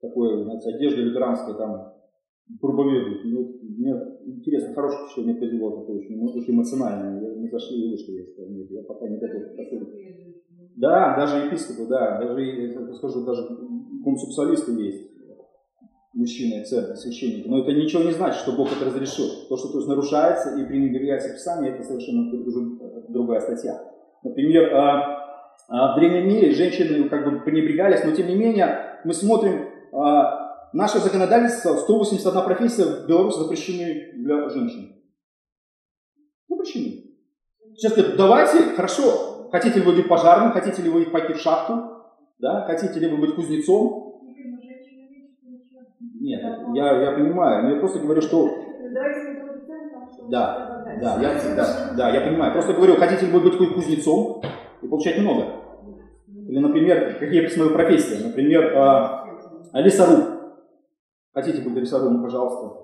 такой, 0.00 0.44
знаете, 0.44 0.70
одежда 0.70 1.02
лютеранская, 1.02 1.54
там, 1.54 1.94
проповедует. 2.60 3.24
Ну, 3.24 3.58
мне 3.60 3.92
интересно, 4.24 4.74
хорошее 4.74 5.06
впечатление 5.06 5.34
произвело 5.34 5.80
такое 5.80 5.98
очень, 5.98 6.22
очень 6.22 6.54
эмоциональное. 6.54 7.36
Не 7.36 7.48
зашли 7.48 7.86
и 7.86 7.90
вышли, 7.90 8.12
я 8.12 8.26
сказал, 8.26 8.52
нет, 8.52 8.70
я 8.70 8.82
пока 8.84 9.08
не 9.08 9.18
готов 9.18 9.42
Да, 10.76 11.16
даже 11.16 11.46
епископы, 11.46 11.86
да, 11.88 12.18
даже, 12.20 12.42
я 12.42 12.94
скажу, 12.94 13.24
даже 13.24 13.48
гомосексуалисты 14.04 14.72
есть 14.72 15.10
мужчины, 16.12 16.64
церковь, 16.64 16.98
священники. 16.98 17.48
Но 17.48 17.60
это 17.60 17.72
ничего 17.72 18.02
не 18.02 18.12
значит, 18.12 18.40
что 18.40 18.52
Бог 18.52 18.68
это 18.72 18.86
разрешил. 18.86 19.26
То, 19.48 19.56
что 19.56 19.68
то 19.68 19.78
есть, 19.78 19.88
нарушается 19.88 20.58
и 20.58 20.64
пренебрегается 20.64 21.32
Писание, 21.32 21.72
это 21.72 21.82
совершенно 21.82 22.30
другая 23.08 23.40
статья. 23.40 23.80
Например, 24.22 24.74
а, 24.74 25.48
а, 25.68 25.92
в 25.92 26.00
древнем 26.00 26.28
мире 26.28 26.54
женщины 26.54 27.08
как 27.08 27.24
бы 27.24 27.40
пренебрегались, 27.40 28.04
но 28.04 28.12
тем 28.12 28.28
не 28.28 28.34
менее 28.34 29.00
мы 29.04 29.12
смотрим, 29.12 29.68
а, 29.92 30.68
наше 30.72 30.98
законодательство, 30.98 31.76
181 31.76 32.44
профессия 32.44 32.84
в 32.84 33.06
Беларуси 33.06 33.38
запрещены 33.38 34.12
для 34.14 34.48
женщин. 34.48 34.94
Запрещены. 36.48 37.04
Сейчас 37.74 37.94
говорят, 37.94 38.16
давайте, 38.16 38.58
хорошо, 38.74 39.35
хотите 39.56 39.80
ли 39.80 39.86
вы 39.86 39.92
быть 39.92 40.08
пожарным, 40.08 40.52
хотите 40.52 40.82
ли 40.82 40.90
вы 40.90 41.06
пойти 41.06 41.32
в 41.32 41.38
шахту, 41.38 42.04
да, 42.38 42.66
хотите 42.66 43.00
ли 43.00 43.08
вы 43.08 43.16
быть 43.16 43.34
кузнецом, 43.34 44.06
нет, 46.20 46.42
я, 46.74 47.02
я 47.02 47.12
понимаю, 47.12 47.62
но 47.62 47.74
я 47.74 47.80
просто 47.80 48.00
говорю, 48.00 48.20
что... 48.20 48.50
Да, 50.28 50.84
да, 51.00 51.20
я, 51.20 51.54
да, 51.54 51.94
да, 51.96 52.10
я 52.10 52.20
понимаю. 52.20 52.52
Просто 52.52 52.72
говорю, 52.74 52.96
хотите 52.96 53.26
ли 53.26 53.32
вы 53.32 53.40
быть 53.40 53.56
кузнецом 53.56 54.42
и 54.82 54.88
получать 54.88 55.18
много? 55.18 55.46
Или, 56.48 56.58
например, 56.58 57.16
какие 57.18 57.42
посмотрю 57.42 57.74
профессии? 57.74 58.26
Например, 58.26 58.64
э, 59.72 59.82
лесоруб. 59.82 60.24
Хотите 61.32 61.62
быть 61.62 61.74
лесорубом, 61.76 62.22
пожалуйста. 62.22 62.76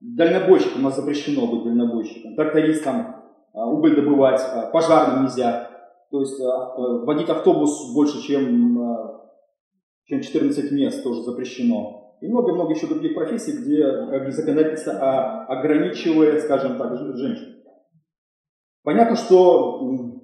Дальнобойщик, 0.00 0.76
у 0.76 0.80
нас 0.80 0.96
запрещено 0.96 1.46
быть 1.46 1.64
дальнобойщиком. 1.64 2.36
Трактористом, 2.36 3.16
э, 3.54 3.58
убыль 3.58 3.96
добывать, 3.96 4.40
э, 4.40 4.70
пожарным 4.72 5.24
нельзя. 5.24 5.73
То 6.10 6.20
есть 6.20 6.40
э, 6.40 6.44
водить 7.04 7.28
автобус 7.28 7.92
больше, 7.94 8.22
чем, 8.22 8.80
э, 8.80 9.20
чем 10.04 10.20
14 10.20 10.72
мест 10.72 11.02
тоже 11.02 11.22
запрещено 11.22 12.04
и 12.20 12.28
много-много 12.28 12.72
еще 12.72 12.86
других 12.86 13.14
профессий, 13.14 13.52
где 13.52 14.30
законодательство 14.30 15.44
ограничивает, 15.44 16.42
скажем 16.42 16.78
так, 16.78 16.96
женщин. 17.16 17.56
Понятно, 18.82 19.16
что 19.16 20.20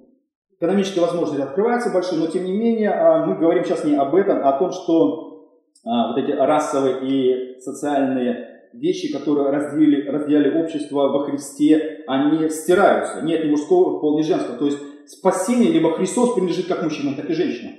экономические 0.57 1.03
возможности 1.03 1.41
открываются 1.41 1.91
большие, 1.91 2.19
но 2.19 2.27
тем 2.27 2.45
не 2.45 2.53
менее 2.53 2.91
а, 2.91 3.25
мы 3.25 3.35
говорим 3.35 3.63
сейчас 3.63 3.83
не 3.83 3.95
об 3.95 4.15
этом, 4.15 4.39
а 4.43 4.55
о 4.55 4.59
том, 4.59 4.71
что 4.71 5.57
а, 5.83 6.09
вот 6.09 6.17
эти 6.23 6.31
расовые 6.31 6.99
и 7.01 7.59
социальные 7.59 8.69
вещи, 8.73 9.11
которые 9.11 9.49
разделили, 9.49 10.07
разделяли 10.07 10.61
общество 10.61 11.07
во 11.09 11.25
Христе, 11.25 12.03
они 12.07 12.47
стираются. 12.49 13.21
Нет 13.21 13.43
ни 13.43 13.49
мужского 13.49 13.99
пола, 13.99 14.19
ни 14.19 14.21
женского. 14.21 14.57
То 14.57 14.65
есть 14.65 14.77
спасение 15.11 15.71
либо 15.71 15.93
Христос 15.95 16.33
принадлежит 16.33 16.67
как 16.67 16.83
мужчинам, 16.83 17.15
так 17.15 17.29
и 17.29 17.33
женщинам. 17.33 17.73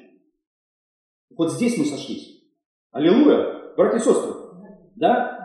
Вот 1.36 1.52
здесь 1.52 1.78
мы 1.78 1.84
сошлись. 1.84 2.42
Аллилуйя! 2.92 3.62
братья 3.76 3.98
и 3.98 4.00
сестры. 4.00 4.32
Да? 4.96 5.38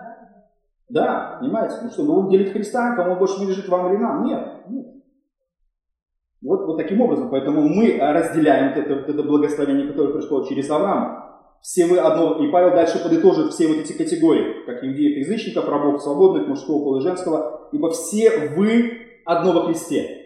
Да, 0.90 1.38
понимаете? 1.40 1.76
Ну 1.84 1.90
что, 1.90 2.04
мы 2.04 2.16
будем 2.16 2.30
делить 2.30 2.54
Христа, 2.54 2.96
кому 2.96 3.18
больше 3.18 3.40
не 3.40 3.48
лежит 3.48 3.68
вам 3.68 3.90
или 3.90 3.98
нам? 3.98 4.24
Нет, 4.24 4.70
нет. 4.70 4.88
Вот, 6.42 6.66
вот 6.66 6.78
таким 6.78 7.02
образом. 7.02 7.30
Поэтому 7.30 7.68
мы 7.68 7.98
разделяем 8.00 8.74
вот 8.74 8.78
это, 8.78 8.96
вот 8.96 9.10
это 9.10 9.24
благословение, 9.24 9.88
которое 9.88 10.14
пришло 10.14 10.46
через 10.46 10.70
Авраама. 10.70 11.26
Все 11.62 11.88
вы 11.88 11.98
одно, 11.98 12.46
и 12.46 12.52
Павел 12.52 12.76
дальше 12.76 13.02
подытожит 13.04 13.52
все 13.52 13.68
вот 13.68 13.78
эти 13.78 13.92
категории, 13.94 14.66
как 14.66 14.84
иудеев, 14.84 15.18
язычников, 15.18 15.68
рабов, 15.68 16.02
свободных, 16.02 16.48
мужского 16.48 16.84
пола 16.84 17.00
и 17.00 17.02
женского, 17.02 17.70
ибо 17.72 17.90
все 17.90 18.52
вы 18.56 19.22
одно 19.26 19.54
во 19.54 19.66
Христе. 19.66 20.17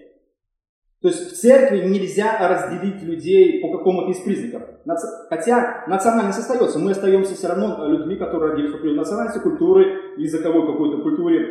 То 1.02 1.08
есть 1.08 1.32
в 1.32 1.36
церкви 1.36 1.88
нельзя 1.88 2.38
разделить 2.40 3.02
людей 3.02 3.60
по 3.60 3.76
какому-то 3.76 4.12
из 4.12 4.20
признаков. 4.20 4.70
Хотя 5.30 5.84
национальность 5.88 6.40
остается, 6.40 6.78
мы 6.78 6.92
остаемся 6.92 7.34
все 7.34 7.48
равно 7.48 7.88
людьми, 7.88 8.18
которые 8.18 8.52
родились 8.52 8.72
в 8.72 8.76
определенной 8.76 9.00
национальности, 9.00 9.40
культуры, 9.40 10.16
языковой 10.18 10.68
какой-то 10.68 11.02
культуре, 11.02 11.48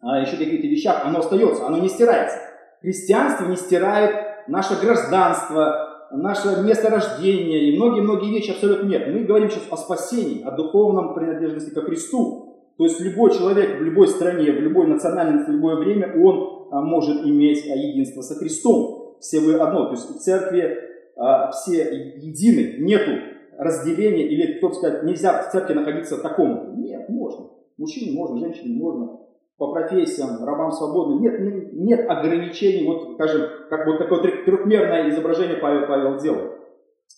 а 0.00 0.20
еще 0.20 0.38
каких-то 0.38 0.66
вещах, 0.66 1.02
оно 1.04 1.18
остается, 1.18 1.66
оно 1.66 1.78
не 1.78 1.88
стирается. 1.88 2.38
Христианство 2.80 3.46
не 3.46 3.56
стирает 3.56 4.48
наше 4.48 4.80
гражданство, 4.80 6.08
наше 6.10 6.62
место 6.62 6.88
рождения 6.88 7.70
и 7.70 7.76
многие-многие 7.76 8.30
вещи 8.30 8.52
абсолютно 8.52 8.86
нет. 8.86 9.08
Мы 9.08 9.24
говорим 9.24 9.50
сейчас 9.50 9.64
о 9.70 9.76
спасении, 9.76 10.42
о 10.42 10.52
духовном 10.52 11.14
принадлежности 11.14 11.74
ко 11.74 11.82
Христу. 11.82 12.72
То 12.78 12.84
есть 12.84 13.00
любой 13.00 13.30
человек 13.32 13.78
в 13.78 13.82
любой 13.82 14.08
стране, 14.08 14.52
в 14.52 14.60
любой 14.60 14.86
национальности, 14.86 15.50
в 15.50 15.54
любое 15.54 15.76
время, 15.76 16.14
он 16.22 16.55
может 16.70 17.24
иметь 17.24 17.64
а, 17.70 17.74
единство 17.74 18.22
со 18.22 18.34
Христом. 18.34 19.16
Все 19.20 19.40
вы 19.40 19.54
одно. 19.54 19.86
То 19.86 19.92
есть 19.92 20.08
в 20.08 20.18
церкви 20.18 20.76
а, 21.16 21.50
все 21.50 21.84
едины, 22.16 22.76
нету 22.78 23.12
разделения, 23.58 24.26
или, 24.26 24.58
кто 24.58 24.70
сказать, 24.72 25.02
нельзя 25.04 25.42
в 25.42 25.52
церкви 25.52 25.74
находиться 25.74 26.20
такому. 26.22 26.74
Нет, 26.76 27.08
можно. 27.08 27.46
Мужчине 27.78 28.18
можно, 28.18 28.38
женщине 28.38 28.78
можно, 28.78 29.20
по 29.58 29.72
профессиям, 29.72 30.44
рабам 30.44 30.70
свободным. 30.72 31.22
Нет, 31.22 31.40
нет, 31.40 31.72
нет 31.72 32.10
ограничений, 32.10 32.86
вот, 32.86 33.14
скажем, 33.14 33.42
как 33.70 33.86
вот 33.86 33.98
такое 33.98 34.20
трехмерное 34.20 35.08
изображение 35.10 35.56
Павел, 35.56 35.86
Павел 35.86 36.18
делает. 36.18 36.52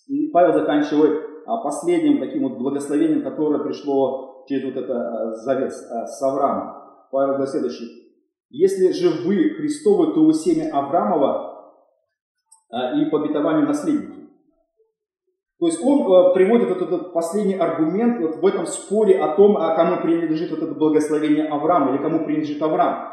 И 0.07 0.29
Павел 0.29 0.53
заканчивает 0.53 1.25
последним 1.63 2.21
таким 2.21 2.43
вот 2.43 2.59
благословением, 2.59 3.23
которое 3.23 3.65
пришло 3.65 4.45
через 4.49 4.65
вот 4.65 4.77
это 4.77 5.33
завет 5.37 5.73
с 5.73 6.23
Авраамом. 6.23 6.75
Павел 7.11 7.35
говорит 7.35 7.51
следующий. 7.51 8.08
Если 8.51 8.93
же 8.93 9.11
вы 9.27 9.51
Христовы, 9.51 10.15
то 10.15 10.25
вы 10.25 10.33
семя 10.33 10.71
Авраамова 10.73 11.75
а, 12.71 13.01
и 13.01 13.11
по 13.11 13.21
обетованию 13.21 13.67
наследники. 13.67 14.29
То 15.59 15.67
есть 15.67 15.83
он 15.83 16.11
а, 16.11 16.33
приводит 16.33 16.69
вот 16.69 16.81
этот 16.81 17.13
последний 17.13 17.57
аргумент 17.57 18.21
вот 18.21 18.37
в 18.37 18.47
этом 18.47 18.67
споре 18.67 19.19
о 19.19 19.35
том, 19.37 19.57
а 19.57 19.75
кому 19.75 20.01
принадлежит 20.03 20.51
вот 20.51 20.63
это 20.63 20.75
благословение 20.75 21.47
Авраама 21.47 21.95
или 21.95 22.03
кому 22.03 22.25
принадлежит 22.25 22.63
Авраам. 22.63 23.13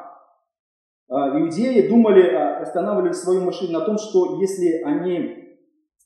А, 1.09 1.39
иудеи 1.39 1.87
думали, 1.87 2.21
останавливали 2.21 3.11
свою 3.11 3.41
машину 3.41 3.73
на 3.73 3.81
том, 3.81 3.97
что 3.97 4.39
если 4.39 4.81
они 4.83 5.45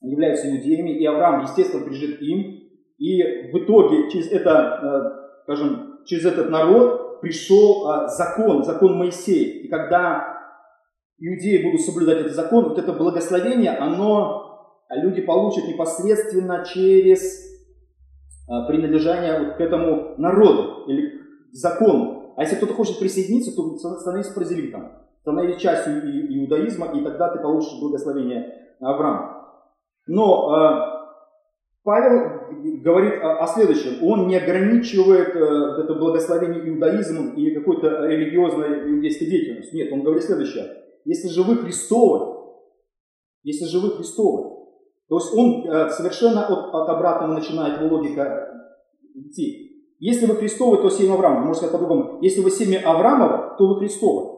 являются 0.02 0.50
иудеями, 0.50 0.92
и 0.92 1.06
Авраам, 1.06 1.42
естественно, 1.42 1.84
принадлежит 1.84 2.22
им, 2.22 2.70
И 2.98 3.52
в 3.52 3.64
итоге 3.64 4.10
через 4.10 4.32
это, 4.32 4.52
э, 4.82 5.44
скажем, 5.44 6.00
через 6.06 6.26
этот 6.26 6.50
народ 6.50 6.99
пришел 7.22 7.90
э, 7.90 8.08
закон, 8.08 8.64
закон 8.64 8.98
Моисея. 8.98 9.62
И 9.62 9.68
когда 9.68 10.38
иудеи 11.20 11.64
будут 11.64 11.82
соблюдать 11.82 12.20
этот 12.20 12.34
закон, 12.34 12.70
вот 12.70 12.80
это 12.80 12.94
благословение, 12.94 13.72
оно 13.72 14.86
люди 14.90 15.22
получат 15.22 15.68
непосредственно 15.68 16.66
через 16.66 17.48
принадлежание 18.68 19.40
вот 19.40 19.58
к 19.58 19.62
этому 19.62 20.16
народу 20.18 20.86
или 20.88 21.10
к 21.10 21.54
закону. 21.54 22.34
А 22.36 22.42
если 22.42 22.56
кто-то 22.56 22.74
хочет 22.74 22.98
присоединиться, 22.98 23.56
то 23.56 23.78
становись 23.78 24.30
прозелитом, 24.30 24.94
становись 25.22 25.62
частью 25.62 26.02
иудаизма, 26.34 26.88
и 26.88 27.04
тогда 27.04 27.30
ты 27.30 27.40
получишь 27.40 27.80
благословение 27.80 28.76
Авраама. 28.80 29.46
Но 30.08 31.00
Павел 31.84 32.39
говорит 32.82 33.20
о, 33.22 33.46
следующем. 33.48 34.04
Он 34.04 34.28
не 34.28 34.36
ограничивает 34.36 35.36
э, 35.36 35.84
это 35.84 35.94
благословение 35.96 36.70
иудаизмом 36.70 37.34
или 37.36 37.54
какой-то 37.54 38.06
религиозной 38.06 38.92
иудейской 38.92 39.28
деятельностью. 39.28 39.78
Нет, 39.78 39.92
он 39.92 40.04
говорит 40.04 40.24
следующее. 40.24 40.66
Если 41.06 41.30
же 41.30 41.44
вы 41.44 41.58
Христовы, 41.58 42.38
если 43.44 43.66
же 43.66 43.80
вы 43.80 43.92
Христовы, 43.92 44.60
то 45.08 45.16
есть 45.16 45.34
он 45.34 45.68
э, 45.68 45.90
совершенно 45.90 46.46
от, 46.46 46.74
от 46.74 46.90
обратного 46.90 47.34
начинает 47.34 47.82
его 47.82 47.96
логика 47.96 48.50
идти. 49.16 49.70
Если 50.00 50.26
вы 50.26 50.36
Христовы, 50.36 50.78
то 50.78 50.90
семя 50.90 51.14
Авраама. 51.14 51.40
Можно 51.42 51.56
сказать 51.56 51.74
по-другому. 51.74 52.20
Если 52.22 52.42
вы 52.42 52.52
семя 52.52 52.82
Авраамова, 52.86 53.56
то 53.58 53.68
вы 53.68 53.80
Христовы. 53.80 54.38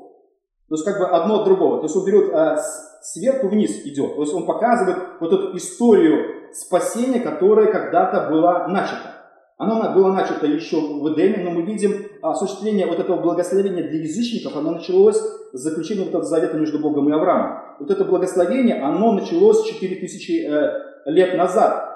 То 0.69 0.75
есть 0.75 0.85
как 0.85 0.99
бы 0.99 1.05
одно 1.05 1.41
от 1.41 1.45
другого. 1.45 1.77
То 1.77 1.83
есть 1.83 1.95
он 1.95 2.05
берет 2.05 2.33
а, 2.33 2.57
сверху 3.01 3.47
вниз 3.47 3.85
идет. 3.85 4.15
То 4.15 4.21
есть 4.21 4.33
он 4.33 4.45
показывает 4.45 4.97
вот 5.19 5.33
эту 5.33 5.55
историю 5.57 6.40
спасения, 6.53 7.19
которая 7.19 7.71
когда-то 7.71 8.29
была 8.29 8.67
начата. 8.67 9.21
Оно 9.57 9.93
было 9.93 10.11
начато 10.11 10.47
еще 10.47 10.77
в 10.77 11.13
Эдеме, 11.13 11.43
но 11.43 11.51
мы 11.51 11.61
видим 11.61 12.07
осуществление 12.23 12.87
вот 12.87 12.99
этого 12.99 13.21
благословения 13.21 13.87
для 13.87 13.99
язычников, 13.99 14.57
оно 14.57 14.71
началось 14.71 15.17
с 15.17 15.59
заключения 15.59 16.01
вот 16.01 16.09
этого 16.09 16.23
завета 16.23 16.57
между 16.57 16.79
Богом 16.79 17.09
и 17.09 17.13
Авраамом. 17.13 17.59
Вот 17.79 17.91
это 17.91 18.03
благословение, 18.05 18.81
оно 18.81 19.11
началось 19.11 19.63
4000 19.67 20.31
э, 20.31 20.71
лет 21.05 21.37
назад. 21.37 21.91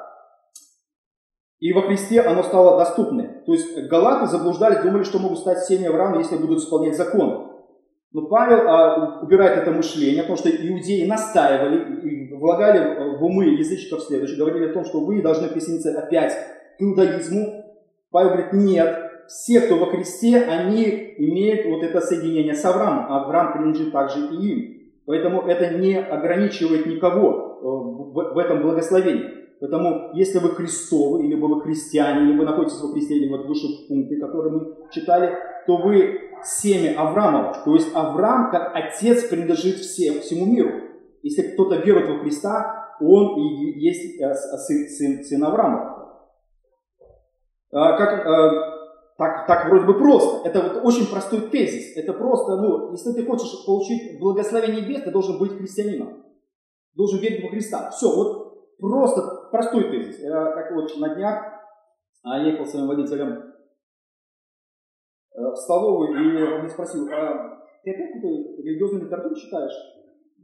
И 1.60 1.74
во 1.74 1.82
Христе 1.82 2.22
оно 2.22 2.43
стало 2.43 2.78
доступным. 2.78 3.43
То 3.45 3.53
есть 3.53 3.88
галаты 3.88 4.28
заблуждались, 4.28 4.84
думали, 4.84 5.03
что 5.03 5.18
могут 5.18 5.39
стать 5.39 5.66
семьей 5.66 5.89
Авраама, 5.89 6.20
если 6.20 6.38
будут 6.38 6.60
исполнять 6.60 6.95
закон. 6.95 7.55
Но 8.16 8.28
Павел 8.28 8.70
а, 8.70 9.20
убирает 9.22 9.57
это 9.57 9.72
мышление, 9.72 10.24
потому 10.24 10.38
что 10.38 10.49
иудеи 10.49 11.05
настаивали 11.05 11.99
и 11.99 12.34
влагали 12.34 13.18
в 13.18 13.26
умы 13.26 13.43
язычников 13.47 14.03
следующее, 14.03 14.38
говорили 14.38 14.70
о 14.70 14.74
том, 14.74 14.86
что 14.86 15.01
вы 15.01 15.22
должны 15.22 15.49
присоединиться 15.49 15.99
опять 15.99 16.32
к 16.32 16.82
иудаизму. 16.82 17.66
Павел 18.11 18.30
говорит, 18.30 18.53
нет, 18.53 19.11
все, 19.28 19.59
кто 19.59 19.76
во 19.76 19.88
Христе, 19.88 20.38
они 20.43 21.13
имеют 21.18 21.66
вот 21.66 21.84
это 21.84 21.99
соединение 21.99 22.53
с 22.53 22.63
Авраамом. 22.63 23.07
А 23.09 23.26
Авраам 23.26 23.51
принадлежит 23.51 23.91
также 23.91 24.20
и 24.28 24.47
им. 24.47 24.91
Поэтому 25.05 25.41
это 25.41 25.78
не 25.78 25.99
ограничивает 25.99 26.86
никого 26.86 27.59
э, 28.22 28.32
в 28.32 28.38
этом 28.38 28.61
благословении. 28.61 29.26
Поэтому, 29.59 30.11
если 30.13 30.39
вы 30.39 30.51
Христовы, 30.51 31.26
или 31.26 31.36
вы 31.36 31.61
христиане, 31.61 32.30
или 32.30 32.38
вы 32.38 32.45
находитесь 32.45 32.82
во 32.82 32.93
Христе, 32.93 33.16
или 33.16 33.30
вот 33.30 33.45
выше 33.45 33.68
в 33.68 33.88
пункте, 33.89 34.16
который 34.18 34.51
мы 34.51 34.76
читали, 34.91 35.34
то 35.68 35.78
вы 35.78 36.24
семя 36.43 36.99
Авраамова. 36.99 37.61
То 37.63 37.75
есть 37.75 37.95
Авраам, 37.95 38.51
как 38.51 38.71
отец, 38.75 39.27
принадлежит 39.27 39.77
всем, 39.77 40.21
всему 40.21 40.45
миру. 40.45 40.81
Если 41.21 41.53
кто-то 41.53 41.75
верует 41.77 42.09
во 42.09 42.19
Христа, 42.19 42.95
он 43.01 43.38
и 43.39 43.79
есть 43.79 44.19
э, 44.19 44.33
сын, 44.33 44.88
сын, 44.88 45.23
сын 45.23 45.43
Авраама. 45.43 46.21
А, 47.71 47.97
как, 47.97 48.25
э, 48.25 48.51
так, 49.17 49.47
так 49.47 49.69
вроде 49.69 49.86
бы 49.86 49.97
просто. 49.97 50.47
Это 50.47 50.61
вот 50.61 50.86
очень 50.86 51.09
простой 51.09 51.41
тезис. 51.49 51.97
Это 51.97 52.13
просто, 52.13 52.55
ну, 52.57 52.91
если 52.91 53.13
ты 53.13 53.25
хочешь 53.25 53.65
получить 53.65 54.19
благословение 54.19 54.81
небес, 54.81 55.03
ты 55.03 55.11
должен 55.11 55.39
быть 55.39 55.57
христианином. 55.57 56.23
Должен 56.95 57.19
верить 57.19 57.43
во 57.43 57.49
Христа. 57.49 57.89
Все, 57.91 58.07
вот 58.15 58.77
просто 58.77 59.49
простой 59.51 59.89
тезис. 59.89 60.19
Я 60.19 60.51
как 60.51 60.71
вот 60.73 60.95
на 60.97 61.15
днях 61.15 61.43
а, 62.23 62.39
ехал 62.39 62.65
своим 62.65 62.88
водителем 62.88 63.45
Э, 63.45 63.45
в 65.36 65.55
столовую, 65.55 66.09
и 66.11 66.43
он 66.43 66.59
меня 66.59 66.69
спросил, 66.69 67.07
а 67.11 67.65
ты 67.83 67.91
опять 67.91 68.13
какую-то 68.13 68.61
религиозную 68.63 69.05
литературу 69.05 69.36
читаешь? 69.36 69.73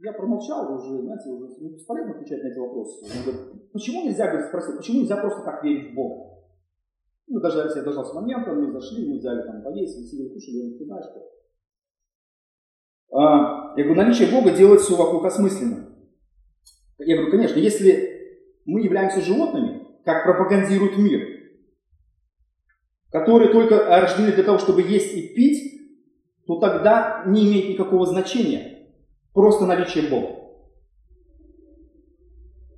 Я 0.04 0.12
промолчал 0.12 0.74
уже, 0.74 1.00
знаете, 1.02 1.30
уже 1.30 1.46
ну, 1.60 1.70
бесполезно 1.70 2.14
отвечать 2.14 2.42
на 2.42 2.48
эти 2.48 2.58
вопросы. 2.58 3.04
Он 3.04 3.22
говорит, 3.22 3.72
почему 3.72 4.04
нельзя, 4.04 4.26
говорит, 4.26 4.48
спросил, 4.48 4.76
почему 4.76 5.00
нельзя 5.00 5.16
просто 5.16 5.44
так 5.44 5.62
верить 5.62 5.92
в 5.92 5.94
Бога? 5.94 6.32
Мы 7.28 7.40
дождались, 7.40 7.76
я 7.76 7.82
дождался 7.82 8.14
момента, 8.14 8.52
мы 8.52 8.72
зашли, 8.72 9.08
мы 9.08 9.18
взяли 9.18 9.42
там 9.42 9.62
поесть, 9.62 9.96
мы 9.98 10.04
сидели, 10.04 10.34
кушали, 10.34 10.56
я 10.56 10.78
ты 10.78 10.84
знаешь 10.84 11.04
что? 11.04 11.32
А, 13.16 13.74
я 13.76 13.84
говорю, 13.84 14.02
наличие 14.02 14.30
Бога 14.30 14.50
делает 14.50 14.80
все 14.80 14.96
вокруг 14.96 15.24
осмысленным. 15.24 15.86
Я 16.98 17.16
говорю, 17.16 17.30
конечно, 17.30 17.58
если 17.58 18.12
мы 18.66 18.80
являемся 18.80 19.20
животными, 19.20 19.86
как 20.04 20.24
пропагандирует 20.24 20.98
мир, 20.98 21.31
которые 23.12 23.52
только 23.52 23.84
рождены 24.00 24.32
для 24.32 24.42
того, 24.42 24.58
чтобы 24.58 24.82
есть 24.82 25.14
и 25.14 25.28
пить, 25.34 25.80
то 26.46 26.58
тогда 26.58 27.22
не 27.26 27.46
имеет 27.46 27.68
никакого 27.68 28.06
значения 28.06 28.88
просто 29.34 29.66
наличие 29.66 30.08
Бога. 30.08 30.28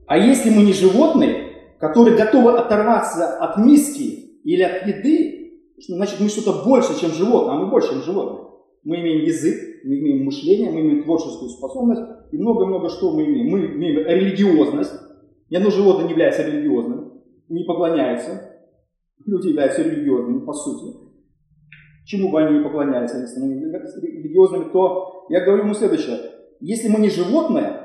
А 0.06 0.18
если 0.18 0.50
мы 0.50 0.62
не 0.64 0.72
животные, 0.72 1.76
которые 1.78 2.16
готовы 2.16 2.52
оторваться 2.58 3.38
от 3.38 3.58
миски 3.58 4.40
или 4.44 4.62
от 4.62 4.86
еды, 4.86 5.62
значит 5.88 6.20
мы 6.20 6.28
что-то 6.28 6.64
больше, 6.64 7.00
чем 7.00 7.10
животные, 7.12 7.56
а 7.56 7.58
мы 7.60 7.70
больше, 7.70 7.90
чем 7.90 8.02
животные. 8.02 8.44
Мы 8.82 9.00
имеем 9.00 9.24
язык, 9.24 9.56
мы 9.84 9.98
имеем 9.98 10.24
мышление, 10.26 10.70
мы 10.70 10.80
имеем 10.80 11.04
творческую 11.04 11.48
способность 11.48 12.02
и 12.32 12.38
много-много 12.38 12.90
что 12.90 13.12
мы 13.12 13.24
имеем. 13.24 13.50
Мы 13.50 13.66
имеем 13.66 14.06
религиозность. 14.06 14.92
Ни 15.48 15.56
одно 15.56 15.70
животное 15.70 16.04
не 16.04 16.10
является 16.10 16.42
религиозным, 16.42 17.22
не 17.48 17.64
поклоняется, 17.64 18.53
Люди 19.26 19.48
являются 19.48 19.82
религиозными, 19.82 20.44
по 20.44 20.52
сути. 20.52 20.96
Чему 22.04 22.30
бы 22.30 22.42
они 22.42 22.58
не 22.58 22.64
поклонялись, 22.64 23.12
они 23.12 23.54
религиозными, 23.54 24.70
то 24.70 25.26
я 25.30 25.44
говорю 25.44 25.64
ему 25.64 25.74
следующее. 25.74 26.18
Если 26.60 26.88
мы 26.88 27.00
не 27.00 27.08
животное, 27.08 27.84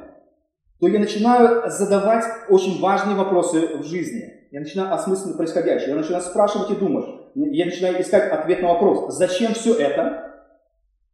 то 0.80 0.88
я 0.88 1.00
начинаю 1.00 1.70
задавать 1.70 2.26
очень 2.50 2.82
важные 2.82 3.16
вопросы 3.16 3.78
в 3.78 3.84
жизни. 3.84 4.24
Я 4.52 4.62
начинаю 4.62 4.94
осмысливать 4.94 5.38
происходящее. 5.38 5.90
Я 5.90 5.96
начинаю 5.96 6.24
спрашивать 6.24 6.72
и 6.72 6.76
думать. 6.76 7.06
Я 7.36 7.66
начинаю 7.66 8.02
искать 8.02 8.32
ответ 8.32 8.62
на 8.62 8.70
вопрос. 8.70 9.16
Зачем 9.16 9.54
все 9.54 9.76
это? 9.76 10.48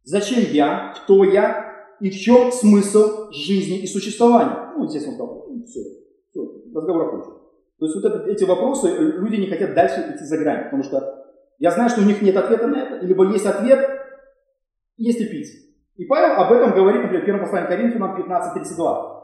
Зачем 0.04 0.44
я? 0.52 0.94
Кто 0.96 1.24
я? 1.24 1.66
И 2.00 2.10
в 2.10 2.14
чем 2.14 2.52
смысл 2.52 3.30
жизни 3.32 3.78
и 3.78 3.86
существования? 3.86 4.72
Ну, 4.76 4.86
здесь 4.86 5.06
он 5.06 5.14
сказал, 5.14 5.46
ну, 5.48 5.64
все, 5.64 5.80
все, 6.30 6.40
разговор 6.74 7.08
окончен. 7.08 7.35
То 7.78 7.86
есть 7.86 7.96
вот 7.96 8.04
это, 8.04 8.30
эти 8.30 8.44
вопросы, 8.44 8.88
э, 8.88 8.98
люди 8.98 9.36
не 9.36 9.48
хотят 9.48 9.74
дальше 9.74 10.00
идти 10.00 10.24
за 10.24 10.38
грань, 10.38 10.64
потому 10.64 10.82
что 10.82 11.26
я 11.58 11.70
знаю, 11.70 11.90
что 11.90 12.00
у 12.00 12.04
них 12.04 12.22
нет 12.22 12.36
ответа 12.36 12.66
на 12.66 12.76
это, 12.76 13.04
либо 13.04 13.30
есть 13.30 13.46
ответ, 13.46 13.88
есть 14.96 15.20
и 15.20 15.26
пить. 15.26 15.48
И 15.96 16.04
Павел 16.04 16.40
об 16.40 16.52
этом 16.52 16.72
говорит, 16.72 17.02
например, 17.02 17.22
в 17.22 17.24
1 17.24 17.40
послании 17.40 17.68
Коринфянам 17.68 18.20
15.32. 18.20 19.16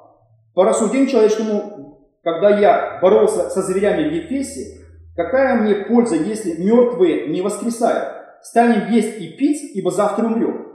По 0.55 0.65
рассуждению 0.65 1.09
человеческому, 1.09 2.09
когда 2.23 2.59
я 2.59 2.99
боролся 3.01 3.51
со 3.51 3.63
зверями 3.63 4.09
в 4.09 4.13
Ефесе, 4.13 4.87
какая 5.17 5.57
мне 5.57 5.75
польза, 5.87 6.17
если 6.17 6.63
мертвые 6.63 7.29
не 7.29 7.41
воскресают? 7.43 8.23
Станем 8.43 8.91
есть 8.91 9.21
и 9.21 9.37
пить, 9.37 9.77
ибо 9.77 9.91
завтра 9.91 10.27
умрем. 10.27 10.67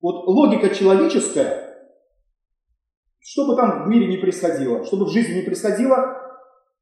Вот 0.00 0.26
логика 0.26 0.74
человеческая, 0.74 1.64
что 3.20 3.46
бы 3.46 3.56
там 3.56 3.84
в 3.84 3.88
мире 3.88 4.06
не 4.06 4.16
происходило, 4.16 4.84
что 4.84 4.96
бы 4.96 5.06
в 5.06 5.10
жизни 5.10 5.36
не 5.36 5.42
происходило, 5.42 6.23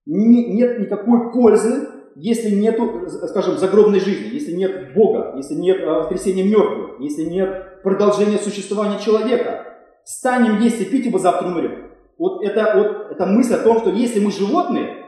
нет 0.06 0.80
никакой 0.80 1.32
пользы, 1.32 1.88
если 2.14 2.54
нет, 2.54 2.78
скажем, 3.28 3.56
загробной 3.56 4.00
жизни, 4.00 4.34
если 4.34 4.52
нет 4.52 4.94
Бога, 4.94 5.34
если 5.36 5.54
нет 5.54 5.80
э, 5.80 5.86
воскресения 5.86 6.44
мертвых, 6.44 7.00
если 7.00 7.24
нет 7.24 7.82
продолжения 7.82 8.38
существования 8.38 8.98
человека. 8.98 9.66
Станем 10.04 10.60
есть 10.60 10.80
и 10.80 10.84
пить, 10.84 11.06
ибо 11.06 11.18
завтра 11.18 11.48
умрем. 11.48 11.90
Вот 12.18 12.42
это, 12.44 12.72
вот 12.76 13.12
эта 13.12 13.26
мысль 13.26 13.54
о 13.54 13.62
том, 13.62 13.78
что 13.78 13.90
если 13.90 14.20
мы 14.20 14.30
животные, 14.30 15.06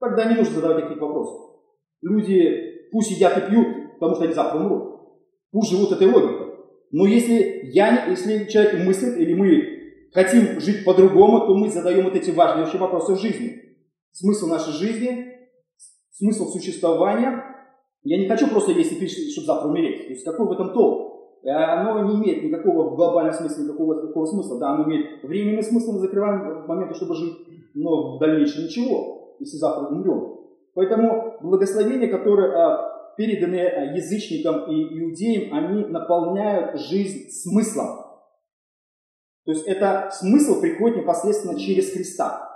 тогда 0.00 0.24
не 0.24 0.36
нужно 0.36 0.54
задавать 0.54 0.84
таких 0.84 1.00
вопросов. 1.00 1.56
Люди 2.02 2.88
пусть 2.90 3.10
едят 3.10 3.38
и 3.38 3.50
пьют, 3.50 3.94
потому 3.94 4.14
что 4.14 4.24
они 4.24 4.34
завтра 4.34 4.58
умрут. 4.58 5.00
Пусть 5.52 5.70
живут 5.70 5.92
этой 5.92 6.08
логикой. 6.08 6.46
Но 6.90 7.06
если, 7.06 7.70
я, 7.72 8.06
если 8.06 8.44
человек 8.46 8.84
мыслит, 8.84 9.16
или 9.16 9.34
мы 9.34 9.75
хотим 10.16 10.58
жить 10.60 10.84
по-другому, 10.84 11.46
то 11.46 11.54
мы 11.54 11.68
задаем 11.68 12.04
вот 12.04 12.14
эти 12.14 12.30
важные 12.30 12.64
вообще 12.64 12.78
вопросы 12.78 13.16
жизни. 13.16 13.62
Смысл 14.12 14.46
нашей 14.46 14.72
жизни, 14.72 15.26
смысл 16.10 16.46
существования. 16.46 17.44
Я 18.02 18.18
не 18.18 18.26
хочу 18.26 18.48
просто 18.48 18.72
есть 18.72 18.92
и 18.92 18.94
пить, 18.98 19.12
чтобы 19.32 19.46
завтра 19.46 19.68
умереть. 19.68 20.06
То 20.06 20.12
есть 20.14 20.24
какой 20.24 20.46
в 20.46 20.52
этом 20.52 20.72
толк? 20.72 21.42
Э, 21.44 21.50
оно 21.50 22.02
не 22.08 22.16
имеет 22.16 22.44
никакого 22.44 22.90
в 22.90 22.96
глобальном 22.96 23.34
смысле 23.34 23.64
никакого 23.64 24.06
такого 24.06 24.24
смысла. 24.24 24.58
Да, 24.58 24.70
оно 24.70 24.84
имеет 24.84 25.22
временный 25.22 25.62
смысл, 25.62 25.92
мы 25.92 25.98
закрываем 25.98 26.66
моменты, 26.66 26.94
чтобы 26.94 27.14
жить, 27.14 27.34
но 27.74 28.16
в 28.16 28.18
дальнейшем 28.18 28.64
ничего. 28.64 29.36
если 29.38 29.58
завтра 29.58 29.88
умрем. 29.88 30.38
Поэтому 30.72 31.34
благословения, 31.42 32.08
которые 32.08 32.52
а, 32.54 33.12
переданы 33.18 33.60
а, 33.60 33.94
язычникам 33.94 34.70
и 34.70 34.98
иудеям, 34.98 35.52
они 35.52 35.84
наполняют 35.84 36.80
жизнь 36.80 37.28
смыслом. 37.30 38.05
То 39.46 39.52
есть 39.52 39.64
это 39.66 40.10
смысл 40.12 40.60
приходит 40.60 40.98
непосредственно 40.98 41.56
через 41.56 41.92
Христа. 41.92 42.50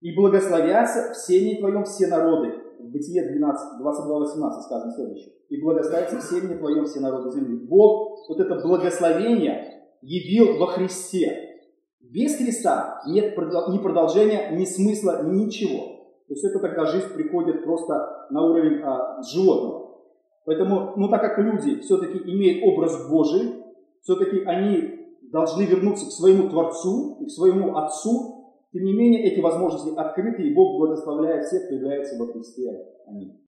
И 0.00 0.14
благословятся 0.14 1.14
в 1.14 1.16
семени 1.16 1.58
твоем 1.58 1.84
все 1.84 2.06
народы. 2.06 2.52
В 2.78 2.90
Бытие 2.90 3.26
12, 3.26 3.78
22, 3.80 4.18
18 4.18 4.62
сказано 4.62 4.92
следующее. 4.92 5.32
И 5.48 5.62
благословятся 5.62 6.18
в 6.18 6.22
семени 6.22 6.58
твоем 6.58 6.84
все 6.84 7.00
народы 7.00 7.30
земли. 7.30 7.66
Бог 7.66 8.28
вот 8.28 8.38
это 8.40 8.60
благословение 8.60 9.88
явил 10.02 10.58
во 10.58 10.66
Христе. 10.66 11.62
Без 11.98 12.36
Христа 12.36 13.02
нет 13.06 13.34
ни 13.34 13.78
продолжения, 13.78 14.50
ни 14.50 14.66
смысла, 14.66 15.22
ничего. 15.24 15.94
То 16.28 16.34
есть 16.34 16.44
это 16.44 16.58
когда 16.58 16.84
жизнь 16.84 17.08
приходит 17.14 17.64
просто 17.64 18.26
на 18.28 18.44
уровень 18.44 18.82
а, 18.82 19.22
животного. 19.22 19.94
Поэтому, 20.44 20.92
ну 20.96 21.08
так 21.08 21.22
как 21.22 21.38
люди 21.38 21.80
все-таки 21.80 22.18
имеют 22.18 22.62
образ 22.64 23.08
Божий, 23.08 23.64
все-таки 24.02 24.42
они 24.44 25.03
должны 25.34 25.64
вернуться 25.64 26.06
к 26.06 26.12
своему 26.12 26.48
Творцу 26.48 27.16
и 27.20 27.26
к 27.26 27.30
своему 27.30 27.76
Отцу, 27.76 28.54
тем 28.72 28.84
не 28.84 28.94
менее 28.94 29.24
эти 29.24 29.40
возможности 29.40 29.92
открыты, 29.96 30.44
и 30.44 30.54
Бог 30.54 30.78
благословляет 30.78 31.46
всех, 31.46 31.64
кто 31.64 31.74
является 31.74 32.16
во 32.16 32.32
Христе. 32.32 32.86
Аминь. 33.08 33.40